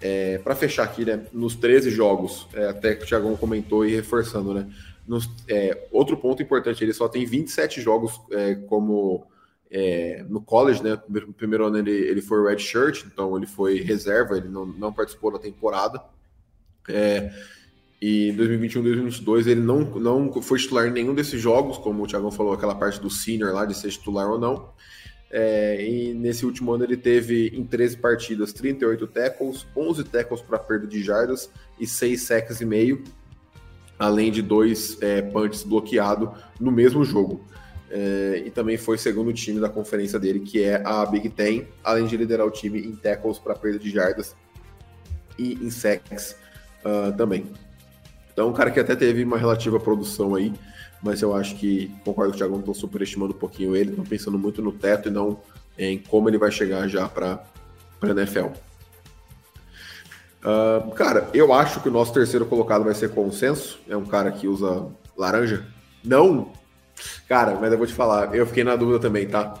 É, 0.00 0.38
para 0.38 0.56
fechar 0.56 0.82
aqui, 0.82 1.04
né, 1.04 1.24
nos 1.32 1.54
13 1.54 1.90
jogos, 1.90 2.48
é, 2.52 2.68
até 2.68 2.94
que 2.94 3.04
o 3.04 3.06
Thiagão 3.06 3.36
comentou 3.36 3.86
e 3.86 3.94
reforçando, 3.94 4.52
né? 4.52 4.68
Nos, 5.06 5.28
é, 5.48 5.86
outro 5.90 6.16
ponto 6.16 6.42
importante, 6.42 6.82
ele 6.82 6.92
só 6.92 7.08
tem 7.08 7.24
27 7.24 7.80
jogos 7.80 8.20
é, 8.30 8.54
como 8.54 9.26
é, 9.70 10.24
no 10.28 10.40
college, 10.40 10.82
né? 10.82 11.00
No 11.08 11.32
primeiro 11.32 11.66
ano 11.66 11.78
ele, 11.78 11.92
ele 11.92 12.20
foi 12.20 12.46
red 12.48 12.58
shirt, 12.58 13.04
então 13.06 13.36
ele 13.36 13.46
foi 13.46 13.80
reserva, 13.80 14.36
ele 14.36 14.48
não, 14.48 14.66
não 14.66 14.92
participou 14.92 15.32
da 15.32 15.38
temporada. 15.38 16.02
É, 16.88 17.32
e 18.02 18.30
em 18.30 18.34
2021, 18.34 18.82
2022 18.82 19.46
ele 19.46 19.60
não, 19.60 19.80
não 19.82 20.42
foi 20.42 20.58
titular 20.58 20.88
em 20.88 20.90
nenhum 20.90 21.14
desses 21.14 21.40
jogos, 21.40 21.78
como 21.78 22.02
o 22.02 22.06
Thiago 22.06 22.32
falou, 22.32 22.52
aquela 22.52 22.74
parte 22.74 23.00
do 23.00 23.08
senior 23.08 23.54
lá 23.54 23.64
de 23.64 23.74
ser 23.74 23.90
titular 23.90 24.28
ou 24.28 24.40
não. 24.40 24.70
É, 25.30 25.88
e 25.88 26.12
nesse 26.12 26.44
último 26.44 26.72
ano 26.72 26.84
ele 26.84 26.96
teve 26.96 27.52
em 27.54 27.64
13 27.64 27.98
partidas 27.98 28.52
38 28.52 29.06
tackles, 29.06 29.64
11 29.76 30.04
tackles 30.04 30.42
para 30.42 30.58
perda 30.58 30.86
de 30.86 31.00
jardas 31.00 31.48
e 31.78 31.86
6 31.86 32.20
sacks 32.22 32.60
e 32.60 32.66
meio, 32.66 33.04
além 33.96 34.32
de 34.32 34.42
dois 34.42 35.00
é, 35.00 35.22
punts 35.22 35.62
bloqueados 35.62 36.28
no 36.58 36.72
mesmo 36.72 37.04
jogo. 37.04 37.46
É, 37.88 38.42
e 38.44 38.50
também 38.50 38.76
foi 38.76 38.98
segundo 38.98 39.32
time 39.32 39.60
da 39.60 39.68
conferência 39.68 40.18
dele, 40.18 40.40
que 40.40 40.60
é 40.60 40.82
a 40.84 41.06
Big 41.06 41.30
Ten, 41.30 41.68
além 41.84 42.06
de 42.06 42.16
liderar 42.16 42.46
o 42.46 42.50
time 42.50 42.80
em 42.80 42.96
tackles 42.96 43.38
para 43.38 43.54
perda 43.54 43.78
de 43.78 43.90
jardas 43.90 44.34
e 45.38 45.54
em 45.54 45.70
sacks 45.70 46.41
uh, 46.84 47.12
também. 47.16 47.46
Então, 48.32 48.48
um 48.48 48.52
cara 48.52 48.70
que 48.70 48.80
até 48.80 48.96
teve 48.96 49.22
uma 49.24 49.36
relativa 49.36 49.78
produção 49.78 50.34
aí, 50.34 50.52
mas 51.02 51.20
eu 51.20 51.34
acho 51.34 51.56
que, 51.56 51.90
concordo 52.04 52.32
com 52.32 52.36
o 52.36 52.38
Thiago, 52.38 52.58
estou 52.58 52.74
superestimando 52.74 53.34
um 53.34 53.38
pouquinho 53.38 53.76
ele, 53.76 53.90
estão 53.90 54.04
pensando 54.04 54.38
muito 54.38 54.62
no 54.62 54.72
teto 54.72 55.08
e 55.08 55.10
não 55.10 55.40
em 55.78 55.98
como 55.98 56.28
ele 56.28 56.38
vai 56.38 56.50
chegar 56.50 56.86
já 56.88 57.08
para 57.08 57.42
a 58.00 58.06
NFL. 58.06 58.48
Uh, 60.44 60.90
cara, 60.92 61.28
eu 61.32 61.52
acho 61.52 61.80
que 61.80 61.88
o 61.88 61.92
nosso 61.92 62.12
terceiro 62.12 62.44
colocado 62.46 62.84
vai 62.84 62.94
ser 62.94 63.10
consenso. 63.10 63.80
É 63.88 63.96
um 63.96 64.04
cara 64.04 64.30
que 64.32 64.48
usa 64.48 64.86
laranja. 65.16 65.64
Não! 66.04 66.52
Cara, 67.28 67.56
mas 67.60 67.72
eu 67.72 67.78
vou 67.78 67.86
te 67.86 67.94
falar, 67.94 68.34
eu 68.34 68.46
fiquei 68.46 68.64
na 68.64 68.76
dúvida 68.76 68.98
também, 68.98 69.26
tá? 69.26 69.54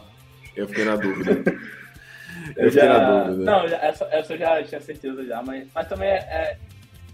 Eu 0.56 0.68
fiquei 0.68 0.84
na 0.84 0.96
dúvida. 0.96 1.30
eu, 2.56 2.64
eu 2.64 2.72
fiquei 2.72 2.88
já... 2.88 2.98
na 2.98 3.24
dúvida. 3.24 3.44
Não, 3.44 3.64
essa, 3.64 4.04
essa 4.10 4.34
eu 4.34 4.38
já 4.38 4.62
tinha 4.62 4.80
certeza 4.80 5.24
já, 5.24 5.42
mas, 5.42 5.66
mas 5.74 5.88
também 5.88 6.08
é, 6.08 6.16
é 6.16 6.56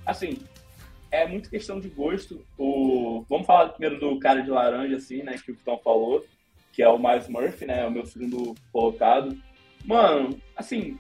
assim, 0.08 0.38
é 1.10 1.26
muito 1.26 1.50
questão 1.50 1.78
de 1.78 1.88
gosto. 1.88 2.44
O, 2.56 3.24
vamos 3.28 3.46
falar 3.46 3.68
primeiro 3.68 4.00
do 4.00 4.18
cara 4.18 4.40
de 4.40 4.50
laranja, 4.50 4.96
assim, 4.96 5.22
né, 5.22 5.36
que 5.36 5.52
o 5.52 5.56
Tom 5.56 5.78
falou, 5.78 6.24
que 6.72 6.82
é 6.82 6.88
o 6.88 6.98
Miles 6.98 7.28
Murphy, 7.28 7.66
né, 7.66 7.86
o 7.86 7.90
meu 7.90 8.06
segundo 8.06 8.54
colocado. 8.72 9.36
Mano, 9.84 10.40
assim, 10.56 10.98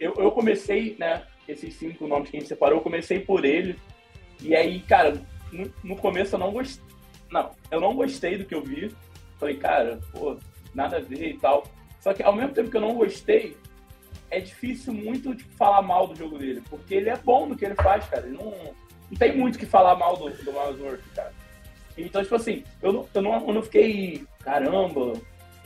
eu, 0.00 0.14
eu 0.16 0.32
comecei, 0.32 0.96
né, 0.98 1.26
esses 1.46 1.74
cinco 1.74 2.08
nomes 2.08 2.30
que 2.30 2.36
a 2.38 2.40
gente 2.40 2.48
separou, 2.48 2.78
eu 2.78 2.82
comecei 2.82 3.20
por 3.20 3.44
ele. 3.44 3.78
E 4.40 4.56
aí, 4.56 4.80
cara, 4.80 5.20
no, 5.52 5.70
no 5.84 5.96
começo 5.96 6.34
eu 6.34 6.40
não 6.40 6.50
gostei. 6.50 6.82
Não, 7.30 7.50
eu 7.70 7.80
não 7.80 7.94
gostei 7.94 8.38
do 8.38 8.44
que 8.44 8.54
eu 8.54 8.62
vi. 8.62 8.90
Falei, 9.38 9.56
cara, 9.56 10.00
pô, 10.12 10.36
nada 10.74 10.96
a 10.96 11.00
ver 11.00 11.30
e 11.30 11.38
tal. 11.38 11.64
Só 12.00 12.12
que 12.12 12.22
ao 12.22 12.34
mesmo 12.34 12.52
tempo 12.52 12.70
que 12.70 12.76
eu 12.76 12.80
não 12.80 12.94
gostei, 12.94 13.56
é 14.32 14.40
difícil 14.40 14.94
muito 14.94 15.34
tipo, 15.34 15.54
falar 15.56 15.82
mal 15.82 16.06
do 16.08 16.16
jogo 16.16 16.38
dele, 16.38 16.62
porque 16.70 16.94
ele 16.94 17.10
é 17.10 17.16
bom 17.18 17.46
no 17.46 17.54
que 17.54 17.66
ele 17.66 17.74
faz, 17.74 18.08
cara. 18.08 18.26
Ele 18.26 18.36
não, 18.36 18.50
não 19.10 19.18
tem 19.18 19.36
muito 19.36 19.58
que 19.58 19.66
falar 19.66 19.94
mal 19.94 20.16
do, 20.16 20.30
do 20.30 20.52
Miles 20.52 20.78
Murphy, 20.80 21.10
cara. 21.14 21.32
Então, 21.98 22.22
tipo 22.22 22.34
assim, 22.34 22.64
eu 22.80 22.92
não, 22.94 23.08
eu 23.12 23.22
não, 23.22 23.48
eu 23.48 23.54
não 23.54 23.62
fiquei, 23.62 24.24
caramba, 24.42 25.12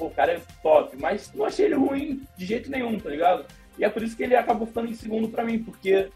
o 0.00 0.10
cara 0.10 0.32
é 0.32 0.42
top, 0.60 0.96
mas 0.96 1.32
não 1.32 1.44
achei 1.44 1.66
ele 1.66 1.76
ruim 1.76 2.26
de 2.36 2.44
jeito 2.44 2.68
nenhum, 2.68 2.98
tá 2.98 3.08
ligado? 3.08 3.46
E 3.78 3.84
é 3.84 3.88
por 3.88 4.02
isso 4.02 4.16
que 4.16 4.24
ele 4.24 4.34
acabou 4.34 4.66
ficando 4.66 4.90
em 4.90 4.94
segundo 4.94 5.28
para 5.28 5.44
mim, 5.44 5.62
porque 5.62 6.10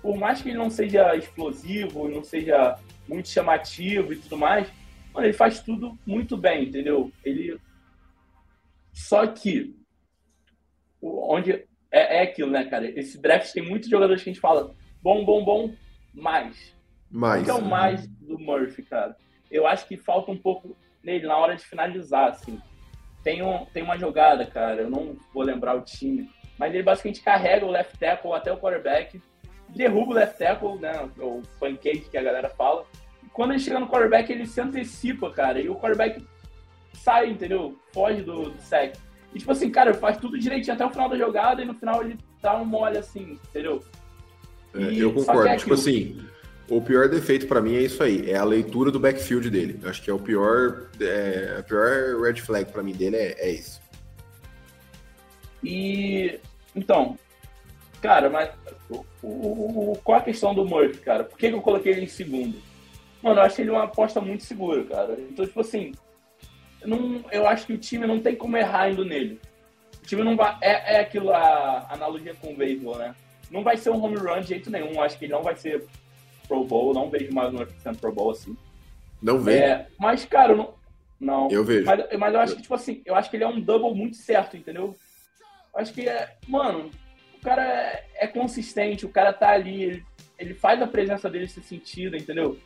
por 0.00 0.16
mais 0.16 0.40
que 0.40 0.50
ele 0.50 0.58
não 0.58 0.70
seja 0.70 1.16
explosivo, 1.16 2.08
não 2.08 2.22
seja 2.22 2.78
muito 3.08 3.28
chamativo 3.28 4.12
e 4.12 4.16
tudo 4.16 4.38
mais, 4.38 4.68
mano, 5.12 5.26
ele 5.26 5.32
faz 5.32 5.58
tudo 5.58 5.98
muito 6.06 6.36
bem, 6.36 6.68
entendeu? 6.68 7.10
Ele. 7.24 7.58
Só 8.92 9.26
que 9.26 9.74
onde 11.02 11.66
é, 11.90 12.18
é 12.18 12.22
aquilo, 12.22 12.50
né, 12.50 12.64
cara? 12.64 12.86
Esse 12.98 13.20
draft 13.20 13.52
tem 13.52 13.62
muitos 13.62 13.88
jogadores 13.88 14.22
que 14.22 14.30
a 14.30 14.32
gente 14.32 14.40
fala 14.40 14.74
bom, 15.02 15.24
bom, 15.24 15.44
bom, 15.44 15.74
mais. 16.12 16.74
Mais. 17.10 17.42
O 17.42 17.44
que 17.44 17.50
é 17.50 17.54
o 17.54 17.64
mais 17.64 18.06
do 18.06 18.38
Murphy, 18.38 18.82
cara? 18.82 19.16
Eu 19.50 19.66
acho 19.66 19.86
que 19.86 19.96
falta 19.96 20.30
um 20.30 20.36
pouco 20.36 20.76
nele 21.02 21.26
na 21.26 21.36
hora 21.36 21.54
de 21.54 21.64
finalizar, 21.64 22.30
assim. 22.30 22.60
Tem, 23.22 23.42
um, 23.42 23.64
tem 23.66 23.82
uma 23.82 23.98
jogada, 23.98 24.44
cara, 24.46 24.82
eu 24.82 24.90
não 24.90 25.16
vou 25.32 25.42
lembrar 25.42 25.76
o 25.76 25.82
time, 25.82 26.30
mas 26.58 26.72
ele 26.72 26.82
basicamente 26.82 27.22
carrega 27.22 27.66
o 27.66 27.70
left 27.70 27.98
tackle 27.98 28.32
até 28.32 28.52
o 28.52 28.58
quarterback, 28.58 29.20
derruba 29.68 30.12
o 30.12 30.14
left 30.14 30.38
tackle, 30.38 30.78
né, 30.78 30.92
o 31.18 31.42
pancake 31.58 32.08
que 32.10 32.16
a 32.16 32.22
galera 32.22 32.48
fala. 32.50 32.84
E 33.24 33.28
quando 33.28 33.52
ele 33.52 33.60
chega 33.60 33.80
no 33.80 33.88
quarterback, 33.88 34.30
ele 34.30 34.46
se 34.46 34.60
antecipa, 34.60 35.30
cara, 35.30 35.60
e 35.60 35.68
o 35.68 35.74
quarterback 35.74 36.24
sai, 36.94 37.30
entendeu? 37.30 37.78
Foge 37.92 38.22
do, 38.22 38.50
do 38.50 38.60
sack. 38.60 38.98
E 39.36 39.38
tipo 39.38 39.52
assim, 39.52 39.70
cara, 39.70 39.92
faz 39.92 40.16
tudo 40.16 40.38
direitinho 40.38 40.72
até 40.72 40.86
o 40.86 40.90
final 40.90 41.10
da 41.10 41.18
jogada 41.18 41.60
e 41.60 41.66
no 41.66 41.74
final 41.74 42.02
ele 42.02 42.16
dá 42.40 42.56
um 42.56 42.64
mole 42.64 42.96
assim, 42.96 43.38
entendeu? 43.48 43.84
É, 44.74 44.94
eu 44.94 45.12
concordo. 45.12 45.48
É 45.48 45.56
tipo 45.58 45.74
assim, 45.74 46.18
o 46.70 46.80
pior 46.80 47.06
defeito 47.06 47.46
para 47.46 47.60
mim 47.60 47.74
é 47.74 47.82
isso 47.82 48.02
aí, 48.02 48.30
é 48.30 48.36
a 48.36 48.44
leitura 48.44 48.90
do 48.90 48.98
backfield 48.98 49.50
dele. 49.50 49.78
Eu 49.82 49.90
acho 49.90 50.02
que 50.02 50.08
é 50.08 50.14
o 50.14 50.18
pior, 50.18 50.88
é, 50.98 51.56
a 51.58 51.62
pior 51.62 52.18
red 52.22 52.36
flag 52.36 52.72
para 52.72 52.82
mim 52.82 52.94
dele 52.94 53.16
é, 53.16 53.36
é 53.38 53.50
isso. 53.50 53.78
E 55.62 56.40
então, 56.74 57.18
cara, 58.00 58.30
mas 58.30 58.50
o, 58.88 59.04
o, 59.22 59.98
qual 60.02 60.18
a 60.18 60.22
questão 60.22 60.54
do 60.54 60.64
Murphy, 60.64 60.96
cara? 61.00 61.24
Por 61.24 61.36
que, 61.36 61.50
que 61.50 61.54
eu 61.54 61.60
coloquei 61.60 61.92
ele 61.92 62.04
em 62.04 62.08
segundo? 62.08 62.56
Mano, 63.22 63.38
eu 63.40 63.42
acho 63.42 63.60
ele 63.60 63.68
uma 63.68 63.84
aposta 63.84 64.18
muito 64.18 64.44
segura, 64.44 64.82
cara. 64.84 65.14
Então, 65.30 65.44
tipo 65.44 65.60
assim, 65.60 65.92
não, 66.86 67.24
eu 67.30 67.46
acho 67.46 67.66
que 67.66 67.72
o 67.72 67.78
time 67.78 68.06
não 68.06 68.20
tem 68.20 68.34
como 68.34 68.56
errar 68.56 68.90
indo 68.90 69.04
nele. 69.04 69.40
O 70.02 70.06
time 70.06 70.22
não 70.22 70.36
vai. 70.36 70.56
É, 70.60 70.96
é 70.96 71.00
aquilo, 71.00 71.32
a 71.32 71.86
analogia 71.90 72.34
com 72.34 72.52
o 72.52 72.56
beisebol, 72.56 72.96
né? 72.96 73.14
Não 73.50 73.62
vai 73.62 73.76
ser 73.76 73.90
um 73.90 74.02
home 74.02 74.16
run 74.16 74.40
de 74.40 74.48
jeito 74.48 74.70
nenhum. 74.70 75.00
Acho 75.00 75.18
que 75.18 75.24
ele 75.24 75.32
não 75.32 75.42
vai 75.42 75.56
ser 75.56 75.84
Pro 76.46 76.64
Bowl. 76.64 76.94
Não 76.94 77.10
vejo 77.10 77.32
mais 77.32 77.52
um 77.52 77.66
sendo 77.82 77.98
Pro 77.98 78.12
Bowl 78.12 78.30
assim. 78.30 78.56
Não 79.20 79.38
vejo. 79.38 79.62
É, 79.62 79.86
mas, 79.98 80.24
cara, 80.24 80.54
não. 80.54 80.74
Não. 81.18 81.48
Eu 81.50 81.64
vejo. 81.64 81.84
Mas, 81.86 82.18
mas 82.18 82.34
eu 82.34 82.40
acho 82.40 82.56
que, 82.56 82.62
tipo 82.62 82.74
assim, 82.74 83.02
eu 83.04 83.14
acho 83.14 83.30
que 83.30 83.36
ele 83.36 83.44
é 83.44 83.48
um 83.48 83.60
double 83.60 83.94
muito 83.94 84.16
certo, 84.16 84.56
entendeu? 84.56 84.94
Acho 85.74 85.92
que 85.92 86.08
é. 86.08 86.36
Mano, 86.46 86.90
o 87.34 87.40
cara 87.40 87.62
é, 87.62 88.04
é 88.14 88.26
consistente, 88.26 89.06
o 89.06 89.10
cara 89.10 89.32
tá 89.32 89.50
ali, 89.50 89.82
ele, 89.82 90.04
ele, 90.38 90.54
faz 90.54 90.80
a 90.80 90.86
presença 90.86 91.28
dele 91.28 91.48
ser 91.48 91.62
sentida, 91.62 92.16
entendeu? 92.16 92.58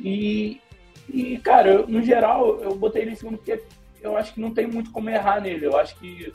E, 0.00 0.60
e 1.08 1.38
cara, 1.38 1.70
eu, 1.70 1.86
no 1.86 2.02
geral, 2.02 2.60
eu 2.60 2.74
botei 2.74 3.02
ele 3.02 3.12
em 3.12 3.16
segundo 3.16 3.38
porque 3.38 3.62
eu 4.00 4.16
acho 4.16 4.34
que 4.34 4.40
não 4.40 4.52
tem 4.52 4.66
muito 4.66 4.90
como 4.90 5.10
errar 5.10 5.40
nele. 5.40 5.66
Eu 5.66 5.76
acho 5.76 5.96
que 5.96 6.32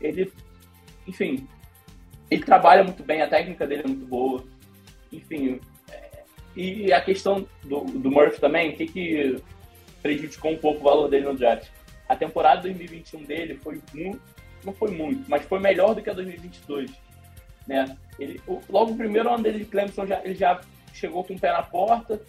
ele, 0.00 0.32
enfim, 1.06 1.46
ele 2.30 2.42
trabalha 2.42 2.82
muito 2.82 3.02
bem, 3.02 3.22
a 3.22 3.28
técnica 3.28 3.66
dele 3.66 3.82
é 3.84 3.86
muito 3.88 4.06
boa. 4.06 4.44
Enfim, 5.12 5.60
é, 5.90 6.22
e 6.56 6.92
a 6.92 7.00
questão 7.00 7.46
do, 7.64 7.80
do 7.80 8.10
Murphy 8.10 8.40
também, 8.40 8.70
o 8.70 8.76
que, 8.76 8.86
que 8.86 9.42
prejudicou 10.00 10.52
um 10.52 10.56
pouco 10.56 10.80
o 10.80 10.84
valor 10.84 11.08
dele 11.08 11.26
no 11.26 11.36
draft? 11.36 11.68
A 12.08 12.16
temporada 12.16 12.62
2021 12.62 13.24
dele 13.24 13.54
foi 13.56 13.80
muito, 13.92 14.20
não 14.64 14.72
foi 14.72 14.90
muito, 14.90 15.28
mas 15.28 15.44
foi 15.44 15.60
melhor 15.60 15.94
do 15.94 16.02
que 16.02 16.10
a 16.10 16.14
2022. 16.14 16.90
Né? 17.66 17.96
Ele, 18.18 18.40
logo 18.68 18.92
o 18.92 18.96
primeiro 18.96 19.32
ano 19.32 19.42
dele 19.42 19.60
de 19.60 19.64
Clemson, 19.66 20.06
já, 20.06 20.20
ele 20.24 20.34
já 20.34 20.60
chegou 20.92 21.22
com 21.22 21.34
o 21.34 21.38
pé 21.38 21.52
na 21.52 21.62
porta, 21.62 22.20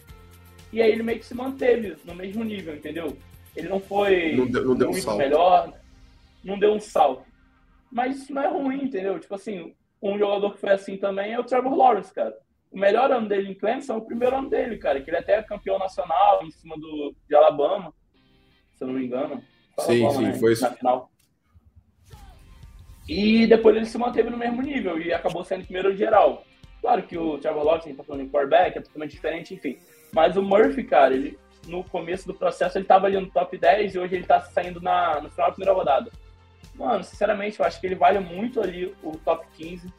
e 0.72 0.82
aí 0.82 0.92
ele 0.92 1.04
meio 1.04 1.20
que 1.20 1.26
se 1.26 1.36
manteve 1.36 1.98
no 2.06 2.16
mesmo 2.16 2.44
nível, 2.44 2.76
entendeu? 2.76 3.18
Ele 3.56 3.68
não 3.68 3.80
foi 3.80 4.34
não 4.36 4.48
deu, 4.48 4.66
não 4.66 4.76
deu 4.76 4.90
muito 4.90 5.10
um 5.10 5.18
melhor, 5.18 5.74
não 6.44 6.58
deu 6.58 6.74
um 6.74 6.80
salto. 6.80 7.26
Mas 7.92 8.18
isso 8.18 8.34
não 8.34 8.42
é 8.42 8.48
ruim, 8.48 8.86
entendeu? 8.86 9.20
Tipo 9.20 9.36
assim, 9.36 9.76
um 10.02 10.18
jogador 10.18 10.54
que 10.54 10.60
foi 10.60 10.72
assim 10.72 10.98
também 10.98 11.34
é 11.34 11.40
o 11.40 11.44
Trevor 11.44 11.76
Lawrence, 11.76 12.14
cara. 12.14 12.34
O 12.72 12.80
melhor 12.80 13.12
ano 13.12 13.28
dele 13.28 13.52
em 13.52 13.54
Clemson 13.54 13.96
é 13.96 13.98
o 13.98 14.02
primeiro 14.02 14.38
ano 14.38 14.50
dele, 14.50 14.78
cara, 14.78 15.02
que 15.02 15.10
ele 15.10 15.18
é 15.18 15.20
até 15.20 15.34
é 15.34 15.44
campeão 15.44 15.78
nacional 15.78 16.42
em 16.44 16.52
cima 16.52 16.78
do, 16.78 17.14
de 17.28 17.36
Alabama, 17.36 17.94
se 18.76 18.84
eu 18.84 18.88
não 18.88 18.96
me 18.96 19.06
engano. 19.06 19.44
Sim, 19.80 20.06
Alabama, 20.06 20.26
sim, 20.26 20.32
né? 20.32 20.40
foi 20.40 20.56
na 20.58 20.72
final. 20.72 21.12
E 23.10 23.46
depois 23.46 23.76
ele 23.76 23.86
se 23.86 23.98
manteve 23.98 24.30
no 24.30 24.38
mesmo 24.38 24.62
nível 24.62 24.98
e 25.02 25.12
acabou 25.12 25.44
sendo 25.44 25.66
primeiro 25.66 25.94
geral. 25.98 26.46
Claro 26.80 27.04
que 27.04 27.18
o 27.18 27.38
Trevor 27.38 27.64
Lawrence, 27.64 27.88
a 27.88 27.90
gente 27.90 27.98
tá 27.98 28.04
falando 28.06 28.24
em 28.24 28.30
quarterback, 28.30 28.78
é 28.78 28.82
totalmente 28.82 29.12
diferente, 29.12 29.54
enfim. 29.54 29.78
Mas 30.14 30.36
o 30.36 30.42
Murphy, 30.42 30.84
cara, 30.84 31.14
ele, 31.14 31.38
no 31.68 31.84
começo 31.84 32.28
do 32.28 32.34
processo 32.34 32.78
ele 32.78 32.86
estava 32.86 33.08
ali 33.08 33.20
no 33.20 33.30
top 33.30 33.58
10 33.58 33.96
e 33.96 34.00
hoje 34.00 34.16
ele 34.16 34.24
está 34.24 34.42
saindo 34.42 34.82
na, 34.82 35.22
no 35.22 35.30
final 35.30 35.48
da 35.48 35.54
primeira 35.54 35.74
rodada. 35.74 36.12
Mano, 36.76 37.04
sinceramente, 37.04 37.60
eu 37.60 37.66
acho 37.66 37.80
que 37.80 37.88
ele 37.88 37.96
vale 37.96 38.20
muito 38.20 38.62
ali 38.62 38.96
o 39.04 39.12
top 39.18 39.46
15. 39.56 39.92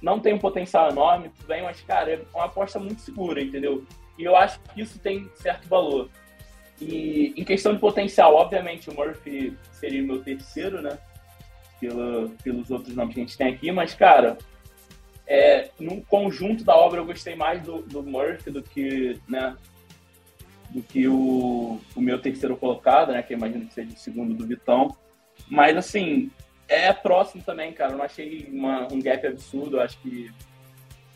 Não 0.00 0.20
tem 0.20 0.32
um 0.32 0.38
potencial 0.38 0.90
enorme, 0.90 1.30
tudo 1.30 1.48
bem, 1.48 1.62
mas, 1.62 1.80
cara, 1.82 2.12
é 2.12 2.22
uma 2.32 2.44
aposta 2.44 2.78
muito 2.78 3.00
segura, 3.00 3.42
entendeu? 3.42 3.84
E 4.16 4.24
eu 4.24 4.36
acho 4.36 4.60
que 4.60 4.80
isso 4.80 4.98
tem 4.98 5.28
certo 5.34 5.68
valor. 5.68 6.08
E 6.80 7.34
em 7.36 7.44
questão 7.44 7.74
de 7.74 7.80
potencial, 7.80 8.34
obviamente, 8.34 8.88
o 8.88 8.94
Murphy 8.94 9.56
seria 9.72 10.02
o 10.02 10.06
meu 10.06 10.22
terceiro, 10.22 10.80
né? 10.80 10.96
Pela, 11.80 12.28
pelos 12.42 12.70
outros 12.70 12.94
nomes 12.94 13.14
que 13.14 13.20
a 13.20 13.24
gente 13.24 13.38
tem 13.38 13.54
aqui, 13.54 13.70
mas, 13.70 13.94
cara, 13.94 14.38
é, 15.28 15.70
no 15.78 16.00
conjunto 16.02 16.64
da 16.64 16.74
obra 16.74 17.00
eu 17.00 17.04
gostei 17.04 17.34
mais 17.34 17.62
do, 17.62 17.82
do 17.82 18.02
Murphy 18.02 18.50
do 18.50 18.62
que, 18.62 19.20
né, 19.28 19.54
do 20.70 20.82
que 20.82 21.06
o, 21.06 21.78
o 21.94 22.00
meu 22.00 22.18
terceiro 22.18 22.56
colocado, 22.56 23.12
né? 23.12 23.22
Que 23.22 23.34
eu 23.34 23.38
imagino 23.38 23.66
que 23.66 23.74
seja 23.74 23.92
o 23.92 23.98
segundo 23.98 24.34
do 24.34 24.46
Vitão. 24.46 24.96
Mas, 25.48 25.76
assim, 25.76 26.30
é 26.66 26.92
próximo 26.92 27.42
também, 27.42 27.72
cara. 27.72 27.92
Eu 27.92 27.98
não 27.98 28.04
achei 28.04 28.48
uma, 28.52 28.92
um 28.92 29.00
gap 29.00 29.26
absurdo. 29.26 29.76
Eu 29.76 29.80
acho 29.82 29.98
que 30.00 30.30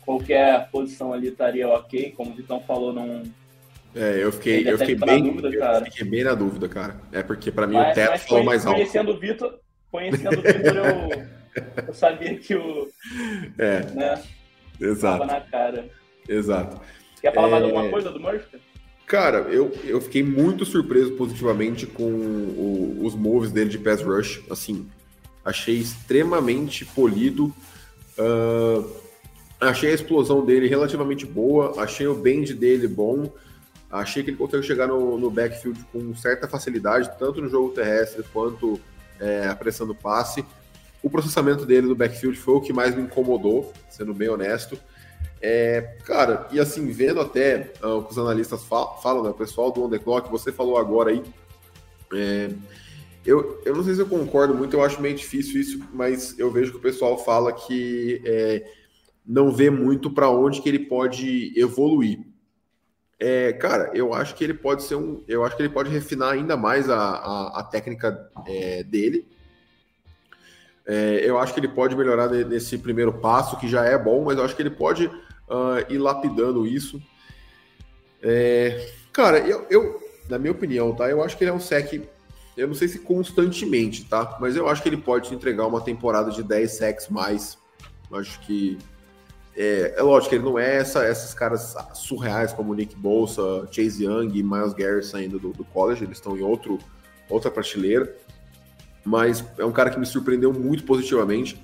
qualquer 0.01 0.69
posição 0.69 1.13
ali 1.13 1.29
estaria 1.29 1.67
ok. 1.67 2.13
Como 2.15 2.31
o 2.31 2.35
Vitão 2.35 2.61
falou, 2.61 2.93
não. 2.93 3.23
É, 3.95 4.23
eu 4.23 4.31
fiquei, 4.31 4.67
eu 4.67 4.77
fiquei 4.77 4.95
bem, 4.95 5.23
dúvida, 5.23 5.49
eu 5.49 5.85
fiquei 5.85 6.07
bem 6.07 6.23
na 6.23 6.33
dúvida, 6.33 6.67
cara. 6.67 6.99
É 7.11 7.21
porque 7.21 7.51
para 7.51 7.67
mim 7.67 7.75
mas, 7.75 7.91
o 7.91 7.93
teto 7.93 8.19
falou 8.27 8.43
mais 8.43 8.65
alto. 8.65 8.77
Conhecendo 8.77 9.11
o 9.11 9.19
Vitor, 9.19 9.59
conhecendo 9.91 10.39
o 10.39 10.41
Vitor, 10.41 10.75
eu, 10.77 11.27
eu 11.87 11.93
sabia 11.93 12.37
que 12.37 12.55
o. 12.55 12.89
É. 13.57 13.81
Né, 13.91 14.23
Exato. 14.79 15.25
na 15.25 15.41
cara. 15.41 15.89
Exato. 16.27 16.81
Quer 17.21 17.33
falar 17.33 17.47
é... 17.47 17.51
mais 17.51 17.63
alguma 17.63 17.89
coisa 17.89 18.11
do 18.11 18.19
Murphy? 18.19 18.59
Cara, 19.05 19.39
eu, 19.49 19.71
eu 19.83 20.01
fiquei 20.01 20.23
muito 20.23 20.65
surpreso 20.65 21.11
positivamente 21.11 21.85
com 21.85 22.03
o, 22.03 22.99
os 23.03 23.15
moves 23.15 23.51
dele 23.51 23.69
de 23.69 23.77
pass 23.77 24.01
rush. 24.01 24.43
Assim, 24.49 24.87
achei 25.43 25.75
extremamente 25.75 26.85
polido. 26.85 27.53
Uh, 28.17 28.89
achei 29.59 29.91
a 29.91 29.93
explosão 29.93 30.45
dele 30.45 30.67
relativamente 30.67 31.25
boa. 31.25 31.81
Achei 31.81 32.07
o 32.07 32.15
bend 32.15 32.53
dele 32.53 32.87
bom. 32.87 33.31
Achei 33.91 34.23
que 34.23 34.31
ele 34.31 34.37
consegue 34.37 34.63
chegar 34.63 34.87
no, 34.87 35.19
no 35.19 35.29
backfield 35.29 35.79
com 35.91 36.15
certa 36.15 36.47
facilidade, 36.47 37.11
tanto 37.19 37.39
no 37.41 37.47
jogo 37.47 37.69
terrestre 37.69 38.23
quanto 38.33 38.79
é, 39.19 39.45
apressando 39.47 39.93
passe. 39.93 40.43
O 41.03 41.09
processamento 41.09 41.65
dele 41.65 41.85
no 41.85 41.95
backfield 41.95 42.37
foi 42.39 42.55
o 42.55 42.61
que 42.61 42.73
mais 42.73 42.95
me 42.95 43.03
incomodou, 43.03 43.71
sendo 43.89 44.13
bem 44.13 44.29
honesto. 44.29 44.79
É, 45.41 45.97
cara, 46.05 46.47
e 46.51 46.59
assim, 46.59 46.89
vendo 46.89 47.19
até 47.19 47.73
uh, 47.83 47.97
o 47.97 48.03
que 48.03 48.11
os 48.11 48.17
analistas 48.17 48.63
falam, 48.63 48.97
falam 49.01 49.23
né, 49.23 49.29
o 49.29 49.33
pessoal 49.33 49.71
do 49.71 49.89
The 49.89 49.99
Clock, 49.99 50.31
você 50.31 50.53
falou 50.53 50.77
agora 50.77 51.11
aí, 51.11 51.21
é, 52.13 52.49
eu, 53.25 53.61
eu 53.65 53.75
não 53.75 53.83
sei 53.83 53.95
se 53.95 54.01
eu 54.01 54.07
concordo 54.07 54.55
muito, 54.55 54.75
eu 54.75 54.83
acho 54.83 55.01
meio 55.01 55.15
difícil 55.15 55.59
isso, 55.59 55.85
mas 55.93 56.39
eu 56.39 56.49
vejo 56.49 56.71
que 56.71 56.77
o 56.77 56.81
pessoal 56.81 57.17
fala 57.17 57.51
que 57.51 58.21
é, 58.25 58.65
não 59.25 59.51
vê 59.51 59.69
muito 59.69 60.09
para 60.09 60.29
onde 60.29 60.61
que 60.61 60.69
ele 60.69 60.79
pode 60.79 61.53
evoluir. 61.59 62.19
É, 63.19 63.53
cara, 63.53 63.91
eu 63.93 64.13
acho 64.13 64.35
que 64.35 64.43
ele 64.43 64.53
pode 64.53 64.83
ser 64.83 64.95
um. 64.95 65.23
Eu 65.27 65.45
acho 65.45 65.55
que 65.55 65.61
ele 65.61 65.73
pode 65.73 65.89
refinar 65.89 66.33
ainda 66.33 66.57
mais 66.57 66.89
a, 66.89 66.97
a, 66.97 67.59
a 67.59 67.63
técnica 67.63 68.29
é, 68.45 68.83
dele. 68.83 69.25
É, 70.85 71.21
eu 71.23 71.39
acho 71.39 71.53
que 71.53 71.59
ele 71.59 71.69
pode 71.69 71.95
melhorar 71.95 72.29
nesse 72.29 72.77
primeiro 72.77 73.13
passo, 73.13 73.57
que 73.57 73.67
já 73.67 73.85
é 73.85 73.97
bom, 73.97 74.23
mas 74.23 74.37
eu 74.37 74.43
acho 74.43 74.55
que 74.55 74.61
ele 74.61 74.69
pode 74.69 75.05
uh, 75.05 75.89
ir 75.89 75.97
lapidando 75.97 76.67
isso. 76.67 77.01
É, 78.21 78.89
cara, 79.11 79.39
eu, 79.39 79.65
eu, 79.69 80.01
na 80.29 80.37
minha 80.37 80.51
opinião, 80.51 80.93
tá? 80.93 81.09
Eu 81.09 81.23
acho 81.23 81.37
que 81.37 81.43
ele 81.43 81.51
é 81.51 81.53
um 81.53 81.59
sec, 81.59 82.01
eu 82.55 82.67
não 82.67 82.73
sei 82.73 82.87
se 82.87 82.99
constantemente, 82.99 84.05
tá? 84.05 84.37
Mas 84.39 84.55
eu 84.55 84.67
acho 84.67 84.81
que 84.81 84.89
ele 84.89 84.97
pode 84.97 85.33
entregar 85.33 85.65
uma 85.65 85.81
temporada 85.81 86.31
de 86.31 86.43
10 86.43 86.71
secs 86.71 87.09
mais. 87.09 87.57
Eu 88.11 88.17
acho 88.17 88.39
que. 88.41 88.77
É, 89.55 89.95
é 89.97 90.01
lógico 90.01 90.29
que 90.29 90.35
ele 90.35 90.45
não 90.45 90.57
é 90.57 90.77
essa, 90.77 91.07
esses 91.07 91.31
caras 91.31 91.75
surreais 91.93 92.51
como 92.51 92.73
Nick 92.73 92.95
Bolsa, 92.95 93.67
Chase 93.71 94.03
Young 94.03 94.35
e 94.35 94.41
Miles 94.41 94.73
Garrett 94.73 95.05
saindo 95.05 95.37
do, 95.37 95.51
do 95.51 95.63
college, 95.63 96.03
eles 96.03 96.17
estão 96.17 96.35
em 96.35 96.41
outro, 96.41 96.79
outra 97.29 97.51
prateleira. 97.51 98.17
Mas 99.05 99.43
é 99.57 99.65
um 99.65 99.71
cara 99.71 99.89
que 99.89 99.99
me 99.99 100.05
surpreendeu 100.05 100.53
muito 100.53 100.83
positivamente. 100.83 101.61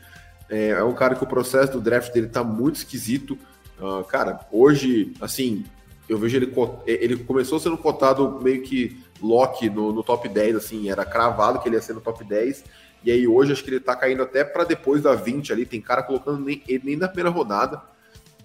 É, 0.50 0.70
é 0.70 0.84
um 0.84 0.94
cara 0.94 1.16
que 1.16 1.24
o 1.24 1.28
processo 1.28 1.74
do 1.74 1.82
draft 1.82 2.12
dele 2.12 2.28
tá 2.28 2.44
muito 2.44 2.78
esquisito. 2.78 3.38
Uh, 3.80 4.04
cara, 4.04 4.40
hoje, 4.52 5.14
assim, 5.22 5.64
eu 6.08 6.18
vejo 6.18 6.36
ele. 6.36 6.54
Ele 6.86 7.18
começou 7.18 7.60
sendo 7.60 7.78
cotado 7.78 8.40
meio 8.42 8.62
que 8.64 9.02
lock 9.22 9.70
no, 9.70 9.94
no, 9.94 10.04
top 10.04 10.28
10, 10.28 10.56
assim, 10.56 10.90
era 10.90 11.06
cravado 11.06 11.60
que 11.60 11.70
ele 11.70 11.76
ia 11.76 11.82
ser 11.82 11.94
no 11.94 12.02
top 12.02 12.24
10. 12.24 12.66
E 13.04 13.12
aí 13.12 13.28
hoje 13.28 13.54
acho 13.54 13.64
que 13.64 13.70
ele 13.70 13.80
tá 13.80 13.96
caindo 13.96 14.24
até 14.24 14.44
para 14.44 14.64
depois 14.64 15.04
da 15.04 15.16
20 15.16 15.54
ali. 15.54 15.66
Tem 15.66 15.80
cara 15.80 16.04
colocando 16.04 16.44
nem, 16.44 16.62
ele 16.68 16.82
nem 16.84 16.96
na 16.98 17.08
primeira 17.08 17.30
rodada. 17.30 17.82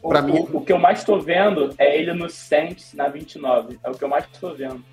Para 0.00 0.20
mim, 0.20 0.46
o, 0.52 0.60
que 0.60 0.72
eu 0.72 0.78
mais 0.78 1.02
tô 1.02 1.18
vendo 1.18 1.74
é 1.78 1.98
ele 1.98 2.12
no 2.12 2.28
Saints 2.28 2.92
na 2.92 3.08
29. 3.08 3.78
É 3.82 3.90
o 3.90 3.94
que 3.94 4.04
eu 4.04 4.08
mais 4.08 4.26
tô 4.38 4.52
vendo. 4.54 4.84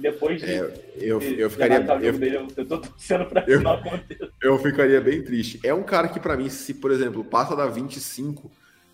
Depois 0.00 0.40
de. 0.40 0.50
É, 0.50 0.74
eu, 0.96 1.18
de, 1.18 1.40
eu 1.40 1.50
ficaria. 1.50 1.76
Eu, 2.02 2.18
dele, 2.18 2.36
eu 2.56 2.66
tô 2.66 2.78
torcendo 2.78 3.26
pra 3.26 3.44
eu, 3.46 3.66
aconteça. 3.68 4.30
Eu 4.42 4.58
ficaria 4.58 5.00
bem 5.00 5.22
triste. 5.22 5.60
É 5.64 5.72
um 5.74 5.82
cara 5.82 6.08
que, 6.08 6.20
para 6.20 6.36
mim, 6.36 6.48
se, 6.48 6.74
por 6.74 6.90
exemplo, 6.90 7.24
passa 7.24 7.54
da 7.54 7.66
25 7.66 8.50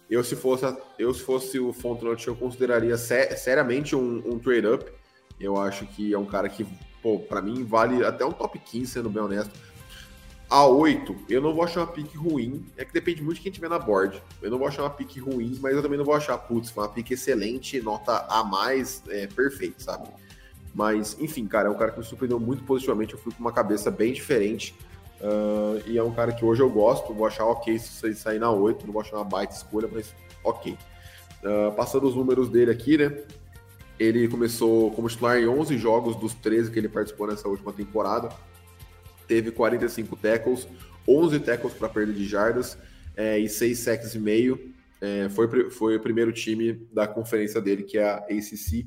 eu, 0.08 0.22
se 0.22 0.36
fosse, 0.36 0.64
eu, 0.98 1.12
se 1.14 1.22
fosse 1.22 1.58
o 1.58 1.72
Fontenot, 1.72 2.26
eu 2.28 2.36
consideraria 2.36 2.96
ser, 2.96 3.36
seriamente 3.36 3.96
um, 3.96 4.22
um 4.26 4.38
trade-up. 4.38 4.90
Eu 5.40 5.56
acho 5.60 5.86
que 5.86 6.12
é 6.12 6.18
um 6.18 6.26
cara 6.26 6.48
que, 6.48 6.66
pô, 7.02 7.18
pra 7.18 7.40
mim 7.40 7.64
vale 7.64 8.04
até 8.04 8.24
um 8.24 8.32
top 8.32 8.58
15, 8.58 8.86
sendo 8.86 9.10
bem 9.10 9.22
honesto. 9.22 9.52
A 10.48 10.66
8, 10.66 11.24
eu 11.28 11.40
não 11.40 11.54
vou 11.54 11.64
achar 11.64 11.80
uma 11.80 11.86
pique 11.86 12.16
ruim. 12.16 12.64
É 12.76 12.84
que 12.84 12.92
depende 12.92 13.22
muito 13.22 13.38
de 13.38 13.42
quem 13.42 13.50
tiver 13.50 13.68
na 13.68 13.78
board. 13.78 14.22
Eu 14.42 14.50
não 14.50 14.58
vou 14.58 14.68
achar 14.68 14.82
uma 14.82 14.90
pique 14.90 15.18
ruim, 15.18 15.58
mas 15.60 15.74
eu 15.74 15.82
também 15.82 15.98
não 15.98 16.04
vou 16.04 16.14
achar, 16.14 16.36
putz, 16.36 16.70
uma 16.76 16.88
pique 16.88 17.14
excelente, 17.14 17.80
nota 17.80 18.26
A 18.28 18.44
mais, 18.44 19.02
é, 19.08 19.26
perfeito, 19.26 19.82
sabe? 19.82 20.08
Mas, 20.74 21.16
enfim, 21.20 21.46
cara, 21.46 21.68
é 21.68 21.70
um 21.70 21.76
cara 21.76 21.92
que 21.92 21.98
me 21.98 22.04
surpreendeu 22.04 22.40
muito 22.40 22.64
positivamente. 22.64 23.14
Eu 23.14 23.18
fui 23.20 23.32
com 23.32 23.40
uma 23.40 23.52
cabeça 23.52 23.90
bem 23.90 24.12
diferente. 24.12 24.74
Uh, 25.20 25.80
e 25.86 25.96
é 25.96 26.02
um 26.02 26.12
cara 26.12 26.32
que 26.32 26.44
hoje 26.44 26.60
eu 26.60 26.68
gosto, 26.68 27.14
vou 27.14 27.26
achar 27.26 27.44
ok 27.46 27.78
se 27.78 28.04
ele 28.04 28.14
sair 28.14 28.38
na 28.38 28.50
8, 28.50 28.84
não 28.84 28.92
vou 28.92 29.00
achar 29.00 29.16
uma 29.16 29.24
baita 29.24 29.54
escolha, 29.54 29.88
mas 29.90 30.12
ok. 30.42 30.76
Uh, 31.42 31.72
passando 31.74 32.06
os 32.06 32.14
números 32.14 32.48
dele 32.48 32.70
aqui, 32.70 32.98
né? 32.98 33.16
Ele 33.98 34.26
começou 34.28 34.90
como 34.90 35.08
titular 35.08 35.38
em 35.38 35.46
11 35.46 35.78
jogos 35.78 36.16
dos 36.16 36.34
13 36.34 36.70
que 36.70 36.78
ele 36.78 36.88
participou 36.88 37.28
nessa 37.28 37.48
última 37.48 37.72
temporada. 37.72 38.28
Teve 39.28 39.52
45 39.52 40.16
tackles, 40.16 40.66
11 41.08 41.38
tackles 41.40 41.74
para 41.74 41.88
perda 41.88 42.12
de 42.12 42.26
jardas 42.26 42.76
é, 43.16 43.38
e 43.38 43.48
6 43.48 43.78
sacks 43.78 44.14
e 44.14 44.18
meio. 44.18 44.74
É, 45.00 45.28
foi, 45.28 45.70
foi 45.70 45.96
o 45.96 46.00
primeiro 46.00 46.32
time 46.32 46.72
da 46.92 47.06
conferência 47.06 47.60
dele, 47.60 47.84
que 47.84 47.98
é 47.98 48.10
a 48.10 48.16
ACC. 48.16 48.86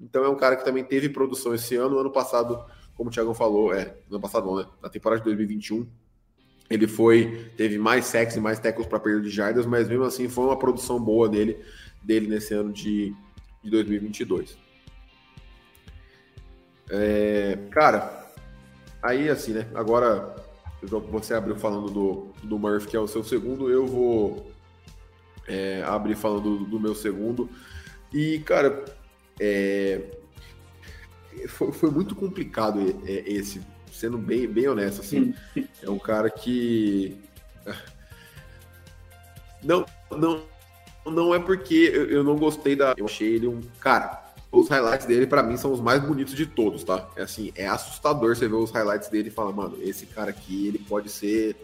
Então 0.00 0.24
é 0.24 0.28
um 0.28 0.36
cara 0.36 0.56
que 0.56 0.64
também 0.64 0.84
teve 0.84 1.08
produção 1.08 1.54
esse 1.54 1.74
ano. 1.76 1.98
Ano 1.98 2.10
passado 2.10 2.64
como 2.96 3.10
o 3.10 3.12
Thiago 3.12 3.34
falou, 3.34 3.74
é, 3.74 3.94
no 4.10 4.18
passado 4.18 4.56
né? 4.56 4.66
Na 4.82 4.88
temporada 4.88 5.20
de 5.20 5.24
2021, 5.26 5.86
Ele 6.70 6.88
foi, 6.88 7.50
teve 7.56 7.78
mais 7.78 8.06
sexo 8.06 8.38
e 8.38 8.40
mais 8.40 8.58
tackles 8.58 8.88
para 8.88 8.98
perda 8.98 9.20
de 9.20 9.30
jardas, 9.30 9.66
mas 9.66 9.88
mesmo 9.88 10.04
assim 10.04 10.28
foi 10.28 10.44
uma 10.46 10.58
produção 10.58 10.98
boa 10.98 11.28
dele, 11.28 11.62
dele 12.02 12.26
nesse 12.26 12.54
ano 12.54 12.72
de, 12.72 13.14
de 13.62 13.70
2022. 13.70 14.56
É, 16.88 17.58
cara, 17.70 18.32
aí 19.02 19.28
assim, 19.28 19.52
né? 19.52 19.68
Agora 19.74 20.34
você 21.10 21.34
abriu 21.34 21.56
falando 21.56 21.90
do, 21.90 22.32
do 22.42 22.58
Murphy, 22.58 22.88
que 22.88 22.96
é 22.96 23.00
o 23.00 23.08
seu 23.08 23.24
segundo, 23.24 23.70
eu 23.70 23.86
vou 23.86 24.50
é, 25.46 25.82
abrir 25.84 26.14
falando 26.14 26.58
do, 26.58 26.64
do, 26.64 26.80
meu 26.80 26.94
segundo. 26.94 27.48
E, 28.12 28.38
cara, 28.40 28.84
é, 29.40 30.00
foi, 31.48 31.72
foi, 31.72 31.90
muito 31.90 32.14
complicado 32.14 32.80
esse, 33.06 33.60
sendo 33.92 34.18
bem, 34.18 34.46
bem 34.46 34.68
honesto, 34.68 35.00
assim. 35.00 35.34
É 35.82 35.90
um 35.90 35.98
cara 35.98 36.30
que. 36.30 37.16
Não, 39.62 39.84
não, 40.10 40.44
não 41.04 41.34
é 41.34 41.38
porque 41.38 41.90
eu 42.10 42.22
não 42.22 42.36
gostei 42.36 42.76
da. 42.76 42.94
Eu 42.96 43.06
achei 43.06 43.34
ele 43.34 43.48
um. 43.48 43.60
Cara, 43.80 44.26
os 44.50 44.68
highlights 44.68 45.06
dele, 45.06 45.26
para 45.26 45.42
mim, 45.42 45.56
são 45.56 45.72
os 45.72 45.80
mais 45.80 46.02
bonitos 46.02 46.34
de 46.34 46.46
todos, 46.46 46.84
tá? 46.84 47.08
É 47.16 47.22
assim, 47.22 47.52
é 47.54 47.66
assustador 47.66 48.34
você 48.34 48.48
ver 48.48 48.54
os 48.54 48.70
highlights 48.70 49.08
dele 49.08 49.28
e 49.28 49.32
falar, 49.32 49.52
mano, 49.52 49.76
esse 49.82 50.06
cara 50.06 50.30
aqui, 50.30 50.68
ele 50.68 50.78
pode 50.78 51.10
ser 51.10 51.56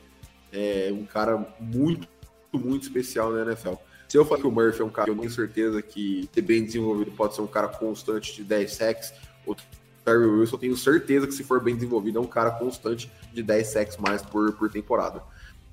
é, 0.53 0.91
um 0.93 1.05
cara 1.05 1.55
muito, 1.59 2.07
muito 2.53 2.83
especial 2.83 3.33
na 3.33 3.43
NFL. 3.43 3.75
Se 4.13 4.19
eu 4.19 4.27
falar 4.27 4.43
que 4.43 4.47
o 4.47 4.51
Murphy 4.51 4.83
é 4.83 4.85
um 4.85 4.91
cara 4.91 5.09
eu 5.09 5.17
tenho 5.17 5.31
certeza 5.31 5.81
que, 5.81 6.29
ser 6.35 6.43
bem 6.43 6.63
desenvolvido, 6.63 7.11
pode 7.13 7.35
ser 7.35 7.41
um 7.41 7.47
cara 7.47 7.67
constante 7.69 8.35
de 8.35 8.45
10 8.45 8.71
sacks, 8.71 9.15
o 9.47 9.57
Terry 10.05 10.27
Wilson, 10.27 10.57
eu 10.57 10.61
tenho 10.61 10.77
certeza 10.77 11.27
que 11.27 11.33
se 11.33 11.43
for 11.43 11.65
bem 11.65 11.75
desenvolvido, 11.75 12.19
é 12.19 12.21
um 12.21 12.27
cara 12.27 12.51
constante 12.51 13.11
de 13.33 13.43
10 13.43 13.67
sacks 13.67 13.97
mais 13.97 14.21
por, 14.21 14.53
por 14.53 14.71
temporada. 14.71 15.23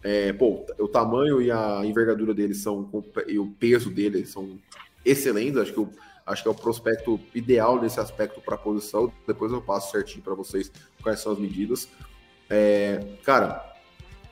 É, 0.01 0.31
pô, 0.31 0.65
o 0.79 0.87
tamanho 0.87 1.41
e 1.41 1.51
a 1.51 1.81
envergadura 1.83 2.33
dele 2.33 2.53
são, 2.55 2.89
e 3.27 3.37
o 3.37 3.47
peso 3.59 3.89
dele 3.89 4.25
são 4.25 4.57
excelentes, 5.03 5.57
acho 5.57 5.73
que 5.73 5.87
Acho 6.25 6.43
que 6.43 6.47
é 6.47 6.51
o 6.51 6.55
prospecto 6.55 7.19
ideal 7.35 7.81
nesse 7.81 7.99
aspecto 7.99 8.39
para 8.39 8.55
a 8.55 8.57
posição. 8.57 9.11
Depois 9.27 9.51
eu 9.51 9.61
passo 9.61 9.91
certinho 9.91 10.23
para 10.23 10.35
vocês 10.35 10.71
quais 11.01 11.19
são 11.19 11.31
as 11.31 11.39
medidas. 11.39 11.89
É, 12.47 13.03
cara, 13.23 13.75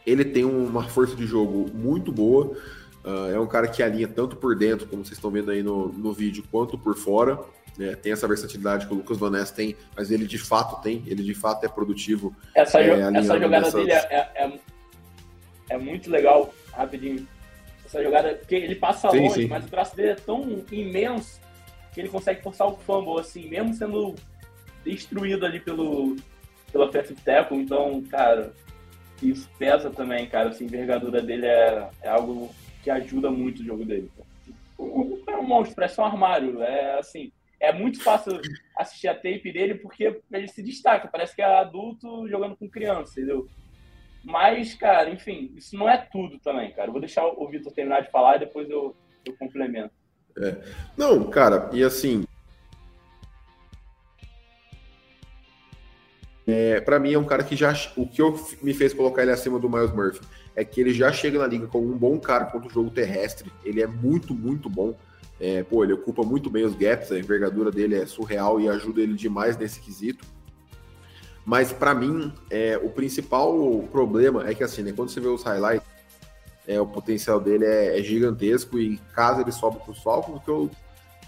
ele 0.06 0.24
tem 0.24 0.46
uma 0.46 0.88
força 0.88 1.16
de 1.16 1.26
jogo 1.26 1.70
muito 1.74 2.12
boa. 2.12 2.56
Uh, 3.04 3.34
é 3.34 3.40
um 3.40 3.48
cara 3.48 3.68
que 3.68 3.82
alinha 3.82 4.08
tanto 4.08 4.36
por 4.36 4.56
dentro, 4.56 4.88
como 4.88 5.06
vocês 5.06 5.18
estão 5.18 5.32
vendo 5.32 5.52
aí 5.52 5.64
no, 5.64 5.88
no 5.90 6.12
vídeo, 6.14 6.44
quanto 6.52 6.78
por 6.78 6.96
fora. 6.96 7.40
Né? 7.78 7.96
Tem 7.96 8.12
essa 8.12 8.28
versatilidade 8.28 8.88
que 8.88 8.94
o 8.94 8.98
Lucas 8.98 9.18
Van 9.18 9.30
Ness 9.30 9.52
tem, 9.52 9.76
mas 9.96 10.12
ele 10.12 10.26
de 10.26 10.38
fato 10.38 10.82
tem. 10.82 11.04
Ele 11.06 11.24
de 11.24 11.34
fato 11.34 11.64
é 11.64 11.70
produtivo. 11.70 12.36
Essa, 12.56 12.82
é, 12.82 13.00
essa 13.00 13.40
jogada 13.40 13.66
nessas... 13.66 13.74
dele 13.74 13.92
é, 13.92 14.32
é, 14.36 14.60
é, 15.70 15.78
muito 15.78 16.10
legal, 16.10 16.54
rapidinho. 16.74 17.28
Essa 17.86 18.04
jogada, 18.04 18.34
porque 18.36 18.56
ele 18.56 18.76
passa 18.76 19.10
sim, 19.12 19.20
longe, 19.20 19.44
sim. 19.44 19.48
mas 19.48 19.64
o 19.64 19.70
braço 19.70 19.96
dele 19.96 20.10
é 20.10 20.16
tão 20.16 20.64
imenso 20.72 21.40
que 21.94 22.02
ele 22.02 22.10
consegue 22.10 22.42
forçar 22.42 22.68
o 22.68 22.76
fumble, 22.78 23.20
assim, 23.20 23.48
mesmo 23.48 23.74
sendo 23.74 24.16
destruído 24.84 25.46
ali 25.46 25.60
pelo, 25.60 26.16
pelo 26.72 26.86
offensive 26.86 27.20
tackle. 27.22 27.58
Então, 27.58 28.04
cara, 28.10 28.54
isso 29.22 29.50
pesa 29.58 29.90
também, 29.90 30.28
cara. 30.28 30.50
Assim, 30.50 30.66
a 30.66 30.68
envergadura 30.68 31.22
dele 31.22 31.46
é, 31.46 31.90
é 32.02 32.10
algo 32.10 32.54
que 32.88 32.92
ajuda 32.92 33.30
muito 33.30 33.62
o 33.62 33.66
jogo 33.66 33.84
dele. 33.84 34.10
É 35.28 35.36
um 35.36 35.44
monstro, 35.44 35.76
parece 35.76 36.00
um 36.00 36.06
armário. 36.06 36.62
É 36.62 36.98
assim, 36.98 37.34
é 37.60 37.74
muito 37.74 38.02
fácil 38.02 38.40
assistir 38.78 39.10
a 39.10 39.14
tape 39.14 39.52
dele 39.52 39.76
porque 39.76 40.22
ele 40.32 40.48
se 40.48 40.64
destaca. 40.64 41.10
Parece 41.10 41.36
que 41.36 41.42
é 41.42 41.46
adulto 41.46 42.28
jogando 42.30 42.56
com 42.56 42.70
criança, 42.70 43.20
entendeu? 43.20 43.46
Mas, 44.24 44.74
cara, 44.74 45.10
enfim, 45.10 45.52
isso 45.58 45.76
não 45.76 45.90
é 45.90 45.98
tudo 45.98 46.40
também, 46.40 46.72
cara. 46.72 46.92
Vou 46.92 47.02
deixar 47.02 47.26
o 47.26 47.48
Vitor 47.50 47.74
terminar 47.74 48.02
de 48.04 48.12
falar 48.12 48.38
e 48.38 48.40
depois 48.40 48.70
eu, 48.70 48.96
eu 49.26 49.36
complemento. 49.38 49.94
É. 50.38 50.56
Não, 50.96 51.30
cara, 51.30 51.70
e 51.74 51.84
assim. 51.84 52.24
É, 56.48 56.80
para 56.80 57.00
mim 57.00 57.12
é 57.12 57.20
um 57.20 57.26
cara 57.26 57.44
que 57.44 57.56
já. 57.56 57.74
O 57.98 58.08
que 58.08 58.22
eu, 58.22 58.34
me 58.62 58.74
fez 58.74 58.94
colocar 58.94 59.24
ele 59.24 59.32
acima 59.32 59.60
do 59.60 59.70
Miles 59.70 59.92
Murphy 59.92 60.22
é 60.58 60.66
que 60.66 60.82
ele 60.82 60.92
já 60.92 61.14
chega 61.14 61.38
na 61.38 61.46
liga 61.46 61.68
como 61.68 61.88
um 61.88 61.96
bom 61.96 62.20
cara 62.20 62.46
contra 62.46 62.68
o 62.68 62.72
jogo 62.72 62.90
terrestre. 62.90 63.54
Ele 63.64 63.80
é 63.80 63.86
muito, 63.86 64.34
muito 64.34 64.68
bom. 64.68 64.98
É, 65.40 65.62
pô, 65.62 65.84
ele 65.84 65.94
ocupa 65.94 66.24
muito 66.24 66.50
bem 66.50 66.66
os 66.66 66.74
gaps, 66.74 67.12
a 67.12 67.20
envergadura 67.20 67.70
dele 67.70 67.94
é 67.94 68.08
surreal 68.08 68.60
e 68.60 68.68
ajuda 68.68 69.02
ele 69.02 69.14
demais 69.14 69.56
nesse 69.56 69.80
quesito. 69.80 70.26
Mas 71.46 71.72
para 71.72 71.94
mim, 71.94 72.34
é, 72.50 72.76
o 72.76 72.90
principal 72.90 73.88
problema 73.92 74.50
é 74.50 74.56
que 74.56 74.64
assim, 74.64 74.82
né, 74.82 74.92
quando 74.92 75.10
você 75.10 75.20
vê 75.20 75.28
os 75.28 75.44
highlights, 75.44 75.88
é, 76.68 76.82
o 76.82 76.88
potencial 76.88 77.40
dele 77.40 77.64
é, 77.64 78.00
é, 78.00 78.04
gigantesco 78.04 78.80
e 78.80 78.98
caso 79.14 79.42
ele 79.42 79.52
sobe 79.52 79.78
para 79.78 79.92
o 79.92 79.94
Falcons, 79.96 80.44
que 80.44 80.50
eu 80.50 80.72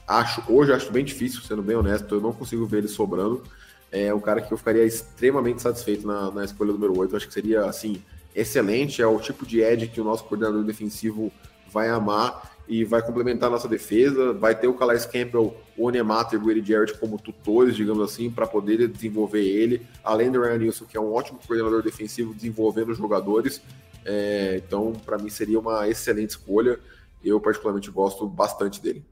acho, 0.07 0.43
hoje 0.51 0.73
acho 0.73 0.91
bem 0.91 1.05
difícil, 1.05 1.41
sendo 1.43 1.61
bem 1.61 1.75
honesto, 1.75 2.15
eu 2.15 2.19
não 2.19 2.33
consigo 2.33 2.65
ver 2.65 2.79
ele 2.79 2.87
sobrando. 2.87 3.43
É 3.91 4.11
um 4.11 4.19
cara 4.19 4.41
que 4.41 4.51
eu 4.51 4.57
ficaria 4.57 4.83
extremamente 4.83 5.61
satisfeito 5.61 6.05
na, 6.05 6.31
na 6.31 6.43
escolha 6.43 6.73
número 6.73 6.97
8. 6.97 7.11
Eu 7.11 7.17
acho 7.17 7.27
que 7.27 7.33
seria, 7.33 7.65
assim, 7.65 8.01
excelente. 8.35 9.01
É 9.01 9.07
o 9.07 9.19
tipo 9.19 9.45
de 9.45 9.61
edge 9.61 9.87
que 9.87 10.01
o 10.01 10.03
nosso 10.03 10.23
coordenador 10.23 10.63
defensivo 10.63 11.31
vai 11.71 11.89
amar 11.89 12.57
e 12.67 12.83
vai 12.83 13.01
complementar 13.01 13.49
a 13.49 13.51
nossa 13.51 13.67
defesa. 13.67 14.31
Vai 14.33 14.57
ter 14.57 14.67
o 14.67 14.73
Calais 14.73 15.05
Campbell, 15.05 15.55
o 15.75 15.87
Onemata 15.87 16.35
e 16.35 16.37
o 16.37 16.41
Grady 16.41 16.71
Jarrett 16.71 16.97
como 16.99 17.17
tutores, 17.17 17.75
digamos 17.75 18.03
assim, 18.03 18.29
para 18.29 18.45
poder 18.45 18.87
desenvolver 18.87 19.43
ele. 19.43 19.81
Além 20.03 20.31
do 20.31 20.41
Ryan 20.41 20.57
Nilsson, 20.59 20.85
que 20.85 20.95
é 20.95 21.01
um 21.01 21.13
ótimo 21.13 21.39
coordenador 21.45 21.81
defensivo, 21.81 22.33
desenvolvendo 22.33 22.89
os 22.89 22.97
jogadores. 22.97 23.61
É, 24.05 24.61
então, 24.65 24.93
para 24.93 25.17
mim, 25.17 25.29
seria 25.29 25.59
uma 25.59 25.87
excelente 25.89 26.31
escolha. 26.31 26.79
Eu, 27.23 27.39
particularmente, 27.39 27.89
gosto 27.89 28.27
bastante 28.27 28.81
dele. 28.81 29.03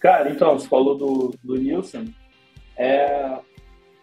Cara, 0.00 0.30
então, 0.30 0.58
você 0.58 0.66
falou 0.66 0.98
do, 0.98 1.34
do 1.44 1.56
Nilson. 1.56 2.08
É, 2.76 3.38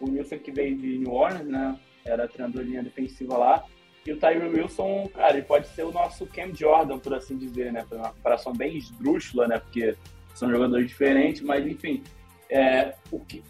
o 0.00 0.08
Nilson 0.08 0.38
que 0.38 0.50
veio 0.50 0.76
de 0.78 0.98
New 0.98 1.12
Orleans, 1.12 1.46
né? 1.46 1.78
Era 2.04 2.28
treinador 2.28 2.64
de 2.64 2.70
linha 2.70 2.82
defensiva 2.82 3.36
lá. 3.36 3.64
E 4.06 4.12
o 4.12 4.18
Tyree 4.18 4.48
Wilson, 4.48 5.08
cara, 5.14 5.36
ele 5.36 5.46
pode 5.46 5.68
ser 5.68 5.84
o 5.84 5.92
nosso 5.92 6.26
Cam 6.26 6.54
Jordan, 6.54 6.98
por 6.98 7.14
assim 7.14 7.36
dizer, 7.36 7.72
né? 7.72 7.84
Uma 7.92 8.12
comparação 8.12 8.52
bem 8.52 8.76
esdrúxula, 8.76 9.46
né? 9.46 9.58
Porque 9.58 9.94
são 10.34 10.50
jogadores 10.50 10.88
diferentes, 10.88 11.42
mas 11.42 11.66
enfim. 11.66 12.02
É, 12.48 12.94
o, 13.12 13.20
que, 13.20 13.44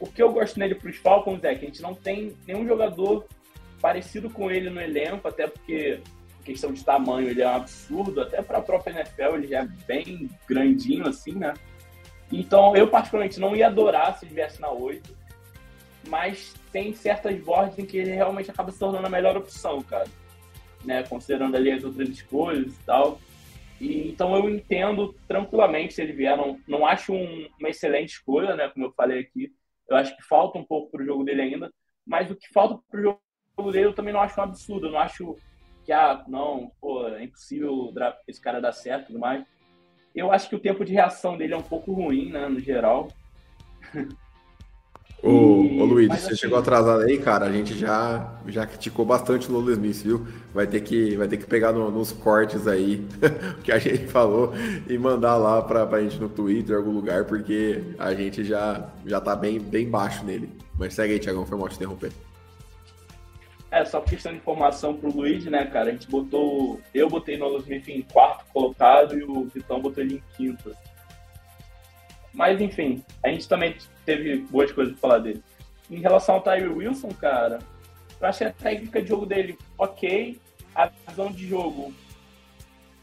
o 0.00 0.06
que 0.06 0.22
eu 0.22 0.32
gosto 0.32 0.58
nele 0.58 0.74
para 0.74 0.90
os 0.90 0.96
Falcons 0.96 1.44
é 1.44 1.54
que 1.54 1.64
a 1.64 1.68
gente 1.68 1.82
não 1.82 1.94
tem 1.94 2.34
nenhum 2.46 2.66
jogador 2.66 3.26
parecido 3.80 4.28
com 4.28 4.50
ele 4.50 4.68
no 4.70 4.80
elenco, 4.80 5.28
até 5.28 5.46
porque 5.46 6.00
questão 6.44 6.72
de 6.72 6.84
tamanho 6.84 7.28
ele 7.28 7.42
é 7.42 7.48
um 7.48 7.54
absurdo, 7.54 8.20
até 8.20 8.42
para 8.42 8.58
a 8.58 8.62
própria 8.62 9.00
NFL 9.00 9.36
ele 9.36 9.46
já 9.46 9.60
é 9.60 9.68
bem 9.86 10.28
grandinho 10.48 11.06
assim, 11.06 11.32
né? 11.32 11.54
Então 12.32 12.74
eu 12.76 12.88
particularmente 12.88 13.38
não 13.38 13.54
ia 13.54 13.66
adorar 13.66 14.18
se 14.18 14.26
viesse 14.26 14.60
na 14.60 14.70
8, 14.70 15.16
mas 16.08 16.54
tem 16.72 16.92
certas 16.94 17.38
boards 17.40 17.78
em 17.78 17.86
que 17.86 17.96
ele 17.96 18.12
realmente 18.12 18.50
acaba 18.50 18.70
se 18.70 18.78
tornando 18.78 19.06
a 19.06 19.10
melhor 19.10 19.36
opção, 19.36 19.82
cara. 19.82 20.06
Né, 20.84 21.02
considerando 21.02 21.56
ali 21.56 21.70
as 21.70 21.84
outras 21.84 22.08
escolhas 22.08 22.72
e 22.72 22.84
tal. 22.86 23.20
E, 23.80 24.08
então 24.08 24.34
eu 24.34 24.48
entendo 24.48 25.14
tranquilamente 25.26 25.94
se 25.94 26.02
ele 26.02 26.12
vier. 26.12 26.36
Não, 26.36 26.58
não 26.66 26.86
acho 26.86 27.12
um, 27.12 27.48
uma 27.58 27.68
excelente 27.68 28.10
escolha, 28.10 28.54
né? 28.54 28.68
Como 28.68 28.86
eu 28.86 28.92
falei 28.92 29.20
aqui. 29.20 29.52
Eu 29.88 29.96
acho 29.96 30.16
que 30.16 30.22
falta 30.22 30.58
um 30.58 30.64
pouco 30.64 30.90
para 30.90 31.02
o 31.02 31.04
jogo 31.04 31.24
dele 31.24 31.42
ainda. 31.42 31.72
Mas 32.06 32.30
o 32.30 32.36
que 32.36 32.48
falta 32.52 32.78
para 32.90 33.00
o 33.00 33.02
jogo 33.02 33.72
dele 33.72 33.86
eu 33.86 33.94
também 33.94 34.12
não 34.12 34.20
acho 34.20 34.38
um 34.40 34.44
absurdo. 34.44 34.86
Eu 34.86 34.92
não 34.92 35.00
acho 35.00 35.36
que, 35.84 35.92
ah, 35.92 36.24
não, 36.28 36.70
pô, 36.80 37.08
é 37.08 37.24
impossível 37.24 37.92
esse 38.28 38.40
cara 38.40 38.60
dar 38.60 38.72
certo 38.72 39.04
e 39.04 39.06
tudo 39.08 39.18
mais. 39.18 39.44
Eu 40.14 40.30
acho 40.30 40.48
que 40.48 40.56
o 40.56 40.60
tempo 40.60 40.84
de 40.84 40.92
reação 40.92 41.36
dele 41.36 41.54
é 41.54 41.56
um 41.56 41.62
pouco 41.62 41.92
ruim, 41.92 42.30
né, 42.30 42.48
no 42.48 42.58
geral. 42.58 43.08
Ô, 45.22 45.62
e... 45.64 45.80
ô 45.80 45.84
Luiz, 45.84 46.08
Mas, 46.08 46.20
você 46.20 46.26
assim... 46.28 46.36
chegou 46.36 46.58
atrasado 46.58 47.02
aí, 47.02 47.18
cara. 47.18 47.46
A 47.46 47.52
gente 47.52 47.76
já, 47.76 48.34
já 48.46 48.66
criticou 48.66 49.04
bastante 49.04 49.48
o 49.48 49.52
Lolo 49.52 49.70
Smith, 49.72 50.02
viu? 50.02 50.26
Vai 50.54 50.66
ter 50.66 50.80
que, 50.80 51.16
vai 51.16 51.28
ter 51.28 51.36
que 51.36 51.46
pegar 51.46 51.72
no, 51.72 51.90
nos 51.90 52.12
cortes 52.12 52.66
aí 52.66 53.06
o 53.58 53.62
que 53.62 53.70
a 53.70 53.78
gente 53.78 54.06
falou 54.06 54.52
e 54.88 54.96
mandar 54.98 55.36
lá 55.36 55.62
pra, 55.62 55.86
pra 55.86 56.00
gente 56.00 56.18
no 56.18 56.28
Twitter, 56.28 56.74
em 56.74 56.78
algum 56.78 56.92
lugar, 56.92 57.24
porque 57.24 57.82
a 57.98 58.14
gente 58.14 58.44
já, 58.44 58.88
já 59.04 59.20
tá 59.20 59.36
bem, 59.36 59.58
bem 59.58 59.88
baixo 59.88 60.24
nele. 60.24 60.50
Mas 60.78 60.94
segue 60.94 61.14
aí, 61.14 61.18
Tiagão, 61.18 61.44
foi 61.44 61.58
mal 61.58 61.68
te 61.68 61.76
interromper. 61.76 62.12
É, 63.70 63.84
só 63.84 64.00
questão 64.00 64.32
de 64.32 64.38
informação 64.38 64.96
pro 64.96 65.14
Luiz, 65.14 65.44
né, 65.44 65.64
cara? 65.66 65.90
A 65.90 65.92
gente 65.92 66.10
botou. 66.10 66.80
Eu 66.92 67.08
botei 67.08 67.36
no 67.36 67.56
Smith 67.58 67.88
em 67.88 68.02
quarto 68.02 68.44
colocado 68.52 69.16
e 69.16 69.22
o 69.22 69.44
Vitão 69.44 69.80
botou 69.80 70.02
ele 70.02 70.16
em 70.16 70.22
quinto. 70.36 70.74
Mas 72.32 72.60
enfim, 72.60 73.04
a 73.22 73.28
gente 73.28 73.48
também 73.48 73.76
teve 74.16 74.36
boas 74.50 74.72
coisas 74.72 74.92
pra 74.94 75.08
falar 75.08 75.18
dele. 75.20 75.42
Em 75.88 76.00
relação 76.00 76.36
ao 76.36 76.42
Tyree 76.42 76.66
Wilson, 76.66 77.10
cara, 77.10 77.60
eu 78.20 78.26
achei 78.26 78.46
a 78.46 78.52
técnica 78.52 79.00
de 79.00 79.08
jogo 79.08 79.24
dele 79.24 79.56
ok. 79.78 80.40
A 80.74 80.86
visão 80.86 81.30
de 81.30 81.46
jogo 81.46 81.92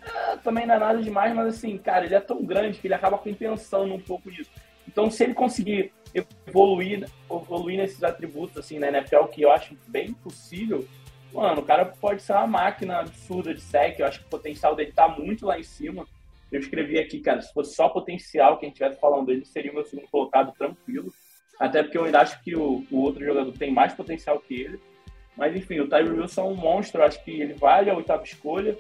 é, 0.02 0.38
também 0.38 0.66
não 0.66 0.76
é 0.76 0.80
nada 0.80 1.02
demais, 1.02 1.34
mas 1.34 1.56
assim, 1.56 1.78
cara, 1.78 2.06
ele 2.06 2.16
é 2.16 2.20
tão 2.20 2.44
grande 2.44 2.80
que 2.80 2.88
ele 2.88 2.94
acaba 2.94 3.18
compensando 3.18 3.94
um 3.94 4.00
pouco 4.00 4.30
isso. 4.30 4.50
Então, 4.88 5.10
se 5.10 5.24
ele 5.24 5.34
conseguir 5.34 5.92
evoluir, 6.14 7.10
evoluir 7.30 7.78
nesses 7.78 8.04
atributos, 8.04 8.58
assim, 8.58 8.80
na 8.80 8.88
NFL, 8.88 9.26
que 9.26 9.42
eu 9.42 9.52
acho 9.52 9.78
bem 9.88 10.14
possível, 10.14 10.88
mano, 11.34 11.62
o 11.62 11.66
cara 11.66 11.86
pode 11.86 12.22
ser 12.22 12.34
uma 12.34 12.48
máquina 12.48 13.00
absurda 13.00 13.54
de 13.54 13.62
sec. 13.62 14.00
Eu 14.00 14.06
acho 14.06 14.20
que 14.20 14.26
o 14.26 14.30
potencial 14.30 14.76
dele 14.76 14.94
tá 14.94 15.08
muito 15.10 15.46
lá 15.46 15.60
em 15.60 15.64
cima. 15.64 16.08
Eu 16.52 16.60
escrevi 16.60 16.98
aqui, 16.98 17.20
cara, 17.20 17.42
se 17.42 17.54
fosse 17.54 17.76
só 17.76 17.90
potencial 17.90 18.58
que 18.58 18.66
a 18.66 18.70
gente 18.70 18.76
estivesse 18.76 19.00
falando 19.00 19.28
dele, 19.28 19.46
seria 19.46 19.72
o 19.72 19.76
meu 19.76 19.86
segundo 19.86 20.08
colocado 20.08 20.54
tranquilo. 20.58 21.12
Até 21.60 21.84
porque 21.84 21.98
eu 21.98 22.06
ainda 22.06 22.22
acho 22.22 22.42
que 22.44 22.56
o, 22.56 22.86
o 22.92 23.02
outro 23.02 23.26
jogador 23.26 23.52
tem 23.54 23.72
mais 23.72 23.94
potencial 23.94 24.40
que 24.40 24.62
ele. 24.62 24.80
Mas 25.36 25.56
enfim, 25.56 25.80
o 25.80 25.90
Tyree 25.90 26.10
Wilson 26.10 26.42
é 26.42 26.46
um 26.46 26.56
monstro, 26.56 27.04
acho 27.04 27.24
que 27.24 27.32
ele 27.42 27.54
vale 27.54 27.90
a 27.90 27.96
oitava 27.96 28.24
escolha. 28.24 28.78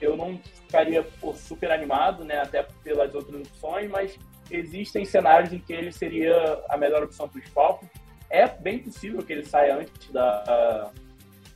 Eu 0.00 0.16
não 0.16 0.38
ficaria 0.38 1.02
pô, 1.20 1.34
super 1.34 1.70
animado, 1.70 2.24
né? 2.24 2.38
Até 2.38 2.62
pelas 2.84 3.14
outras 3.14 3.40
opções, 3.40 3.90
mas 3.90 4.18
existem 4.50 5.04
cenários 5.04 5.52
em 5.52 5.58
que 5.58 5.72
ele 5.72 5.90
seria 5.90 6.62
a 6.68 6.76
melhor 6.76 7.02
opção 7.02 7.28
para 7.28 7.40
os 7.40 7.48
Falcons. 7.48 7.90
É 8.30 8.46
bem 8.46 8.78
possível 8.78 9.22
que 9.22 9.32
ele 9.32 9.44
saia 9.44 9.76
antes 9.76 10.10
da, 10.10 10.92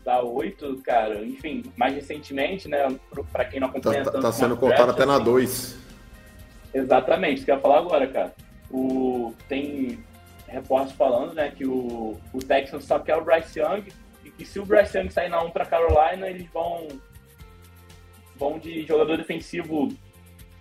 da 0.05 0.23
8, 0.23 0.81
cara. 0.85 1.25
Enfim, 1.25 1.65
mais 1.77 1.95
recentemente, 1.95 2.69
né? 2.69 2.89
Para 3.33 3.45
quem 3.45 3.61
não 3.61 3.69
acompanha 3.69 4.05
tá, 4.05 4.13
tá, 4.13 4.21
tá 4.21 4.33
sendo 4.33 4.57
contado 4.57 4.91
até 4.91 5.05
na 5.05 5.19
2. 5.19 5.51
Assim. 5.51 5.81
Exatamente, 6.73 7.37
isso 7.37 7.45
que 7.45 7.51
eu 7.51 7.57
ia 7.57 7.61
falar 7.61 7.79
agora, 7.79 8.07
cara. 8.07 8.35
O, 8.71 9.35
tem 9.49 10.05
reportes 10.47 10.93
falando, 10.95 11.35
né, 11.35 11.51
que 11.51 11.65
o, 11.65 12.17
o 12.33 12.39
Texans 12.39 12.85
só 12.85 12.99
quer 12.99 13.17
o 13.17 13.25
Bryce 13.25 13.61
Young 13.61 13.85
e 14.25 14.31
que 14.31 14.45
se 14.45 14.59
o 14.59 14.67
Bryce 14.67 14.99
Young 14.99 15.11
sair 15.11 15.29
na 15.29 15.43
1 15.43 15.51
para 15.51 15.65
Carolina, 15.65 16.29
eles 16.29 16.47
vão 16.53 16.89
vão 18.37 18.59
de 18.59 18.87
jogador 18.87 19.17
defensivo 19.19 19.89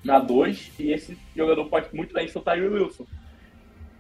na 0.04 0.20
2 0.20 0.74
e 0.80 0.92
esse 0.92 1.18
jogador 1.36 1.66
pode 1.70 1.94
muito 1.96 2.14
bem 2.14 2.28
ser 2.28 2.40
o 2.40 2.42
Tyree 2.42 2.68
Wilson. 2.68 3.06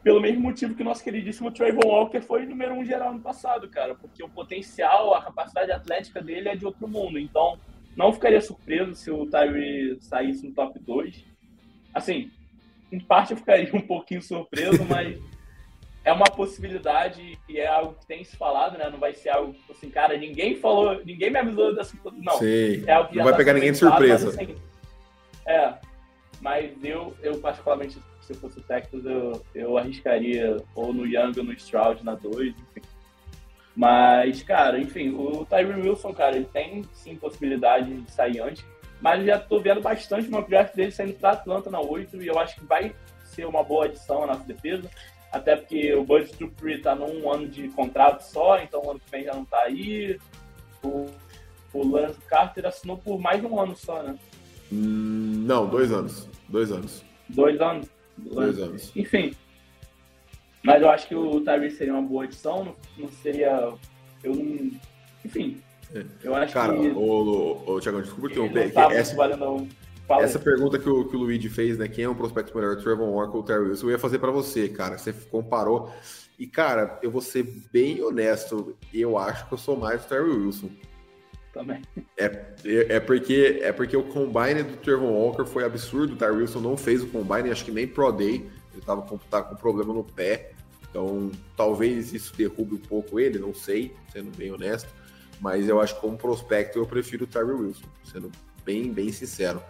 Pelo 0.04 0.22
mesmo 0.22 0.42
motivo 0.42 0.76
que 0.76 0.82
o 0.82 0.86
nosso 0.86 1.04
queridíssimo 1.04 1.52
Trayvon 1.52 1.88
Walker 1.88 2.22
foi 2.22 2.46
número 2.46 2.74
1 2.74 2.80
um 2.80 2.86
geral 2.86 3.14
no 3.14 3.20
passado, 3.20 3.68
cara, 3.70 3.96
porque 3.96 4.24
o 4.24 4.30
potencial, 4.30 5.14
a 5.14 5.22
capacidade 5.22 5.72
atlética 5.72 6.22
dele 6.22 6.50
é 6.50 6.56
de 6.56 6.66
outro 6.66 6.88
mundo. 6.88 7.20
Então, 7.20 7.60
não 7.96 8.14
ficaria 8.14 8.40
surpreso 8.40 8.96
se 8.96 9.12
o 9.12 9.26
Tyree 9.26 9.98
saísse 10.00 10.48
no 10.48 10.54
top 10.54 10.80
2. 10.80 11.26
Assim, 11.94 12.32
em 12.92 13.00
parte 13.00 13.32
eu 13.32 13.38
ficaria 13.38 13.70
um 13.74 13.82
pouquinho 13.82 14.22
surpreso, 14.22 14.84
mas 14.88 15.20
é 16.04 16.14
uma 16.14 16.26
possibilidade 16.26 17.38
e 17.48 17.60
é 17.60 17.68
algo 17.68 17.96
que 17.96 18.08
tem 18.08 18.24
se 18.24 18.38
falado, 18.38 18.78
né? 18.78 18.90
Não 18.90 19.00
vai 19.00 19.14
ser 19.14 19.30
algo 19.30 19.54
tipo 19.54 19.72
assim, 19.72 19.90
cara, 19.90 20.18
ninguém 20.18 20.56
falou, 20.56 21.04
ninguém 21.04 21.30
me 21.30 21.40
avisou 21.40 21.76
dessa. 21.76 21.96
Não. 22.06 22.40
É 22.88 22.92
algo 22.94 23.10
que 23.10 23.18
não 23.18 23.26
vai 23.26 23.34
tá 23.34 23.38
pegar 23.38 23.54
ninguém 23.54 23.74
de 23.74 23.78
surpresa. 23.78 24.28
Mas, 24.28 24.36
assim, 24.36 24.56
é. 25.46 25.74
Mas 26.42 26.72
eu, 26.84 27.14
eu 27.22 27.38
particularmente, 27.40 28.00
se 28.30 28.34
eu 28.34 28.38
fosse 28.38 28.60
o 28.60 28.62
Texas, 28.62 29.04
eu, 29.06 29.42
eu 29.56 29.78
arriscaria 29.78 30.58
ou 30.76 30.94
no 30.94 31.06
Young 31.06 31.34
ou 31.40 31.44
no 31.44 31.54
Stroud 31.54 32.06
na 32.06 32.14
2, 32.14 32.50
enfim. 32.50 32.88
Mas, 33.76 34.44
cara, 34.44 34.80
enfim, 34.80 35.10
o 35.10 35.46
Tyree 35.46 35.82
Wilson, 35.82 36.14
cara, 36.14 36.36
ele 36.36 36.46
tem 36.46 36.84
sim 36.94 37.16
possibilidade 37.16 38.02
de 38.02 38.12
sair 38.12 38.40
antes, 38.40 38.64
mas 39.02 39.26
já 39.26 39.40
tô 39.40 39.60
vendo 39.60 39.82
bastante 39.82 40.28
uma 40.28 40.42
draft 40.42 40.76
dele 40.76 40.92
saindo 40.92 41.14
pra 41.14 41.32
Atlanta 41.32 41.72
na 41.72 41.80
8 41.80 42.22
e 42.22 42.28
eu 42.28 42.38
acho 42.38 42.56
que 42.56 42.66
vai 42.66 42.94
ser 43.24 43.46
uma 43.46 43.64
boa 43.64 43.86
adição 43.86 44.24
à 44.24 44.28
nossa 44.28 44.44
defesa 44.44 44.90
até 45.32 45.56
porque 45.56 45.94
o 45.94 46.04
Bud 46.04 46.32
Dupree 46.40 46.76
está 46.76 46.96
num 46.96 47.32
ano 47.32 47.48
de 47.48 47.70
contrato 47.70 48.22
só, 48.22 48.60
então 48.60 48.82
o 48.84 48.92
ano 48.92 49.00
que 49.00 49.12
vem 49.12 49.24
já 49.24 49.34
não 49.34 49.44
está 49.44 49.60
aí. 49.60 50.20
O, 50.84 51.06
o 51.74 51.88
Lance 51.88 52.20
Carter 52.22 52.66
assinou 52.66 52.98
por 52.98 53.20
mais 53.20 53.40
de 53.40 53.46
um 53.46 53.60
ano 53.60 53.76
só, 53.76 54.02
né? 54.02 54.18
Hum, 54.72 55.44
não, 55.46 55.68
dois 55.68 55.92
anos. 55.92 56.28
Dois 56.48 56.72
anos. 56.72 57.04
Dois 57.28 57.62
anos? 57.62 57.88
Dois 58.26 58.60
anos. 58.60 58.92
Enfim. 58.96 59.34
Mas 60.64 60.82
eu 60.82 60.90
acho 60.90 61.08
que 61.08 61.16
o 61.16 61.42
Tyrese 61.42 61.78
seria 61.78 61.94
uma 61.94 62.02
boa 62.02 62.26
edição, 62.26 62.66
não, 62.66 62.76
não 62.98 63.08
seria. 63.08 63.74
Eu 64.24 64.36
não. 64.36 64.72
Enfim. 65.24 65.62
É. 65.94 66.06
Eu 66.24 66.36
acho 66.36 66.54
Cara, 66.54 66.78
que. 66.78 66.90
Ô, 66.90 67.64
ô, 67.66 67.80
Thiago, 67.80 68.02
desculpa 68.02 68.28
interromper. 68.28 68.72
Essa... 68.92 69.16
Essa 70.22 70.40
pergunta 70.40 70.80
que 70.80 70.90
o, 70.90 71.06
que 71.06 71.16
o 71.16 71.20
Luigi 71.20 71.50
fez, 71.50 71.78
né? 71.78 71.88
Quem 71.88 72.06
é 72.06 72.10
um 72.10 72.16
prospecto 72.16 72.56
melhor, 72.58 72.76
Trevor 72.78 73.08
Walker 73.08 73.38
ou 73.38 73.44
Terry 73.44 73.66
Wilson? 73.66 73.88
Eu 73.88 73.92
ia 73.92 74.00
fazer 74.00 74.18
para 74.18 74.32
você, 74.32 74.68
cara. 74.68 74.98
Você 74.98 75.14
comparou. 75.14 75.92
E, 76.38 76.48
cara, 76.48 76.98
eu 77.04 77.12
vou 77.12 77.22
ser 77.22 77.44
bem 77.72 78.02
honesto. 78.02 78.76
Eu 78.94 79.18
acho 79.18 79.48
que 79.48 79.54
eu 79.54 79.58
sou 79.58 79.78
mais 79.78 80.04
o 80.04 80.08
Terry 80.08 80.30
Wilson. 80.30 80.70
Também. 81.54 81.82
É, 82.18 82.26
é, 82.26 82.96
é, 82.96 83.00
porque, 83.00 83.60
é 83.62 83.72
porque 83.72 83.98
o 83.98 84.04
combine 84.04 84.64
do 84.64 84.78
Trevor 84.78 85.10
Walker 85.10 85.46
foi 85.46 85.66
absurdo. 85.66 86.14
O 86.14 86.16
Terry 86.16 86.36
Wilson 86.36 86.60
não 86.60 86.78
fez 86.78 87.02
o 87.02 87.08
combine, 87.08 87.50
acho 87.50 87.66
que 87.66 87.72
nem 87.72 87.88
Pro 87.88 88.12
Day. 88.12 88.50
Ele 88.72 88.82
tava 88.86 89.02
com, 89.02 89.18
tá 89.18 89.42
com 89.42 89.56
problema 89.56 89.94
no 89.94 90.04
pé. 90.04 90.52
Então, 90.90 91.32
talvez 91.56 92.14
isso 92.14 92.36
derrube 92.36 92.76
um 92.76 92.80
pouco 92.80 93.20
ele, 93.20 93.38
não 93.38 93.54
sei, 93.54 93.96
sendo 94.12 94.36
bem 94.36 94.52
honesto. 94.52 94.90
Mas 95.40 95.68
eu 95.68 95.80
acho 95.80 95.96
que 95.96 96.02
como 96.02 96.18
prospecto 96.18 96.80
eu 96.80 96.86
prefiro 96.86 97.24
o 97.24 97.28
Terry 97.28 97.52
Wilson, 97.52 97.86
sendo 98.04 98.32
bem, 98.66 98.92
bem 98.92 99.12
sincero. 99.12 99.62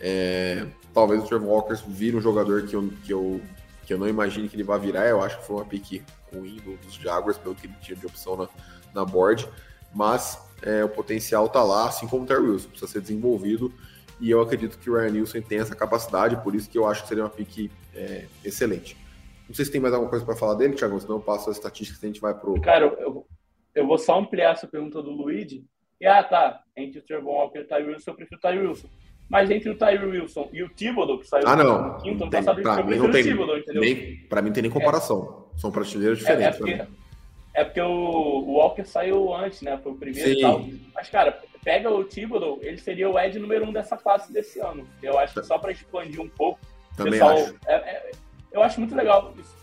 É, 0.00 0.66
talvez 0.92 1.22
o 1.22 1.26
Trevor 1.26 1.48
Walker 1.48 1.74
vire 1.88 2.16
um 2.16 2.20
jogador 2.20 2.66
que 2.66 2.74
eu, 2.74 2.92
que, 3.04 3.12
eu, 3.12 3.40
que 3.86 3.94
eu 3.94 3.98
não 3.98 4.08
imagine 4.08 4.48
que 4.48 4.56
ele 4.56 4.64
vai 4.64 4.78
virar. 4.78 5.06
Eu 5.06 5.22
acho 5.22 5.38
que 5.38 5.46
foi 5.46 5.56
uma 5.56 5.64
pique 5.64 6.02
ruim 6.32 6.60
dos 6.84 6.94
Jaguars, 6.94 7.38
pelo 7.38 7.54
que 7.54 7.66
ele 7.66 7.74
tinha 7.80 7.96
de 7.96 8.06
opção 8.06 8.36
na, 8.36 8.48
na 8.94 9.04
board. 9.04 9.48
Mas 9.94 10.38
é, 10.64 10.84
o 10.84 10.88
potencial 10.88 11.48
tá 11.48 11.62
lá, 11.62 11.88
assim 11.88 12.08
como 12.08 12.24
o 12.24 12.26
Terry 12.26 12.42
Wilson, 12.42 12.68
precisa 12.68 12.90
ser 12.90 13.00
desenvolvido. 13.00 13.72
E 14.20 14.30
eu 14.30 14.40
acredito 14.40 14.78
que 14.78 14.88
o 14.88 14.94
Ryan 14.94 15.10
Nielsen 15.10 15.42
tem 15.42 15.58
essa 15.58 15.74
capacidade, 15.74 16.36
por 16.42 16.54
isso 16.54 16.70
que 16.70 16.78
eu 16.78 16.86
acho 16.86 17.02
que 17.02 17.08
seria 17.08 17.24
uma 17.24 17.30
pique 17.30 17.70
é, 17.94 18.24
excelente. 18.44 18.96
Não 19.48 19.54
sei 19.54 19.64
se 19.64 19.70
tem 19.70 19.80
mais 19.80 19.92
alguma 19.92 20.08
coisa 20.08 20.24
para 20.24 20.36
falar 20.36 20.54
dele, 20.54 20.74
Thiago, 20.74 20.98
senão 21.00 21.16
eu 21.16 21.20
passo 21.20 21.50
as 21.50 21.56
estatísticas 21.56 22.02
e 22.02 22.06
a 22.06 22.08
gente 22.08 22.20
vai 22.20 22.32
pro. 22.32 22.58
Cara, 22.60 22.86
eu, 22.86 23.26
eu 23.74 23.86
vou 23.86 23.98
só 23.98 24.18
ampliar 24.18 24.52
essa 24.52 24.66
pergunta 24.66 25.02
do 25.02 25.10
Luigi. 25.10 25.64
E, 26.00 26.06
ah, 26.06 26.22
tá, 26.22 26.62
entre 26.76 27.00
o 27.00 27.02
Trevor 27.02 27.32
Walker 27.32 27.58
e 27.58 27.62
o 27.62 27.66
Ty 27.66 27.82
Wilson, 27.82 28.10
eu 28.10 28.14
prefiro 28.14 28.38
o 28.38 28.40
Ty 28.40 28.58
Wilson. 28.58 28.88
Mas 29.28 29.50
entre 29.50 29.70
o 29.70 29.76
Tyree 29.76 30.04
Wilson 30.04 30.48
e 30.52 30.62
o 30.62 30.68
Thibodeau, 30.68 31.18
que 31.18 31.26
saiu 31.26 31.48
ah, 31.48 31.56
não. 31.56 31.94
no 31.94 31.98
quinto 31.98 32.22
ano 32.24 32.30
passado, 32.30 32.62
pra 32.62 32.82
mim 32.82 32.96
não 32.96 33.10
tem, 33.10 33.22
Thibodeau, 33.22 33.58
entendeu? 33.58 33.80
Nem, 33.80 34.16
pra 34.28 34.42
mim 34.42 34.52
tem 34.52 34.62
nem 34.62 34.70
comparação. 34.70 35.48
É. 35.54 35.60
São 35.60 35.70
prateleiras 35.70 36.18
diferentes. 36.18 36.60
É, 36.60 36.70
é, 36.70 36.78
porque, 36.78 36.92
é 37.54 37.62
porque 37.64 37.80
o, 37.80 38.56
Walker 38.56 38.84
saiu 38.84 39.32
antes, 39.32 39.62
né? 39.62 39.78
Foi 39.78 39.92
o 39.92 39.96
primeiro 39.96 40.30
Sim. 40.30 40.38
e 40.38 40.40
tal. 40.40 40.64
Mas, 40.94 41.08
cara, 41.08 41.40
pega 41.62 41.88
o 41.88 42.04
Thibodeau, 42.04 42.58
ele 42.60 42.78
seria 42.78 43.08
o 43.08 43.18
Ed 43.18 43.38
número 43.38 43.64
um 43.64 43.72
dessa 43.72 43.96
classe 43.96 44.32
desse 44.32 44.58
ano. 44.60 44.86
Eu 45.00 45.18
acho 45.18 45.34
que 45.34 45.42
só 45.44 45.56
para 45.56 45.70
expandir 45.70 46.20
um 46.20 46.28
pouco. 46.28 46.58
Também 46.96 47.12
pessoal, 47.12 47.36
acho. 47.36 47.56
É, 47.66 47.74
é, 47.74 48.10
eu 48.52 48.62
acho 48.62 48.80
muito 48.80 48.94
legal 48.94 49.32
isso. 49.38 49.56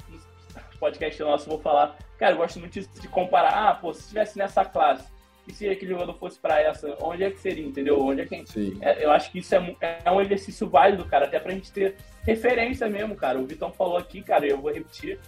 Podcast 0.80 1.22
nosso, 1.22 1.46
eu 1.46 1.54
vou 1.54 1.62
falar. 1.62 1.98
Cara, 2.18 2.34
eu 2.34 2.38
gosto 2.38 2.60
muito 2.60 2.80
de 2.80 3.08
comparar. 3.10 3.70
Ah, 3.70 3.76
pô, 3.76 3.94
se 3.94 4.02
estivesse 4.02 4.38
nessa 4.38 4.66
classe 4.66 5.06
e 5.48 5.54
se 5.54 5.70
aquele 5.70 5.92
jogador 5.92 6.14
fosse 6.14 6.40
para 6.40 6.60
essa, 6.60 6.96
onde 7.02 7.24
é 7.24 7.30
que 7.30 7.40
seria, 7.40 7.66
entendeu? 7.66 8.00
Onde 8.00 8.22
é 8.22 8.26
que 8.26 8.36
gente, 8.36 8.78
é, 8.82 9.04
eu 9.04 9.12
acho 9.12 9.32
que 9.32 9.40
isso 9.40 9.54
é, 9.54 9.76
é 10.06 10.12
um 10.12 10.22
exercício 10.22 10.70
válido, 10.70 11.06
cara, 11.06 11.26
até 11.26 11.40
pra 11.40 11.52
gente 11.52 11.72
ter 11.72 11.98
referência 12.24 12.88
mesmo, 12.88 13.16
cara. 13.16 13.40
O 13.40 13.46
Vitão 13.46 13.72
falou 13.72 13.98
aqui, 13.98 14.22
cara, 14.22 14.46
eu 14.48 14.58
vou 14.60 14.72
repetir. 14.72 15.20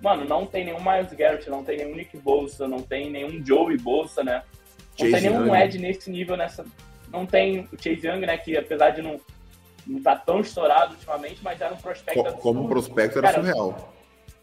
Mano, 0.00 0.24
não 0.24 0.46
tem 0.46 0.64
nenhum 0.64 0.82
Miles 0.82 1.12
Garrett, 1.12 1.48
não 1.50 1.62
tem 1.62 1.78
nenhum 1.78 1.94
Nick 1.94 2.16
Bolsa, 2.18 2.66
não 2.66 2.80
tem 2.80 3.10
nenhum 3.10 3.44
Joey 3.44 3.76
Bolsa, 3.76 4.24
né? 4.24 4.42
Não 4.98 5.10
Chase 5.10 5.12
tem 5.12 5.30
nenhum 5.30 5.46
Young. 5.46 5.62
Ed 5.62 5.78
nesse 5.78 6.10
nível, 6.10 6.36
nessa. 6.36 6.64
Não 7.12 7.26
tem 7.26 7.68
o 7.72 7.76
Chase 7.76 8.06
Young, 8.06 8.20
né? 8.20 8.38
Que 8.38 8.56
apesar 8.56 8.90
de 8.90 9.02
não 9.02 9.20
não 9.86 10.00
tá 10.00 10.14
tão 10.14 10.40
estourado 10.40 10.94
ultimamente, 10.94 11.40
mas 11.42 11.60
era 11.60 11.74
um 11.74 11.76
prospecto. 11.76 12.22
Como, 12.22 12.38
como 12.38 12.68
prospecto 12.68 13.18
era 13.18 13.32
cara, 13.32 13.42
surreal. 13.42 13.94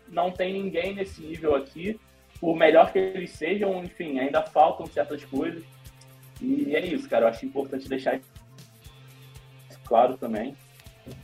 Não 0.10 0.32
tem 0.32 0.54
ninguém 0.54 0.94
nesse 0.94 1.22
nível 1.22 1.56
aqui 1.56 2.00
por 2.40 2.56
melhor 2.56 2.92
que 2.92 3.00
eles 3.00 3.32
sejam, 3.32 3.84
enfim, 3.84 4.20
ainda 4.20 4.44
faltam 4.44 4.86
certas 4.88 5.24
coisas. 5.26 5.64
E 6.42 6.76
é 6.76 6.86
isso, 6.86 7.10
cara. 7.10 7.26
Eu 7.26 7.30
acho 7.30 7.46
importante 7.46 7.90
deixar 7.90 8.16
isso 8.16 9.80
claro 9.86 10.18
também. 10.18 10.56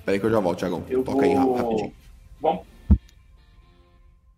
Peraí 0.05 0.19
que 0.19 0.25
eu 0.25 0.31
já 0.31 0.39
volto, 0.39 0.59
Thiagão. 0.59 0.83
Eu 0.89 1.03
Toca 1.03 1.17
vou... 1.17 1.23
aí 1.25 1.33
rapidinho. 1.33 1.93
Vamos. 2.41 2.72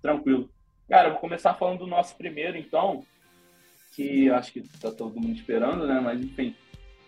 Tranquilo. 0.05 0.47
Cara, 0.87 1.09
vou 1.09 1.19
começar 1.19 1.55
falando 1.55 1.79
do 1.79 1.87
nosso 1.87 2.15
primeiro, 2.15 2.55
então, 2.55 3.03
que 3.95 4.29
acho 4.29 4.53
que 4.53 4.61
tá 4.79 4.91
todo 4.91 5.19
mundo 5.19 5.31
esperando, 5.31 5.87
né? 5.87 5.99
Mas 5.99 6.21
enfim, 6.21 6.55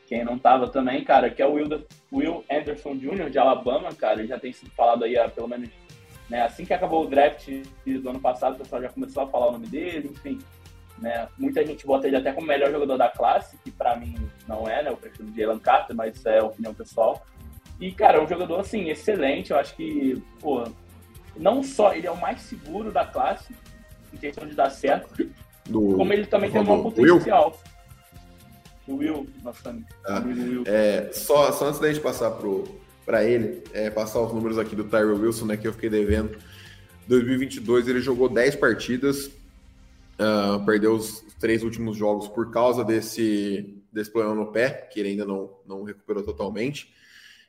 quem 0.07 0.25
não 0.25 0.39
tava 0.39 0.67
também, 0.67 1.03
cara, 1.03 1.29
que 1.29 1.39
é 1.39 1.45
o 1.45 1.53
Will, 2.11 2.43
Anderson 2.49 2.95
Jr. 2.95 3.29
de 3.29 3.37
Alabama, 3.37 3.93
cara, 3.93 4.25
já 4.25 4.39
tem 4.39 4.51
sido 4.51 4.71
falado 4.71 5.03
aí 5.03 5.15
há 5.15 5.29
pelo 5.29 5.47
menos 5.47 5.69
né? 6.27 6.41
Assim 6.41 6.65
que 6.65 6.73
acabou 6.73 7.05
o 7.05 7.07
draft 7.07 7.47
do 7.85 8.09
ano 8.09 8.19
passado, 8.19 8.55
o 8.55 8.57
pessoal 8.57 8.81
já 8.81 8.89
começou 8.89 9.23
a 9.23 9.27
falar 9.27 9.49
o 9.49 9.51
nome 9.51 9.67
dele, 9.67 10.09
enfim. 10.11 10.39
Né? 10.97 11.27
Muita 11.37 11.63
gente 11.63 11.85
bota 11.85 12.07
ele 12.07 12.17
até 12.17 12.33
como 12.33 12.47
melhor 12.47 12.71
jogador 12.71 12.97
da 12.97 13.09
classe, 13.09 13.59
que 13.59 13.69
para 13.69 13.95
mim 13.95 14.15
não 14.47 14.67
é, 14.67 14.81
né? 14.81 14.89
Eu 14.89 14.97
prefiro 14.97 15.29
o 15.29 15.35
Jalen 15.35 15.59
Carter, 15.59 15.95
mas 15.95 16.17
isso 16.17 16.27
é 16.27 16.41
opinião 16.41 16.73
pessoal. 16.73 17.23
E, 17.79 17.91
cara, 17.91 18.17
é 18.17 18.21
um 18.21 18.27
jogador, 18.27 18.59
assim, 18.59 18.89
excelente. 18.89 19.51
Eu 19.51 19.59
acho 19.59 19.75
que, 19.75 20.21
pô, 20.39 20.63
não 21.39 21.63
só 21.63 21.93
ele 21.93 22.07
é 22.07 22.11
o 22.11 22.19
mais 22.19 22.41
seguro 22.41 22.91
da 22.91 23.05
classe, 23.05 23.53
em 24.13 24.17
questão 24.17 24.47
de 24.47 24.55
dar 24.55 24.69
certo, 24.69 25.29
do, 25.65 25.95
como 25.95 26.13
ele 26.13 26.25
também 26.25 26.51
tem 26.51 26.61
um 26.61 26.83
potencial. 26.83 27.59
O 28.87 28.95
Will, 28.95 29.27
nosso 29.43 29.67
amigo. 29.67 29.87
Ah, 30.05 30.23
Will. 30.25 30.63
É, 30.65 31.09
só, 31.11 31.51
só 31.51 31.67
antes 31.67 31.79
da 31.79 31.91
gente 31.91 32.01
passar 32.01 32.31
pro, 32.31 32.63
para 33.05 33.23
ele 33.23 33.63
é, 33.73 33.89
passar 33.89 34.21
os 34.21 34.33
números 34.33 34.57
aqui 34.57 34.75
do 34.75 34.85
Tyrell 34.85 35.17
Wilson, 35.17 35.45
né, 35.45 35.57
que 35.57 35.67
eu 35.67 35.73
fiquei 35.73 35.89
devendo. 35.89 36.37
2022 37.07 37.87
ele 37.87 38.01
jogou 38.01 38.29
10 38.29 38.55
partidas, 38.57 39.27
uh, 39.27 40.63
perdeu 40.65 40.93
os 40.93 41.23
três 41.39 41.63
últimos 41.63 41.95
jogos 41.95 42.27
por 42.27 42.51
causa 42.51 42.83
desse, 42.83 43.81
desse 43.91 44.11
problema 44.11 44.35
no 44.35 44.51
pé, 44.51 44.69
que 44.91 44.99
ele 44.99 45.09
ainda 45.09 45.25
não, 45.25 45.49
não 45.65 45.83
recuperou 45.83 46.23
totalmente. 46.23 46.93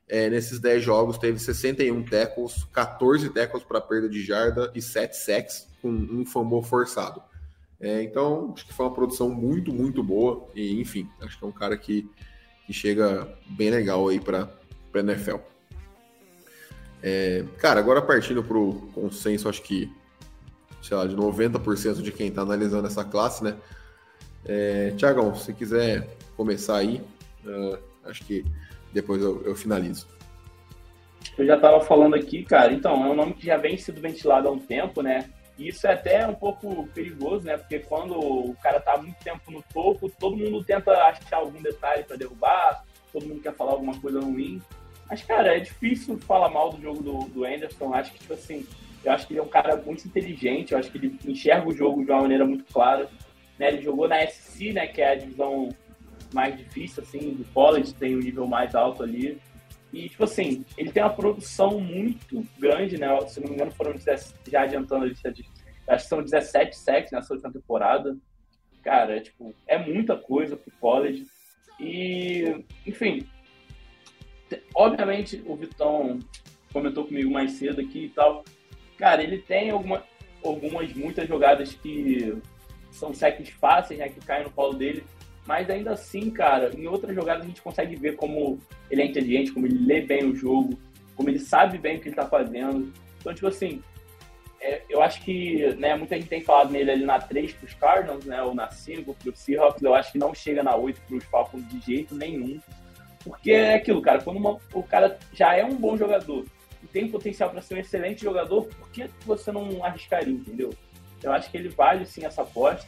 É, 0.08 0.30
nesses 0.30 0.58
10 0.58 0.82
jogos 0.82 1.18
teve 1.18 1.38
61 1.38 2.02
tackles, 2.04 2.64
14 2.72 3.28
tackles 3.28 3.62
para 3.62 3.80
perda 3.80 4.08
de 4.08 4.24
jarda 4.24 4.72
e 4.74 4.80
7 4.80 5.14
sacks, 5.14 5.68
com 5.82 5.90
um 5.90 6.24
fumble 6.24 6.62
forçado. 6.62 7.22
É, 7.80 8.02
então, 8.02 8.52
acho 8.54 8.66
que 8.66 8.72
foi 8.72 8.86
uma 8.86 8.94
produção 8.94 9.28
muito, 9.28 9.72
muito 9.72 10.02
boa. 10.02 10.48
E, 10.54 10.80
enfim, 10.80 11.08
acho 11.20 11.38
que 11.38 11.44
é 11.44 11.46
um 11.46 11.52
cara 11.52 11.76
que, 11.76 12.08
que 12.66 12.72
chega 12.72 13.28
bem 13.50 13.70
legal 13.70 14.08
aí 14.08 14.18
para 14.18 14.48
a 14.94 14.98
NFL. 14.98 15.36
É, 17.02 17.44
cara, 17.58 17.78
agora 17.78 18.02
partindo 18.02 18.42
para 18.42 18.58
o 18.58 18.90
consenso, 18.92 19.48
acho 19.48 19.62
que, 19.62 19.92
sei 20.82 20.96
lá, 20.96 21.06
de 21.06 21.14
90% 21.14 22.02
de 22.02 22.10
quem 22.10 22.28
está 22.28 22.42
analisando 22.42 22.86
essa 22.86 23.04
classe, 23.04 23.44
né? 23.44 23.56
É, 24.44 24.92
Tiagão, 24.96 25.34
se 25.34 25.52
quiser 25.52 26.16
começar 26.36 26.78
aí, 26.78 27.02
uh, 27.44 27.78
acho 28.04 28.24
que 28.24 28.44
depois 28.92 29.22
eu, 29.22 29.42
eu 29.44 29.54
finalizo. 29.54 30.06
Eu 31.36 31.46
já 31.46 31.56
estava 31.56 31.80
falando 31.80 32.14
aqui, 32.14 32.44
cara, 32.44 32.72
então, 32.72 33.04
é 33.04 33.10
um 33.10 33.14
nome 33.14 33.34
que 33.34 33.46
já 33.46 33.56
vem 33.56 33.76
sido 33.76 34.00
ventilado 34.00 34.48
há 34.48 34.50
um 34.50 34.58
tempo, 34.58 35.02
né? 35.02 35.28
E 35.58 35.68
isso 35.68 35.86
é 35.86 35.92
até 35.92 36.26
um 36.26 36.34
pouco 36.34 36.86
perigoso, 36.88 37.44
né? 37.44 37.56
Porque 37.56 37.80
quando 37.80 38.18
o 38.18 38.54
cara 38.62 38.80
tá 38.80 38.96
muito 38.96 39.16
tempo 39.22 39.50
no 39.50 39.62
topo, 39.72 40.08
todo 40.08 40.36
mundo 40.36 40.62
tenta 40.64 40.92
achar 40.92 41.38
algum 41.38 41.60
detalhe 41.60 42.04
para 42.04 42.16
derrubar, 42.16 42.84
todo 43.12 43.26
mundo 43.26 43.40
quer 43.40 43.54
falar 43.54 43.72
alguma 43.72 43.98
coisa 44.00 44.20
ruim. 44.20 44.62
Mas, 45.10 45.22
cara, 45.22 45.56
é 45.56 45.60
difícil 45.60 46.18
falar 46.18 46.48
mal 46.48 46.70
do 46.70 46.80
jogo 46.80 47.02
do, 47.02 47.18
do 47.28 47.44
Anderson. 47.44 47.92
Acho 47.92 48.12
que, 48.12 48.20
tipo 48.20 48.34
assim, 48.34 48.66
eu 49.04 49.12
acho 49.12 49.26
que 49.26 49.32
ele 49.32 49.40
é 49.40 49.42
um 49.42 49.48
cara 49.48 49.76
muito 49.76 50.06
inteligente, 50.06 50.72
eu 50.72 50.78
acho 50.78 50.90
que 50.90 50.98
ele 50.98 51.18
enxerga 51.26 51.68
o 51.68 51.74
jogo 51.74 52.04
de 52.04 52.10
uma 52.10 52.22
maneira 52.22 52.44
muito 52.44 52.64
clara. 52.72 53.08
Né? 53.58 53.68
Ele 53.68 53.82
jogou 53.82 54.06
na 54.06 54.24
SC, 54.26 54.72
né, 54.72 54.86
que 54.86 55.00
é 55.00 55.12
a 55.12 55.14
divisão 55.16 55.70
mais 56.32 56.56
difícil, 56.56 57.02
assim, 57.02 57.34
do 57.34 57.44
college, 57.52 57.94
tem 57.94 58.14
o 58.14 58.18
um 58.18 58.22
nível 58.22 58.46
mais 58.46 58.74
alto 58.74 59.02
ali. 59.02 59.40
E, 59.92 60.08
tipo 60.08 60.24
assim, 60.24 60.64
ele 60.76 60.92
tem 60.92 61.02
uma 61.02 61.12
produção 61.12 61.80
muito 61.80 62.46
grande, 62.58 62.98
né? 62.98 63.08
Se 63.26 63.40
não 63.40 63.48
me 63.48 63.54
engano, 63.54 63.70
foram 63.70 63.92
17, 63.92 64.50
já 64.50 64.62
adiantando 64.62 65.04
a 65.04 65.08
lista 65.08 65.32
de. 65.32 65.48
Acho 65.86 66.04
que 66.04 66.08
são 66.08 66.22
17 66.22 66.76
sacks 66.76 67.10
nessa 67.10 67.32
última 67.32 67.52
temporada. 67.52 68.16
Cara, 68.82 69.16
é, 69.16 69.20
tipo, 69.20 69.54
é 69.66 69.78
muita 69.78 70.16
coisa 70.16 70.56
pro 70.56 70.70
college. 70.78 71.26
E, 71.80 72.64
enfim, 72.86 73.26
obviamente 74.74 75.42
o 75.46 75.56
Vitão 75.56 76.18
comentou 76.72 77.06
comigo 77.06 77.30
mais 77.30 77.52
cedo 77.52 77.80
aqui 77.80 78.04
e 78.04 78.08
tal. 78.10 78.44
Cara, 78.98 79.22
ele 79.22 79.38
tem 79.38 79.70
alguma, 79.70 80.04
algumas, 80.44 80.92
muitas 80.92 81.26
jogadas 81.26 81.72
que 81.72 82.36
são 82.90 83.14
sacks 83.14 83.48
fáceis, 83.48 83.98
né? 83.98 84.08
Que 84.08 84.20
caem 84.20 84.44
no 84.44 84.50
colo 84.50 84.74
dele 84.74 85.04
mas 85.48 85.70
ainda 85.70 85.92
assim, 85.92 86.28
cara, 86.28 86.70
em 86.76 86.86
outras 86.86 87.14
jogadas 87.14 87.42
a 87.42 87.46
gente 87.46 87.62
consegue 87.62 87.96
ver 87.96 88.16
como 88.16 88.58
ele 88.90 89.00
é 89.00 89.06
inteligente, 89.06 89.50
como 89.50 89.64
ele 89.64 89.78
lê 89.78 90.02
bem 90.02 90.26
o 90.26 90.36
jogo, 90.36 90.78
como 91.16 91.30
ele 91.30 91.38
sabe 91.38 91.78
bem 91.78 91.96
o 91.96 92.00
que 92.00 92.08
ele 92.08 92.16
tá 92.16 92.26
fazendo. 92.26 92.92
Então, 93.18 93.32
tipo 93.32 93.46
assim, 93.46 93.82
é, 94.60 94.82
eu 94.90 95.00
acho 95.00 95.22
que, 95.22 95.74
né, 95.76 95.96
muita 95.96 96.16
gente 96.16 96.28
tem 96.28 96.42
falado 96.42 96.70
nele 96.70 96.90
ali 96.90 97.06
na 97.06 97.18
3 97.18 97.50
pros 97.54 97.72
Cardinals, 97.72 98.26
né, 98.26 98.42
ou 98.42 98.54
na 98.54 98.70
5 98.70 99.14
pros 99.14 99.38
Seahawks, 99.38 99.82
eu 99.82 99.94
acho 99.94 100.12
que 100.12 100.18
não 100.18 100.34
chega 100.34 100.62
na 100.62 100.76
8 100.76 101.00
pros 101.08 101.24
Falcons 101.24 101.66
de 101.66 101.80
jeito 101.80 102.14
nenhum. 102.14 102.60
Porque 103.24 103.52
é 103.52 103.76
aquilo, 103.76 104.02
cara, 104.02 104.20
quando 104.20 104.36
uma, 104.36 104.58
o 104.74 104.82
cara 104.82 105.18
já 105.32 105.56
é 105.56 105.64
um 105.64 105.76
bom 105.76 105.96
jogador 105.96 106.44
e 106.82 106.86
tem 106.88 107.08
potencial 107.08 107.48
para 107.48 107.62
ser 107.62 107.74
um 107.74 107.78
excelente 107.78 108.20
jogador, 108.22 108.66
por 108.66 108.90
que 108.90 109.08
você 109.24 109.50
não 109.50 109.82
arriscaria, 109.82 110.34
entendeu? 110.34 110.74
Eu 111.22 111.32
acho 111.32 111.50
que 111.50 111.56
ele 111.56 111.70
vale 111.70 112.04
sim 112.04 112.26
essa 112.26 112.42
aposta. 112.42 112.86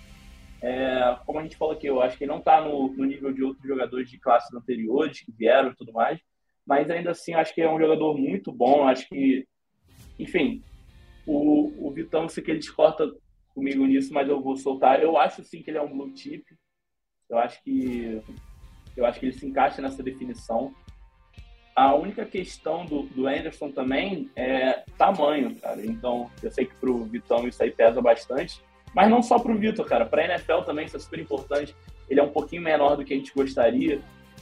É, 0.63 1.19
como 1.25 1.39
a 1.39 1.43
gente 1.43 1.57
falou 1.57 1.75
aqui, 1.75 1.87
eu 1.87 2.03
acho 2.03 2.19
que 2.19 2.25
ele 2.25 2.33
não 2.33 2.39
está 2.39 2.61
no, 2.61 2.93
no, 2.93 3.05
nível 3.05 3.33
de 3.33 3.43
outros 3.43 3.67
jogadores 3.67 4.11
de 4.11 4.19
classes 4.19 4.53
anteriores 4.53 5.21
que 5.21 5.33
vieram 5.33 5.71
e 5.71 5.75
tudo 5.75 5.93
mais, 5.93 6.21
mas 6.67 6.91
ainda 6.91 7.13
assim 7.13 7.33
acho 7.35 7.55
que 7.55 7.63
é 7.63 7.71
um 7.71 7.79
jogador 7.79 8.17
muito 8.17 8.53
bom. 8.53 8.87
Acho 8.87 9.09
que, 9.09 9.47
enfim, 10.19 10.63
o, 11.27 11.87
o 11.87 11.91
Vitão, 11.91 12.29
sei 12.29 12.43
que 12.43 12.51
ele 12.51 12.59
discorda 12.59 13.11
comigo 13.55 13.87
nisso, 13.87 14.13
mas 14.13 14.29
eu 14.29 14.41
vou 14.41 14.57
soltar. 14.57 15.03
Eu 15.03 15.17
acho 15.17 15.43
sim 15.43 15.63
que 15.63 15.71
ele 15.71 15.79
é 15.79 15.83
um 15.83 15.91
blue 15.91 16.15
chip. 16.15 16.45
Eu 17.29 17.39
acho 17.39 17.63
que 17.63 18.23
eu 18.97 19.07
acho 19.07 19.19
que 19.19 19.27
ele 19.27 19.33
se 19.33 19.47
encaixa 19.47 19.81
nessa 19.81 20.03
definição. 20.03 20.75
A 21.75 21.95
única 21.95 22.27
questão 22.27 22.85
do, 22.85 23.05
do 23.05 23.27
Anderson 23.27 23.71
também 23.71 24.31
é 24.37 24.85
tamanho, 24.99 25.55
cara. 25.57 25.85
Então, 25.85 26.31
eu 26.43 26.51
sei 26.51 26.67
que 26.67 26.75
pro 26.75 27.05
Vitão 27.05 27.49
isso 27.49 27.63
aí 27.63 27.71
pesa 27.71 28.03
bastante. 28.03 28.61
Mas 28.95 29.09
não 29.09 29.23
só 29.23 29.39
para 29.39 29.53
o 29.53 29.59
Vitor, 29.59 29.87
cara. 29.87 30.05
Para 30.05 30.23
a 30.23 30.25
NFL 30.27 30.63
também 30.63 30.87
isso 30.87 30.97
é 30.97 31.01
super 31.01 31.19
importante. 31.19 31.75
Ele 32.09 32.21
é 32.21 32.23
um 32.23 32.31
pouquinho 32.31 32.63
menor 32.63 32.97
do 32.97 33.05
que 33.05 33.15
a 33.15 33.17
gente 33.17 33.33
gostaria. 33.33 34.01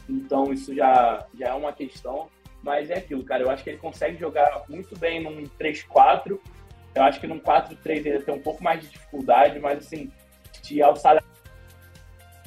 Então 0.09 0.53
isso 0.53 0.75
já, 0.75 1.27
já 1.39 1.49
é 1.49 1.55
uma 1.55 1.73
questão. 1.73 2.29
Mas 2.63 2.91
é 2.91 2.99
aquilo, 2.99 3.25
cara. 3.25 3.43
Eu 3.43 3.51
acho 3.51 3.63
que 3.63 3.71
ele 3.71 3.79
consegue 3.79 4.19
jogar 4.19 4.65
muito 4.69 4.99
bem 4.99 5.23
num 5.23 5.45
3-4. 5.61 6.39
Eu 6.95 7.03
acho 7.03 7.21
que 7.21 7.27
num 7.27 7.39
4-3 7.39 8.07
ele 8.07 8.21
tem 8.21 8.35
um 8.35 8.43
pouco 8.43 8.63
mais 8.63 8.81
de 8.81 8.89
dificuldade. 8.89 9.59
Mas 9.59 9.79
assim, 9.79 10.11
de 10.63 10.83
outside 10.83 11.23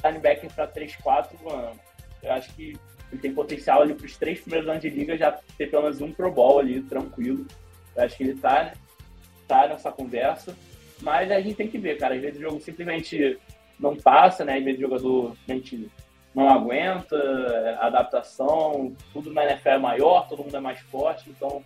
linebacker 0.04 0.52
para 0.52 0.66
3-4, 0.66 1.28
mano, 1.42 1.78
eu 2.22 2.32
acho 2.32 2.52
que 2.54 2.76
ele 3.10 3.20
tem 3.20 3.32
potencial 3.32 3.82
ali 3.82 3.94
para 3.94 4.06
os 4.06 4.16
três 4.16 4.40
primeiros 4.40 4.68
anos 4.68 4.80
de 4.80 4.88
liga 4.88 5.16
já 5.16 5.32
ter 5.56 5.70
pelo 5.70 5.82
menos 5.82 6.00
um 6.00 6.12
Pro 6.12 6.32
Bowl 6.32 6.58
ali, 6.58 6.82
tranquilo. 6.82 7.46
Eu 7.94 8.04
acho 8.04 8.16
que 8.16 8.24
ele 8.24 8.34
tá, 8.34 8.72
tá 9.46 9.68
nessa 9.68 9.92
conversa. 9.92 10.56
Mas 11.02 11.30
a 11.30 11.40
gente 11.40 11.56
tem 11.56 11.68
que 11.68 11.78
ver, 11.78 11.98
cara. 11.98 12.14
Às 12.14 12.20
vezes 12.20 12.38
o 12.38 12.42
jogo 12.42 12.60
simplesmente 12.60 13.38
não 13.78 13.96
passa, 13.96 14.44
né? 14.44 14.58
Às 14.58 14.64
vezes 14.64 14.78
o 14.78 14.82
jogador 14.82 15.36
a 15.48 15.52
gente 15.52 15.90
não 16.34 16.48
aguenta, 16.48 17.16
adaptação, 17.80 18.94
tudo 19.12 19.32
na 19.32 19.44
NFL 19.44 19.68
é 19.68 19.78
maior, 19.78 20.28
todo 20.28 20.42
mundo 20.42 20.56
é 20.56 20.60
mais 20.60 20.80
forte, 20.80 21.28
então 21.28 21.62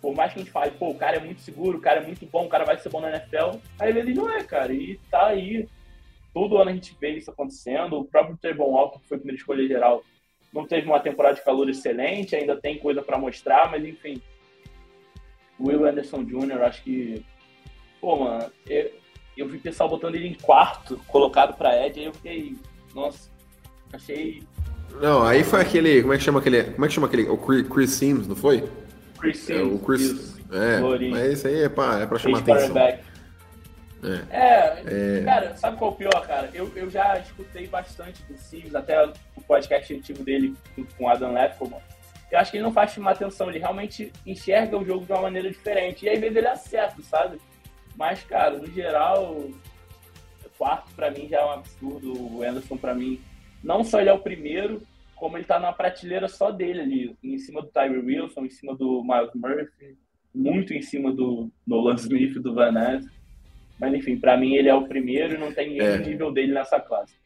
por 0.00 0.14
mais 0.14 0.32
que 0.32 0.38
a 0.38 0.42
gente 0.42 0.52
fale, 0.52 0.70
pô, 0.70 0.90
o 0.90 0.94
cara 0.94 1.16
é 1.16 1.20
muito 1.20 1.40
seguro, 1.40 1.78
o 1.78 1.80
cara 1.80 2.00
é 2.00 2.06
muito 2.06 2.24
bom, 2.26 2.46
o 2.46 2.48
cara 2.48 2.64
vai 2.64 2.78
ser 2.78 2.88
bom 2.88 3.00
na 3.00 3.10
NFL, 3.10 3.58
às 3.80 3.92
vezes 3.92 4.14
não 4.14 4.30
é, 4.30 4.44
cara, 4.44 4.72
e 4.72 5.00
tá 5.10 5.26
aí, 5.26 5.66
todo 6.32 6.56
ano 6.56 6.70
a 6.70 6.72
gente 6.72 6.96
vê 7.00 7.10
isso 7.10 7.30
acontecendo, 7.32 7.98
o 7.98 8.04
próprio 8.04 8.36
Trevon 8.36 8.70
Walker, 8.70 9.00
que 9.00 9.08
foi 9.08 9.16
a 9.16 9.20
primeira 9.20 9.40
escolha 9.40 9.66
geral, 9.66 10.04
não 10.52 10.64
teve 10.64 10.86
uma 10.86 11.00
temporada 11.00 11.34
de 11.34 11.44
calor 11.44 11.68
excelente, 11.68 12.36
ainda 12.36 12.54
tem 12.54 12.78
coisa 12.78 13.02
para 13.02 13.18
mostrar, 13.18 13.68
mas 13.68 13.84
enfim, 13.84 14.22
Will 15.58 15.84
Anderson 15.84 16.22
Jr., 16.22 16.62
acho 16.62 16.84
que 16.84 17.26
Pô, 18.00 18.16
mano, 18.16 18.50
eu, 18.66 18.90
eu 19.36 19.48
vi 19.48 19.58
pessoal 19.58 19.88
botando 19.88 20.14
ele 20.14 20.28
em 20.28 20.34
quarto, 20.34 21.00
colocado 21.06 21.56
pra 21.56 21.86
Ed, 21.86 21.98
aí 21.98 22.06
eu 22.06 22.14
fiquei, 22.14 22.56
nossa, 22.94 23.30
achei. 23.92 24.42
Não, 25.00 25.22
aí 25.22 25.44
foi 25.44 25.60
aquele. 25.60 26.02
Como 26.02 26.14
é 26.14 26.18
que 26.18 26.24
chama 26.24 26.40
aquele. 26.40 26.64
Como 26.64 26.84
é 26.84 26.88
que 26.88 26.94
chama 26.94 27.06
aquele. 27.06 27.28
O 27.28 27.36
Chris 27.36 27.90
Sims, 27.90 28.26
não 28.26 28.36
foi? 28.36 28.68
Chris 29.18 29.38
Sims. 29.38 29.60
É, 29.60 29.62
o 29.62 29.78
Chris. 29.78 30.00
Isso. 30.00 30.38
É, 30.50 30.80
mas 31.10 31.32
isso 31.32 31.46
aí 31.46 31.62
é 31.64 31.68
pra, 31.68 32.00
é 32.00 32.06
pra 32.06 32.18
chamar 32.18 32.38
atenção. 32.38 32.76
É. 32.78 33.00
É, 34.30 34.82
é. 34.86 35.24
cara, 35.24 35.56
sabe 35.56 35.76
qual 35.76 35.90
é 35.90 35.94
o 35.94 35.96
pior, 35.96 36.26
cara? 36.26 36.50
Eu, 36.54 36.70
eu 36.76 36.88
já 36.88 37.18
escutei 37.18 37.66
bastante 37.66 38.22
do 38.24 38.38
Sims, 38.38 38.74
até 38.74 39.04
o 39.04 39.40
podcast 39.42 39.92
antigo 39.92 40.22
dele 40.22 40.54
com 40.96 41.04
o 41.04 41.08
Adam 41.08 41.32
Lefkoman. 41.32 41.80
Eu 42.30 42.38
acho 42.38 42.50
que 42.50 42.58
ele 42.58 42.64
não 42.64 42.72
faz 42.72 42.92
chamar 42.92 43.12
atenção, 43.12 43.48
ele 43.48 43.58
realmente 43.58 44.12
enxerga 44.24 44.76
o 44.76 44.84
jogo 44.84 45.04
de 45.04 45.12
uma 45.12 45.22
maneira 45.22 45.50
diferente. 45.50 46.04
E 46.04 46.10
às 46.10 46.20
vezes 46.20 46.36
ele 46.36 46.46
acerta, 46.46 47.02
sabe? 47.02 47.40
Mas, 47.98 48.22
cara, 48.22 48.56
no 48.56 48.66
geral, 48.68 49.50
quarto 50.56 50.94
para 50.94 51.10
mim 51.10 51.26
já 51.28 51.40
é 51.40 51.44
um 51.44 51.50
absurdo. 51.50 52.12
O 52.12 52.44
Anderson, 52.44 52.76
para 52.76 52.94
mim, 52.94 53.20
não 53.62 53.82
só 53.82 54.00
ele 54.00 54.08
é 54.08 54.12
o 54.12 54.20
primeiro, 54.20 54.80
como 55.16 55.36
ele 55.36 55.44
tá 55.44 55.58
na 55.58 55.72
prateleira 55.72 56.28
só 56.28 56.52
dele 56.52 56.80
ali, 56.80 57.16
em 57.24 57.38
cima 57.38 57.60
do 57.60 57.66
Tyree 57.66 57.98
Wilson, 57.98 58.44
em 58.44 58.50
cima 58.50 58.76
do 58.76 59.02
Miles 59.02 59.34
Murphy, 59.34 59.98
muito 60.32 60.72
em 60.72 60.80
cima 60.80 61.12
do 61.12 61.50
Nolan 61.66 61.96
Smith 61.96 62.36
e 62.36 62.40
do 62.40 62.54
Van 62.54 62.70
Ness. 62.70 63.04
Mas, 63.80 63.92
enfim, 63.92 64.16
para 64.16 64.36
mim 64.36 64.54
ele 64.54 64.68
é 64.68 64.74
o 64.74 64.86
primeiro 64.86 65.34
e 65.34 65.38
não 65.38 65.52
tem 65.52 65.80
é. 65.80 65.98
nível 65.98 66.32
dele 66.32 66.52
nessa 66.52 66.78
classe. 66.78 67.16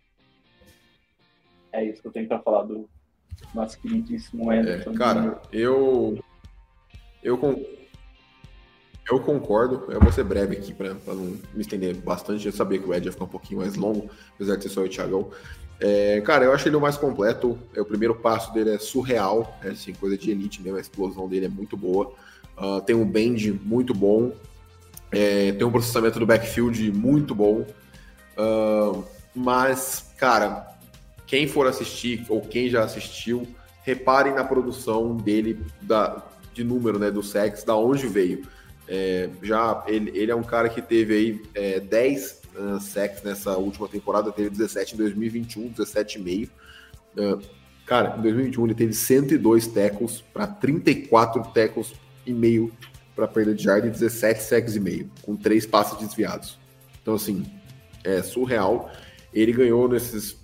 É 1.71 1.85
isso 1.85 2.01
que 2.01 2.09
eu 2.09 2.13
tenho 2.13 2.29
para 2.29 2.39
falar 2.39 2.65
do 2.65 2.89
nosso 3.55 3.79
queridíssimo 3.79 4.51
Anderson. 4.51 4.91
É, 4.91 4.97
cara, 4.97 5.43
eu. 5.53 6.19
Eu, 7.23 7.39
eu 9.11 9.21
concordo, 9.21 9.85
eu 9.89 10.01
vou 10.01 10.13
ser 10.13 10.25
breve 10.25 10.57
aqui 10.57 10.73
para 10.73 10.95
não 11.07 11.37
me 11.55 11.61
estender 11.61 11.95
bastante. 11.97 12.47
Eu 12.47 12.53
sabia 12.53 12.79
que 12.79 12.89
o 12.89 12.95
Ed 12.95 13.07
ia 13.07 13.13
ficar 13.13 13.25
um 13.25 13.29
pouquinho 13.29 13.61
mais 13.61 13.75
longo, 13.75 14.09
apesar 14.35 14.57
de 14.57 14.63
ser 14.63 14.69
só 14.69 14.83
o 14.83 14.89
Thiagão. 14.89 15.31
É, 15.81 16.21
cara, 16.21 16.45
eu 16.45 16.53
achei 16.53 16.69
ele 16.69 16.77
o 16.77 16.81
mais 16.81 16.97
completo. 16.97 17.59
É, 17.75 17.81
o 17.81 17.85
primeiro 17.85 18.15
passo 18.15 18.53
dele 18.55 18.71
é 18.71 18.79
surreal, 18.79 19.59
é 19.65 19.71
assim, 19.71 19.93
coisa 19.93 20.17
de 20.17 20.31
elite 20.31 20.63
mesmo. 20.63 20.79
A 20.79 20.81
explosão 20.81 21.29
dele 21.29 21.47
é 21.47 21.49
muito 21.49 21.77
boa. 21.77 22.13
Uh, 22.57 22.81
tem 22.83 22.95
um 22.95 23.05
bend 23.05 23.53
muito 23.65 23.93
bom. 23.93 24.33
É, 25.11 25.53
tem 25.53 25.67
um 25.67 25.73
processamento 25.73 26.21
do 26.21 26.27
backfield 26.27 26.93
muito 26.93 27.35
bom. 27.35 27.67
Uh, 28.39 29.05
mas, 29.35 30.13
cara, 30.17 30.73
quem 31.27 31.49
for 31.49 31.67
assistir, 31.67 32.25
ou 32.29 32.41
quem 32.41 32.69
já 32.69 32.85
assistiu, 32.85 33.47
reparem 33.83 34.35
na 34.35 34.45
produção 34.45 35.17
dele 35.17 35.59
da, 35.81 36.23
de 36.55 36.63
número, 36.63 36.99
né, 36.99 37.11
do 37.11 37.23
sex, 37.23 37.65
da 37.65 37.75
onde 37.75 38.07
veio. 38.07 38.47
É, 38.89 39.29
já 39.43 39.85
ele, 39.87 40.11
ele 40.15 40.31
é 40.31 40.35
um 40.35 40.43
cara 40.43 40.69
que 40.69 40.83
teve 40.83 41.15
aí 41.15 41.43
é, 41.55 41.81
10 41.81 42.43
uh, 42.55 42.81
sacks 42.81 43.23
nessa 43.23 43.57
última 43.57 43.89
temporada, 43.89 44.33
teve 44.33 44.51
17 44.51 44.95
em 44.95 44.99
2021, 44.99 45.73
17,5. 45.73 46.49
Uh, 47.17 47.43
cara, 47.87 48.17
em 48.19 48.23
2021 48.23 48.65
ele 48.65 48.75
teve 48.75 48.93
102 48.93 49.67
tackles 49.69 50.23
para 50.33 50.47
34 50.47 51.43
tackles 51.53 51.93
e 52.27 52.33
meio 52.33 52.73
para 53.15 53.29
perda 53.29 53.55
de 53.55 53.63
jarda 53.63 53.87
e 53.87 53.91
17 53.91 54.43
sacks 54.43 54.75
e 54.75 54.81
meio, 54.81 55.11
com 55.23 55.37
três 55.37 55.67
passes 55.67 55.99
desviados. 55.99 56.59
Então, 57.01 57.15
assim, 57.15 57.45
é 58.05 58.23
surreal. 58.23 58.91
Ele 59.33 59.53
ganhou 59.53 59.89
nesses. 59.89 60.37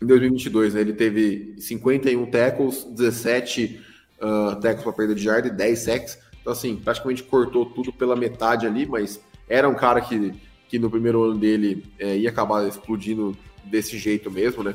Em 0.00 0.06
2022, 0.06 0.74
né, 0.74 0.80
ele 0.80 0.92
teve 0.94 1.54
51 1.58 2.26
tackles, 2.26 2.84
17 2.84 3.80
uh, 4.20 4.60
tackles 4.60 4.82
para 4.82 4.92
perda 4.92 5.14
de 5.14 5.22
jarda 5.22 5.48
e 5.48 5.50
10 5.52 5.78
sacks. 5.78 6.18
Então, 6.42 6.52
assim, 6.52 6.76
praticamente 6.76 7.22
cortou 7.22 7.64
tudo 7.64 7.92
pela 7.92 8.14
metade 8.14 8.66
ali, 8.66 8.84
mas 8.84 9.20
era 9.48 9.68
um 9.68 9.74
cara 9.74 10.00
que, 10.00 10.34
que 10.68 10.78
no 10.78 10.90
primeiro 10.90 11.22
ano 11.22 11.38
dele 11.38 11.86
é, 11.98 12.16
ia 12.16 12.28
acabar 12.28 12.66
explodindo 12.66 13.34
desse 13.64 13.96
jeito 13.96 14.30
mesmo, 14.30 14.62
né? 14.62 14.74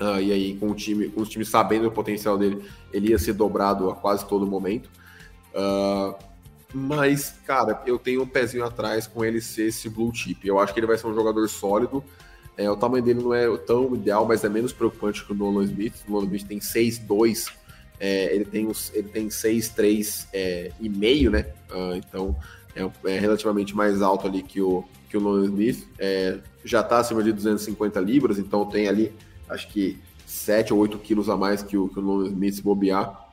Uh, 0.00 0.20
e 0.20 0.32
aí, 0.32 0.56
com 0.56 0.70
o 0.70 0.74
time, 0.74 1.08
com 1.08 1.20
os 1.20 1.28
times 1.28 1.48
sabendo 1.48 1.88
o 1.88 1.90
potencial 1.90 2.38
dele, 2.38 2.64
ele 2.92 3.10
ia 3.10 3.18
ser 3.18 3.32
dobrado 3.32 3.90
a 3.90 3.96
quase 3.96 4.24
todo 4.26 4.46
momento. 4.46 4.88
Uh, 5.52 6.14
mas, 6.72 7.34
cara, 7.44 7.82
eu 7.84 7.98
tenho 7.98 8.22
um 8.22 8.26
pezinho 8.26 8.64
atrás 8.64 9.06
com 9.06 9.24
ele 9.24 9.40
ser 9.40 9.66
esse 9.68 9.88
blue 9.88 10.14
chip. 10.14 10.46
Eu 10.46 10.60
acho 10.60 10.72
que 10.72 10.78
ele 10.78 10.86
vai 10.86 10.96
ser 10.96 11.08
um 11.08 11.14
jogador 11.14 11.48
sólido. 11.48 12.04
É, 12.56 12.70
o 12.70 12.76
tamanho 12.76 13.02
dele 13.02 13.22
não 13.22 13.34
é 13.34 13.56
tão 13.58 13.94
ideal, 13.94 14.26
mas 14.26 14.44
é 14.44 14.48
menos 14.48 14.72
preocupante 14.72 15.24
que 15.24 15.32
o 15.32 15.34
Nolan 15.34 15.64
Smith. 15.64 15.94
O 16.06 16.12
Nolan 16.12 16.26
Smith 16.26 16.46
tem 16.46 16.58
6'2", 16.58 17.52
é, 18.00 18.34
ele 18.34 18.44
tem 18.44 18.66
os, 18.66 18.92
ele 18.94 19.08
tem 19.08 19.28
6'3", 19.28 20.26
é, 20.32 20.70
e 20.80 20.88
meio, 20.88 21.30
né? 21.30 21.46
Uh, 21.70 21.96
então 21.96 22.36
é, 22.74 23.14
é, 23.14 23.18
relativamente 23.18 23.74
mais 23.74 24.00
alto 24.00 24.26
ali 24.26 24.42
que 24.42 24.60
o, 24.60 24.84
que 25.08 25.16
o 25.16 25.20
Nolan 25.20 25.44
Smith. 25.46 25.88
É, 25.98 26.38
já 26.64 26.80
está 26.80 26.98
acima 26.98 27.22
de 27.22 27.32
250 27.32 27.98
libras, 28.00 28.38
então 28.38 28.64
tem 28.66 28.88
ali, 28.88 29.12
acho 29.48 29.68
que 29.68 29.98
7 30.26 30.72
ou 30.72 30.80
8 30.80 30.98
quilos 30.98 31.28
a 31.28 31.36
mais 31.36 31.62
que 31.62 31.76
o, 31.76 31.88
que 31.88 31.98
o 31.98 32.02
Nolan 32.02 32.28
Smith 32.28 32.54
se 32.54 32.62
bobear. 32.62 33.28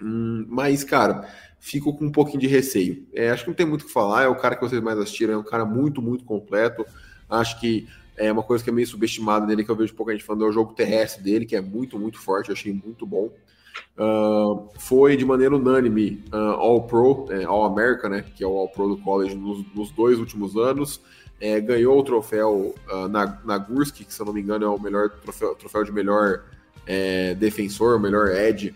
Hum, 0.00 0.46
mas, 0.48 0.82
cara, 0.84 1.28
fico 1.58 1.92
com 1.96 2.06
um 2.06 2.12
pouquinho 2.12 2.40
de 2.40 2.46
receio. 2.46 3.06
É, 3.12 3.30
acho 3.30 3.44
que 3.44 3.50
não 3.50 3.54
tem 3.54 3.66
muito 3.66 3.82
o 3.82 3.86
que 3.86 3.92
falar, 3.92 4.22
é 4.22 4.28
o 4.28 4.36
cara 4.36 4.56
que 4.56 4.62
vocês 4.62 4.82
mais 4.82 4.98
assistiram, 4.98 5.34
é 5.34 5.38
um 5.38 5.44
cara 5.44 5.64
muito, 5.64 6.00
muito 6.00 6.24
completo. 6.24 6.86
Acho 7.28 7.60
que 7.60 7.86
é 8.16 8.30
uma 8.30 8.42
coisa 8.42 8.62
que 8.62 8.70
é 8.70 8.72
meio 8.72 8.86
subestimada 8.86 9.46
nele, 9.46 9.64
que 9.64 9.70
eu 9.70 9.76
vejo 9.76 9.94
pouca 9.94 10.12
gente 10.12 10.24
falando, 10.24 10.44
é 10.44 10.48
o 10.48 10.52
jogo 10.52 10.74
terrestre 10.74 11.22
dele, 11.22 11.46
que 11.46 11.56
é 11.56 11.60
muito, 11.60 11.98
muito 11.98 12.18
forte, 12.18 12.50
eu 12.50 12.54
achei 12.54 12.72
muito 12.72 13.06
bom. 13.06 13.30
Uh, 13.98 14.68
foi 14.78 15.14
de 15.16 15.26
maneira 15.26 15.54
unânime 15.54 16.24
uh, 16.32 16.36
All-Pro, 16.36 17.26
é, 17.28 17.44
All-America, 17.44 18.08
né, 18.08 18.24
que 18.34 18.42
é 18.42 18.46
o 18.46 18.56
All-Pro 18.56 18.88
do 18.88 18.96
college 18.96 19.34
nos, 19.34 19.62
nos, 19.74 19.90
dois 19.90 20.18
últimos 20.18 20.56
anos. 20.56 21.00
É, 21.38 21.60
ganhou 21.60 21.98
o 21.98 22.02
troféu 22.02 22.74
uh, 22.90 23.08
na, 23.08 23.38
na 23.44 23.58
Gurski, 23.58 24.04
que 24.04 24.12
se 24.12 24.20
eu 24.20 24.26
não 24.26 24.32
me 24.32 24.40
engano 24.40 24.64
é 24.64 24.68
o 24.68 24.78
melhor 24.78 25.10
troféu, 25.10 25.54
troféu 25.54 25.84
de 25.84 25.92
melhor 25.92 26.44
é, 26.86 27.34
defensor, 27.34 28.00
melhor 28.00 28.28
edge 28.28 28.74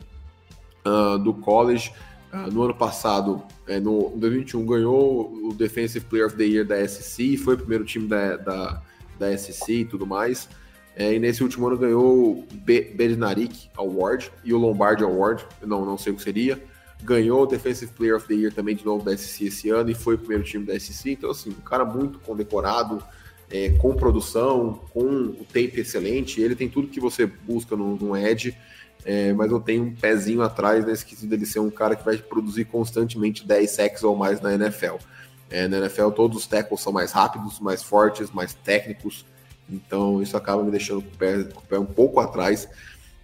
do 1.23 1.33
college. 1.33 1.91
No 2.53 2.65
ano 2.65 2.75
passado, 2.75 3.43
é, 3.67 3.81
no 3.81 4.11
2021, 4.17 4.67
ganhou 4.67 5.33
o 5.33 5.55
Defensive 5.55 6.05
Player 6.05 6.27
of 6.27 6.37
the 6.37 6.45
Year 6.45 6.67
da 6.67 6.87
SC, 6.87 7.39
foi 7.39 7.55
o 7.55 7.59
primeiro 7.59 7.85
time 7.85 8.07
da, 8.07 8.37
da, 8.37 8.83
da 9.19 9.39
SC 9.39 9.71
e 9.71 9.85
tudo 9.85 10.07
mais. 10.07 10.49
É, 10.97 11.13
e 11.13 11.19
nesse 11.19 11.43
último 11.43 11.67
ano 11.67 11.77
ganhou 11.77 12.39
o 12.39 12.47
Bednarik 12.53 13.69
Award 13.77 14.31
e 14.45 14.55
o 14.55 14.59
Lombardi 14.59 15.03
Award, 15.03 15.45
não, 15.63 15.85
não 15.85 15.99
sei 15.99 16.13
o 16.13 16.17
que 16.17 16.23
seria. 16.23 16.63
Ganhou 17.03 17.43
o 17.43 17.47
Defensive 17.47 17.93
Player 17.93 18.17
of 18.17 18.27
the 18.29 18.35
Year 18.35 18.53
também 18.53 18.77
de 18.77 18.85
novo 18.85 19.05
da 19.05 19.17
SC 19.17 19.47
esse 19.47 19.71
ano 19.71 19.91
e 19.91 19.95
foi 19.95 20.15
o 20.15 20.19
primeiro 20.19 20.45
time 20.45 20.65
da 20.65 20.79
SC. 20.79 21.11
Então, 21.11 21.31
assim, 21.31 21.51
um 21.51 21.63
cara 21.63 21.85
muito 21.85 22.19
condecorado, 22.21 23.03
é, 23.51 23.71
com 23.71 23.95
produção, 23.95 24.81
com 24.93 25.05
o 25.05 25.45
tape 25.47 25.81
excelente. 25.81 26.41
Ele 26.41 26.55
tem 26.55 26.69
tudo 26.69 26.89
que 26.89 27.01
você 27.01 27.27
busca 27.27 27.77
no, 27.77 27.97
no 27.97 28.17
Edge 28.17 28.57
é, 29.05 29.35
mas 29.35 29.51
eu 29.51 29.61
tenho 29.61 29.85
um 29.85 29.95
pezinho 29.95 30.43
atrás 30.43 30.85
nesse 30.85 31.05
quesito 31.05 31.29
dele 31.29 31.45
ser 31.45 31.59
um 31.59 31.71
cara 31.71 31.95
que 31.95 32.05
vai 32.05 32.17
produzir 32.17 32.65
constantemente 32.65 33.47
10 33.47 33.71
sacks 33.71 34.03
ou 34.03 34.17
mais 34.17 34.41
na 34.41 34.55
NFL. 34.55 34.97
É, 35.51 35.69
na 35.69 35.79
NFL 35.79 36.11
todos 36.11 36.39
os 36.39 36.47
tackles 36.47 36.81
são 36.81 36.93
mais 36.93 37.13
rápidos, 37.13 37.61
mais 37.61 37.83
fortes, 37.83 38.31
mais 38.31 38.55
técnicos, 38.55 39.27
então 39.69 40.23
isso 40.23 40.37
acaba 40.37 40.62
me 40.62 40.71
deixando 40.71 41.03
com 41.03 41.09
o 41.09 41.17
pé, 41.17 41.45
com 41.45 41.61
o 41.61 41.62
pé 41.62 41.79
um 41.79 41.87
pouco 41.87 42.21
atrás. 42.21 42.69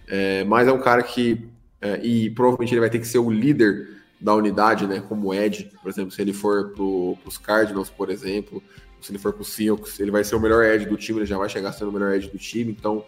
É, 0.07 0.43
mas 0.43 0.67
é 0.67 0.71
um 0.71 0.79
cara 0.79 1.03
que, 1.03 1.47
é, 1.81 1.99
e 2.03 2.29
provavelmente 2.31 2.73
ele 2.73 2.81
vai 2.81 2.89
ter 2.89 2.99
que 2.99 3.07
ser 3.07 3.19
o 3.19 3.29
líder 3.29 4.01
da 4.19 4.35
unidade, 4.35 4.85
né, 4.85 5.03
como 5.07 5.33
Ed, 5.33 5.71
por 5.81 5.89
exemplo, 5.89 6.11
se 6.11 6.21
ele 6.21 6.31
for 6.33 6.69
para 6.73 6.83
os 7.29 7.37
Cardinals, 7.37 7.89
por 7.89 8.09
exemplo, 8.09 8.61
se 9.01 9.11
ele 9.11 9.17
for 9.17 9.33
para 9.33 9.41
o 9.41 9.45
Seahawks, 9.45 9.99
ele 9.99 10.11
vai 10.11 10.23
ser 10.23 10.35
o 10.35 10.39
melhor 10.39 10.63
Ed 10.63 10.85
do 10.85 10.95
time, 10.95 11.19
ele 11.19 11.25
já 11.25 11.37
vai 11.37 11.49
chegar 11.49 11.71
sendo 11.71 11.89
o 11.89 11.91
melhor 11.91 12.13
Ed 12.13 12.29
do 12.29 12.37
time, 12.37 12.71
então 12.71 13.03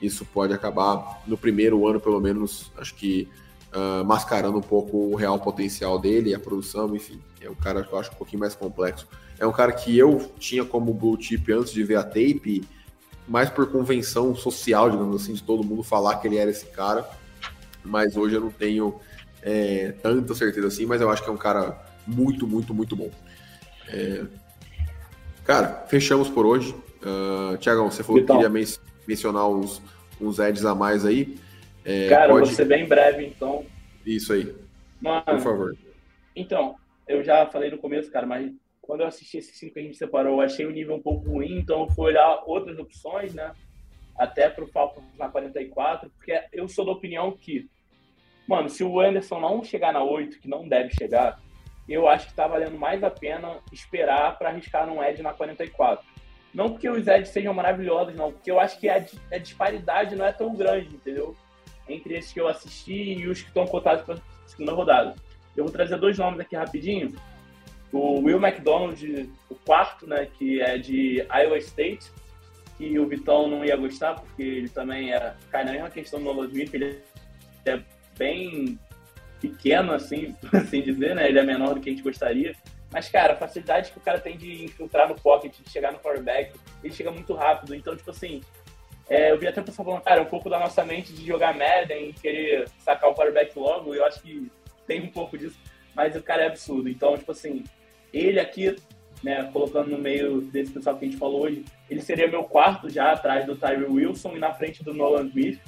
isso 0.00 0.24
pode 0.24 0.54
acabar, 0.54 1.22
no 1.26 1.36
primeiro 1.36 1.86
ano 1.86 2.00
pelo 2.00 2.20
menos, 2.20 2.72
acho 2.78 2.94
que 2.94 3.28
uh, 3.74 4.04
mascarando 4.04 4.58
um 4.58 4.62
pouco 4.62 4.96
o 4.96 5.14
real 5.14 5.38
potencial 5.38 5.98
dele, 5.98 6.34
a 6.34 6.38
produção, 6.38 6.94
enfim. 6.94 7.20
É 7.40 7.50
um 7.50 7.54
cara 7.54 7.82
que 7.82 7.92
eu 7.92 7.98
acho 7.98 8.10
um 8.12 8.14
pouquinho 8.14 8.40
mais 8.40 8.54
complexo. 8.54 9.06
É 9.38 9.46
um 9.46 9.52
cara 9.52 9.72
que 9.72 9.96
eu 9.96 10.32
tinha 10.38 10.64
como 10.64 10.94
blue 10.94 11.20
chip 11.20 11.52
antes 11.52 11.72
de 11.72 11.82
ver 11.84 11.96
a 11.96 12.02
tape, 12.02 12.64
mais 13.28 13.50
por 13.50 13.70
convenção 13.70 14.34
social, 14.34 14.90
digamos 14.90 15.22
assim, 15.22 15.34
de 15.34 15.42
todo 15.42 15.64
mundo 15.64 15.82
falar 15.82 16.16
que 16.16 16.26
ele 16.26 16.38
era 16.38 16.50
esse 16.50 16.66
cara. 16.66 17.08
Mas 17.84 18.16
hoje 18.16 18.36
eu 18.36 18.40
não 18.40 18.50
tenho 18.50 19.00
é, 19.42 19.92
tanta 20.02 20.34
certeza 20.34 20.66
assim, 20.66 20.86
mas 20.86 21.00
eu 21.00 21.10
acho 21.10 21.22
que 21.22 21.28
é 21.28 21.32
um 21.32 21.36
cara 21.36 21.80
muito, 22.06 22.46
muito, 22.46 22.72
muito 22.72 22.96
bom. 22.96 23.10
É... 23.88 24.24
Cara, 25.44 25.84
fechamos 25.88 26.28
por 26.28 26.44
hoje. 26.44 26.74
Uh, 27.02 27.56
Tiagão, 27.58 27.90
você 27.90 28.02
falou 28.02 28.20
então. 28.20 28.36
que 28.40 28.48
queria 28.48 28.66
mencionar 29.06 29.48
uns, 29.48 29.80
uns 30.20 30.40
ads 30.40 30.64
a 30.64 30.74
mais 30.74 31.04
aí. 31.04 31.36
É, 31.84 32.08
Cara, 32.08 32.32
pode... 32.32 32.46
vou 32.46 32.54
ser 32.54 32.64
bem 32.64 32.86
breve, 32.86 33.26
então. 33.26 33.64
Isso 34.04 34.32
aí. 34.32 34.52
Mano, 35.00 35.22
Por 35.24 35.40
favor. 35.40 35.76
Então, 36.34 36.74
eu 37.06 37.22
já 37.22 37.46
falei 37.46 37.70
no 37.70 37.78
começo, 37.78 38.10
cara, 38.10 38.26
mas 38.26 38.50
quando 38.86 39.00
eu 39.00 39.06
assisti 39.06 39.38
esses 39.38 39.58
cinco 39.58 39.74
que 39.74 39.80
a 39.80 39.82
gente 39.82 39.96
separou, 39.96 40.34
eu 40.34 40.40
achei 40.40 40.64
o 40.64 40.70
nível 40.70 40.94
um 40.94 41.02
pouco 41.02 41.28
ruim, 41.28 41.58
então 41.58 41.82
eu 41.82 41.90
fui 41.90 42.06
olhar 42.06 42.42
outras 42.46 42.78
opções, 42.78 43.34
né? 43.34 43.52
Até 44.16 44.48
pro 44.48 44.66
Falcons 44.68 45.04
na 45.18 45.28
44, 45.28 46.08
porque 46.10 46.40
eu 46.52 46.68
sou 46.68 46.84
da 46.84 46.92
opinião 46.92 47.32
que, 47.32 47.68
mano, 48.48 48.68
se 48.68 48.84
o 48.84 49.00
Anderson 49.00 49.40
não 49.40 49.62
chegar 49.62 49.92
na 49.92 50.02
8, 50.02 50.40
que 50.40 50.48
não 50.48 50.66
deve 50.68 50.90
chegar, 50.94 51.38
eu 51.88 52.08
acho 52.08 52.28
que 52.28 52.34
tá 52.34 52.46
valendo 52.46 52.78
mais 52.78 53.02
a 53.02 53.10
pena 53.10 53.58
esperar 53.72 54.38
para 54.38 54.48
arriscar 54.48 54.86
num 54.86 55.02
Ed 55.02 55.22
na 55.22 55.32
44. 55.32 56.04
Não 56.54 56.70
porque 56.70 56.88
os 56.88 57.06
Eds 57.06 57.28
sejam 57.28 57.52
maravilhosos, 57.52 58.14
não, 58.14 58.32
porque 58.32 58.50
eu 58.50 58.58
acho 58.58 58.80
que 58.80 58.88
a, 58.88 59.04
a 59.32 59.38
disparidade 59.38 60.16
não 60.16 60.24
é 60.24 60.32
tão 60.32 60.54
grande, 60.54 60.94
entendeu? 60.94 61.36
Entre 61.88 62.14
esses 62.14 62.32
que 62.32 62.40
eu 62.40 62.48
assisti 62.48 63.12
e 63.12 63.28
os 63.28 63.42
que 63.42 63.48
estão 63.48 63.66
cotados 63.66 64.04
para 64.04 64.16
segunda 64.46 64.72
rodada. 64.72 65.14
Eu 65.56 65.64
vou 65.64 65.72
trazer 65.72 65.98
dois 65.98 66.18
nomes 66.18 66.40
aqui 66.40 66.56
rapidinho. 66.56 67.14
O 67.96 68.20
Will 68.20 68.38
McDonald, 68.38 69.30
o 69.48 69.54
quarto, 69.54 70.06
né, 70.06 70.28
que 70.38 70.60
é 70.60 70.76
de 70.76 71.26
Iowa 71.32 71.56
State, 71.58 72.12
que 72.76 72.98
o 72.98 73.06
Vitão 73.06 73.48
não 73.48 73.64
ia 73.64 73.74
gostar, 73.74 74.14
porque 74.14 74.42
ele 74.42 74.68
também 74.68 75.14
é, 75.14 75.34
cai 75.50 75.64
na 75.64 75.72
mesma 75.72 75.88
questão 75.88 76.18
do 76.18 76.26
Nolan 76.26 76.46
Smith, 76.48 76.74
ele 76.74 77.02
é 77.64 77.80
bem 78.18 78.78
pequeno, 79.40 79.92
assim, 79.92 80.36
assim 80.52 80.82
dizer, 80.82 81.14
né? 81.14 81.26
Ele 81.26 81.38
é 81.38 81.42
menor 81.42 81.74
do 81.74 81.80
que 81.80 81.88
a 81.88 81.92
gente 81.92 82.02
gostaria. 82.02 82.54
Mas, 82.92 83.08
cara, 83.08 83.32
a 83.32 83.36
facilidade 83.36 83.90
que 83.90 83.98
o 83.98 84.02
cara 84.02 84.20
tem 84.20 84.36
de 84.36 84.64
infiltrar 84.64 85.08
no 85.08 85.14
pocket, 85.14 85.58
de 85.58 85.70
chegar 85.70 85.92
no 85.92 85.98
quarterback, 85.98 86.52
ele 86.84 86.92
chega 86.92 87.10
muito 87.10 87.32
rápido. 87.34 87.74
Então, 87.74 87.96
tipo 87.96 88.10
assim, 88.10 88.42
é, 89.08 89.32
eu 89.32 89.38
vi 89.38 89.46
até 89.46 89.60
o 89.60 89.64
pessoal 89.64 89.86
falando, 89.86 90.02
cara, 90.02 90.22
um 90.22 90.26
pouco 90.26 90.50
da 90.50 90.58
nossa 90.58 90.84
mente 90.84 91.12
de 91.12 91.26
jogar 91.26 91.56
Madden 91.56 92.10
e 92.10 92.12
querer 92.12 92.68
sacar 92.78 93.10
o 93.10 93.14
quarterback 93.14 93.58
logo, 93.58 93.94
eu 93.94 94.04
acho 94.04 94.20
que 94.20 94.50
tem 94.86 95.00
um 95.02 95.10
pouco 95.10 95.36
disso, 95.36 95.58
mas 95.94 96.14
o 96.14 96.22
cara 96.22 96.42
é 96.42 96.46
absurdo. 96.46 96.88
Então, 96.88 97.16
tipo 97.16 97.32
assim, 97.32 97.64
ele 98.18 98.40
aqui, 98.40 98.76
né, 99.22 99.50
colocando 99.52 99.90
no 99.90 99.98
meio 99.98 100.40
desse 100.40 100.72
pessoal 100.72 100.96
que 100.96 101.04
a 101.04 101.08
gente 101.08 101.18
falou 101.18 101.42
hoje, 101.42 101.64
ele 101.90 102.00
seria 102.00 102.28
meu 102.28 102.44
quarto 102.44 102.88
já 102.88 103.12
atrás 103.12 103.46
do 103.46 103.56
Tyree 103.56 103.84
Wilson 103.84 104.36
e 104.36 104.38
na 104.38 104.52
frente 104.52 104.84
do 104.84 104.94
Nolan 104.94 105.26
Smith. 105.26 105.60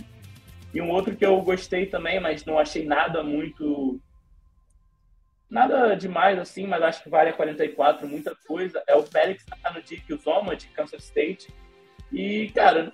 E 0.73 0.81
um 0.81 0.91
outro 0.91 1.17
que 1.17 1.25
eu 1.25 1.41
gostei 1.41 1.87
também, 1.87 2.21
mas 2.21 2.45
não 2.45 2.59
achei 2.59 2.85
nada 2.85 3.23
muito 3.23 4.01
Nada 5.51 5.95
demais 5.95 6.39
assim, 6.39 6.67
mas 6.67 6.83
acho 6.83 7.03
que 7.03 7.09
vale 7.09 7.31
a 7.31 7.33
44, 7.33 8.07
muita 8.07 8.37
coisa. 8.47 8.83
É 8.87 8.95
o 8.95 9.03
Félix 9.03 9.45
no 9.75 9.83
Dick 9.83 10.15
Zoma, 10.17 10.55
de 10.55 10.69
Kansas 10.69 11.05
State. 11.05 11.49
E, 12.13 12.51
cara, 12.51 12.93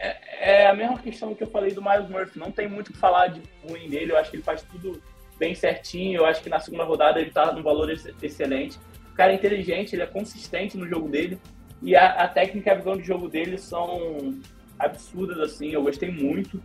é, 0.00 0.62
é, 0.62 0.66
a 0.66 0.74
mesma 0.74 0.98
questão 0.98 1.34
que 1.34 1.44
eu 1.44 1.50
falei 1.50 1.72
do 1.72 1.82
Miles 1.82 2.08
Murphy. 2.08 2.38
Não 2.38 2.50
tem 2.50 2.68
muito 2.68 2.88
o 2.88 2.92
que 2.92 2.98
falar 2.98 3.28
de 3.28 3.42
ruim 3.62 3.88
dele. 3.88 4.10
Eu 4.10 4.18
acho 4.18 4.30
que 4.30 4.36
ele 4.36 4.42
faz 4.42 4.62
tudo 4.62 5.00
bem 5.44 5.54
certinho. 5.54 6.20
Eu 6.20 6.26
acho 6.26 6.42
que 6.42 6.48
na 6.48 6.58
segunda 6.58 6.84
rodada 6.84 7.20
ele 7.20 7.30
tá 7.30 7.52
num 7.52 7.62
valor 7.62 7.90
excelente. 8.22 8.78
O 9.12 9.14
cara 9.14 9.32
é 9.32 9.34
inteligente, 9.34 9.94
ele 9.94 10.02
é 10.02 10.06
consistente 10.06 10.78
no 10.78 10.88
jogo 10.88 11.08
dele. 11.08 11.38
E 11.82 11.94
a, 11.94 12.24
a 12.24 12.28
técnica 12.28 12.70
e 12.70 12.72
a 12.72 12.76
visão 12.76 12.96
de 12.96 13.04
jogo 13.04 13.28
dele 13.28 13.58
são 13.58 14.34
absurdas, 14.78 15.38
assim. 15.38 15.70
Eu 15.70 15.82
gostei 15.82 16.10
muito. 16.10 16.60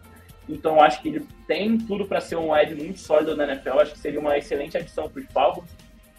Então 0.47 0.81
acho 0.81 1.01
que 1.01 1.09
ele 1.09 1.25
tem 1.45 1.77
tudo 1.77 2.05
para 2.05 2.21
ser 2.21 2.37
um 2.37 2.55
Ed 2.55 2.73
muito 2.73 2.99
sólido 2.99 3.35
na 3.35 3.43
NFL. 3.43 3.79
Acho 3.79 3.91
que 3.91 3.99
seria 3.99 4.19
uma 4.19 4.37
excelente 4.37 4.77
adição 4.77 5.09
para 5.09 5.21
os 5.21 5.27
Falcons. 5.27 5.69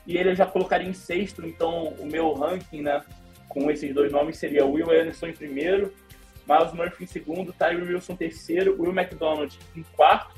E 0.06 0.16
ele 0.16 0.30
eu 0.30 0.34
já 0.34 0.46
colocaria 0.46 0.88
em 0.88 0.92
sexto, 0.92 1.46
então 1.46 1.94
o 1.98 2.06
meu 2.06 2.32
ranking, 2.32 2.82
né, 2.82 3.02
com 3.48 3.70
esses 3.70 3.92
dois 3.94 4.10
nomes 4.10 4.38
seria 4.38 4.64
Will 4.64 4.90
Anderson 4.90 5.26
em 5.26 5.32
primeiro, 5.32 5.92
Miles 6.48 6.72
Murphy 6.72 7.04
em 7.04 7.06
segundo, 7.06 7.52
Tyree 7.52 7.82
Wilson 7.82 8.14
em 8.14 8.16
terceiro, 8.16 8.76
Will 8.80 8.92
McDonald 8.92 9.56
em 9.76 9.82
quarto, 9.94 10.34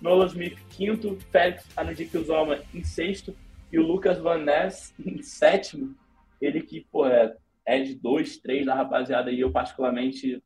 Nolan 0.00 0.26
Smith 0.26 0.58
quinto, 0.70 1.18
Felix 1.30 1.64
Anudike-Uzoma 1.76 2.60
em 2.74 2.82
sexto 2.82 3.34
e 3.72 3.78
o 3.78 3.86
Lucas 3.86 4.18
Van 4.18 4.38
Ness 4.38 4.94
em 5.04 5.22
sétimo. 5.22 5.94
Ele 6.40 6.62
que, 6.62 6.86
pô, 6.90 7.06
é, 7.06 7.36
é 7.66 7.80
de 7.80 7.94
dois, 7.94 8.38
três 8.38 8.64
da 8.66 8.74
rapaziada 8.74 9.30
e 9.30 9.40
eu 9.40 9.50
particularmente 9.50 10.42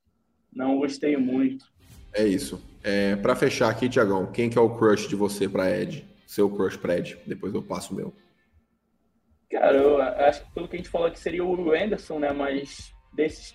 não 0.52 0.78
gostei 0.78 1.16
muito. 1.16 1.66
É 2.12 2.24
isso. 2.24 2.62
É, 2.82 3.16
para 3.16 3.34
fechar 3.34 3.70
aqui, 3.70 3.88
Tiagão, 3.88 4.30
quem 4.30 4.50
que 4.50 4.58
é 4.58 4.60
o 4.60 4.76
crush 4.76 5.08
de 5.08 5.16
você 5.16 5.48
para 5.48 5.70
Ed? 5.70 6.06
Seu 6.26 6.50
crush 6.50 6.76
para 6.76 6.98
Ed, 6.98 7.18
depois 7.26 7.54
eu 7.54 7.62
passo 7.62 7.92
o 7.92 7.96
meu. 7.96 8.12
Cara, 9.50 9.76
eu 9.76 10.00
acho 10.00 10.44
que 10.44 10.52
pelo 10.52 10.68
que 10.68 10.76
a 10.76 10.78
gente 10.78 10.88
falou 10.88 11.06
aqui 11.06 11.18
seria 11.18 11.44
o 11.44 11.72
Anderson, 11.72 12.18
né? 12.18 12.32
Mas 12.32 12.92
desses, 13.12 13.54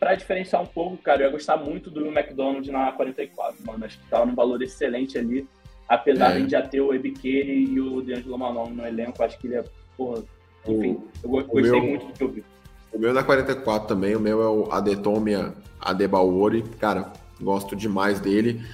para 0.00 0.14
diferenciar 0.14 0.62
um 0.62 0.66
pouco, 0.66 0.96
cara, 0.96 1.20
eu 1.20 1.26
ia 1.26 1.32
gostar 1.32 1.58
muito 1.58 1.90
do 1.90 2.06
McDonald 2.06 2.68
na 2.70 2.90
44, 2.90 3.58
mano. 3.66 3.84
Acho 3.84 3.98
que 3.98 4.08
tava 4.08 4.24
num 4.24 4.34
valor 4.34 4.62
excelente 4.62 5.18
ali. 5.18 5.46
Apesar 5.86 6.36
é. 6.36 6.40
de 6.40 6.50
já 6.50 6.62
ter 6.62 6.80
o 6.80 6.94
EBK 6.94 7.28
e 7.28 7.78
o 7.78 8.00
D'Angelo 8.00 8.38
Malone 8.38 8.74
no 8.74 8.86
elenco, 8.86 9.22
acho 9.22 9.38
que 9.38 9.46
ele 9.46 9.56
é, 9.56 9.64
porra, 9.96 10.22
enfim, 10.66 10.98
eu 11.22 11.28
gostei 11.28 11.62
meu, 11.62 11.82
muito 11.82 12.06
do 12.06 12.12
que 12.14 12.24
eu 12.24 12.28
vi. 12.28 12.44
O 12.92 12.98
meu 12.98 13.12
na 13.12 13.22
44 13.22 13.88
também, 13.88 14.16
o 14.16 14.20
meu 14.20 14.40
é 14.40 14.48
o 14.48 14.72
Adetomia 14.72 15.52
Adebaori, 15.78 16.62
cara, 16.78 17.12
gosto 17.38 17.76
demais 17.76 18.20
dele. 18.20 18.64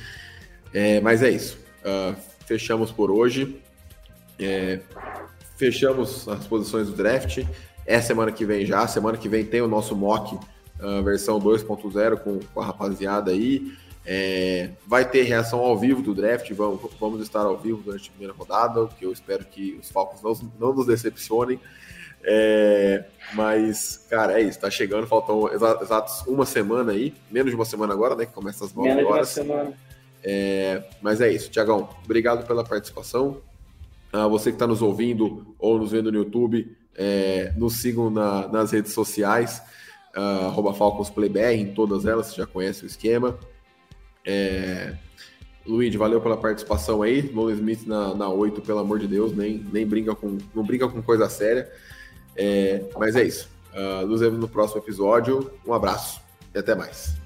É, 0.73 1.01
mas 1.01 1.23
é 1.23 1.31
isso. 1.31 1.59
Uh, 1.81 2.15
fechamos 2.47 2.93
por 2.93 3.11
hoje. 3.11 3.61
É, 4.39 4.81
fechamos 5.57 6.29
as 6.29 6.47
posições 6.47 6.89
do 6.89 6.95
draft. 6.95 7.45
É 7.85 8.01
semana 8.01 8.31
que 8.31 8.45
vem 8.45 8.65
já. 8.65 8.87
Semana 8.87 9.17
que 9.17 9.29
vem 9.29 9.45
tem 9.45 9.61
o 9.61 9.69
nosso 9.69 9.97
mock 9.97 10.39
uh, 10.81 11.03
versão 11.03 11.41
2.0 11.41 12.19
com, 12.19 12.41
com, 12.41 12.61
a 12.61 12.67
rapaziada 12.67 13.31
aí. 13.31 13.73
É, 14.09 14.71
vai 14.87 15.09
ter 15.09 15.23
reação 15.23 15.59
ao 15.61 15.77
vivo 15.77 16.01
do 16.01 16.15
draft. 16.15 16.51
Vamos, 16.53 16.81
vamos 17.01 17.21
estar 17.21 17.41
ao 17.41 17.59
vivo 17.59 17.83
durante 17.83 18.09
a 18.09 18.13
primeira 18.13 18.33
rodada, 18.33 18.87
que 18.99 19.05
eu 19.05 19.13
espero 19.13 19.45
que 19.45 19.79
os 19.81 19.91
Falcons 19.91 20.23
não, 20.23 20.51
não 20.59 20.75
nos 20.75 20.87
decepcionem. 20.87 21.59
É, 22.23 23.05
mas, 23.35 24.07
cara, 24.09 24.41
é 24.41 24.43
isso. 24.43 24.61
Tá 24.61 24.71
chegando, 24.71 25.07
faltam 25.07 25.49
exatos 25.53 26.23
uma 26.27 26.47
semana 26.47 26.93
aí, 26.93 27.15
menos 27.31 27.51
de 27.51 27.57
uma 27.57 27.65
semana 27.65 27.93
agora, 27.93 28.15
né? 28.15 28.27
Que 28.27 28.33
começa 28.33 28.65
às 28.65 28.73
9 28.73 28.89
menos 28.89 29.11
horas. 29.11 29.35
De 29.35 29.41
uma 29.41 29.47
semana. 29.47 29.73
É, 30.23 30.83
mas 31.01 31.21
é 31.21 31.31
isso, 31.31 31.51
Tiagão. 31.51 31.89
Obrigado 32.05 32.47
pela 32.47 32.65
participação. 32.65 33.41
Ah, 34.13 34.27
você 34.27 34.51
que 34.51 34.57
está 34.57 34.67
nos 34.67 34.83
ouvindo 34.83 35.55
ou 35.59 35.79
nos 35.79 35.93
vendo 35.93 36.11
no 36.11 36.19
YouTube, 36.19 36.77
é, 36.95 37.53
nos 37.57 37.77
sigam 37.81 38.11
na, 38.11 38.49
nas 38.49 38.71
redes 38.71 38.93
sociais, 38.93 39.63
uh, 40.17 40.75
FalconsPlayBR, 40.75 41.55
em 41.55 41.73
todas 41.73 42.07
elas, 42.07 42.27
você 42.27 42.37
já 42.37 42.47
conhece 42.47 42.85
o 42.85 42.87
esquema. 42.87 43.39
É, 44.25 44.95
Luiz, 45.67 45.95
valeu 45.95 46.21
pela 46.21 46.37
participação 46.37 47.03
aí. 47.03 47.23
Nolan 47.33 47.55
Smith 47.55 47.87
na, 47.87 48.15
na 48.15 48.29
8, 48.29 48.61
pelo 48.63 48.79
amor 48.79 48.99
de 48.99 49.07
Deus, 49.07 49.37
nem, 49.37 49.65
nem 49.73 49.87
brinca 49.87 50.15
com, 50.15 50.39
não 50.55 50.65
brinca 50.65 50.89
com 50.89 51.03
coisa 51.03 51.29
séria. 51.29 51.71
É, 52.37 52.85
mas 52.97 53.17
é 53.17 53.25
isso. 53.25 53.49
Uh, 53.73 54.07
nos 54.07 54.21
vemos 54.21 54.39
no 54.39 54.49
próximo 54.49 54.81
episódio. 54.81 55.51
Um 55.67 55.73
abraço 55.73 56.21
e 56.55 56.59
até 56.59 56.75
mais. 56.75 57.26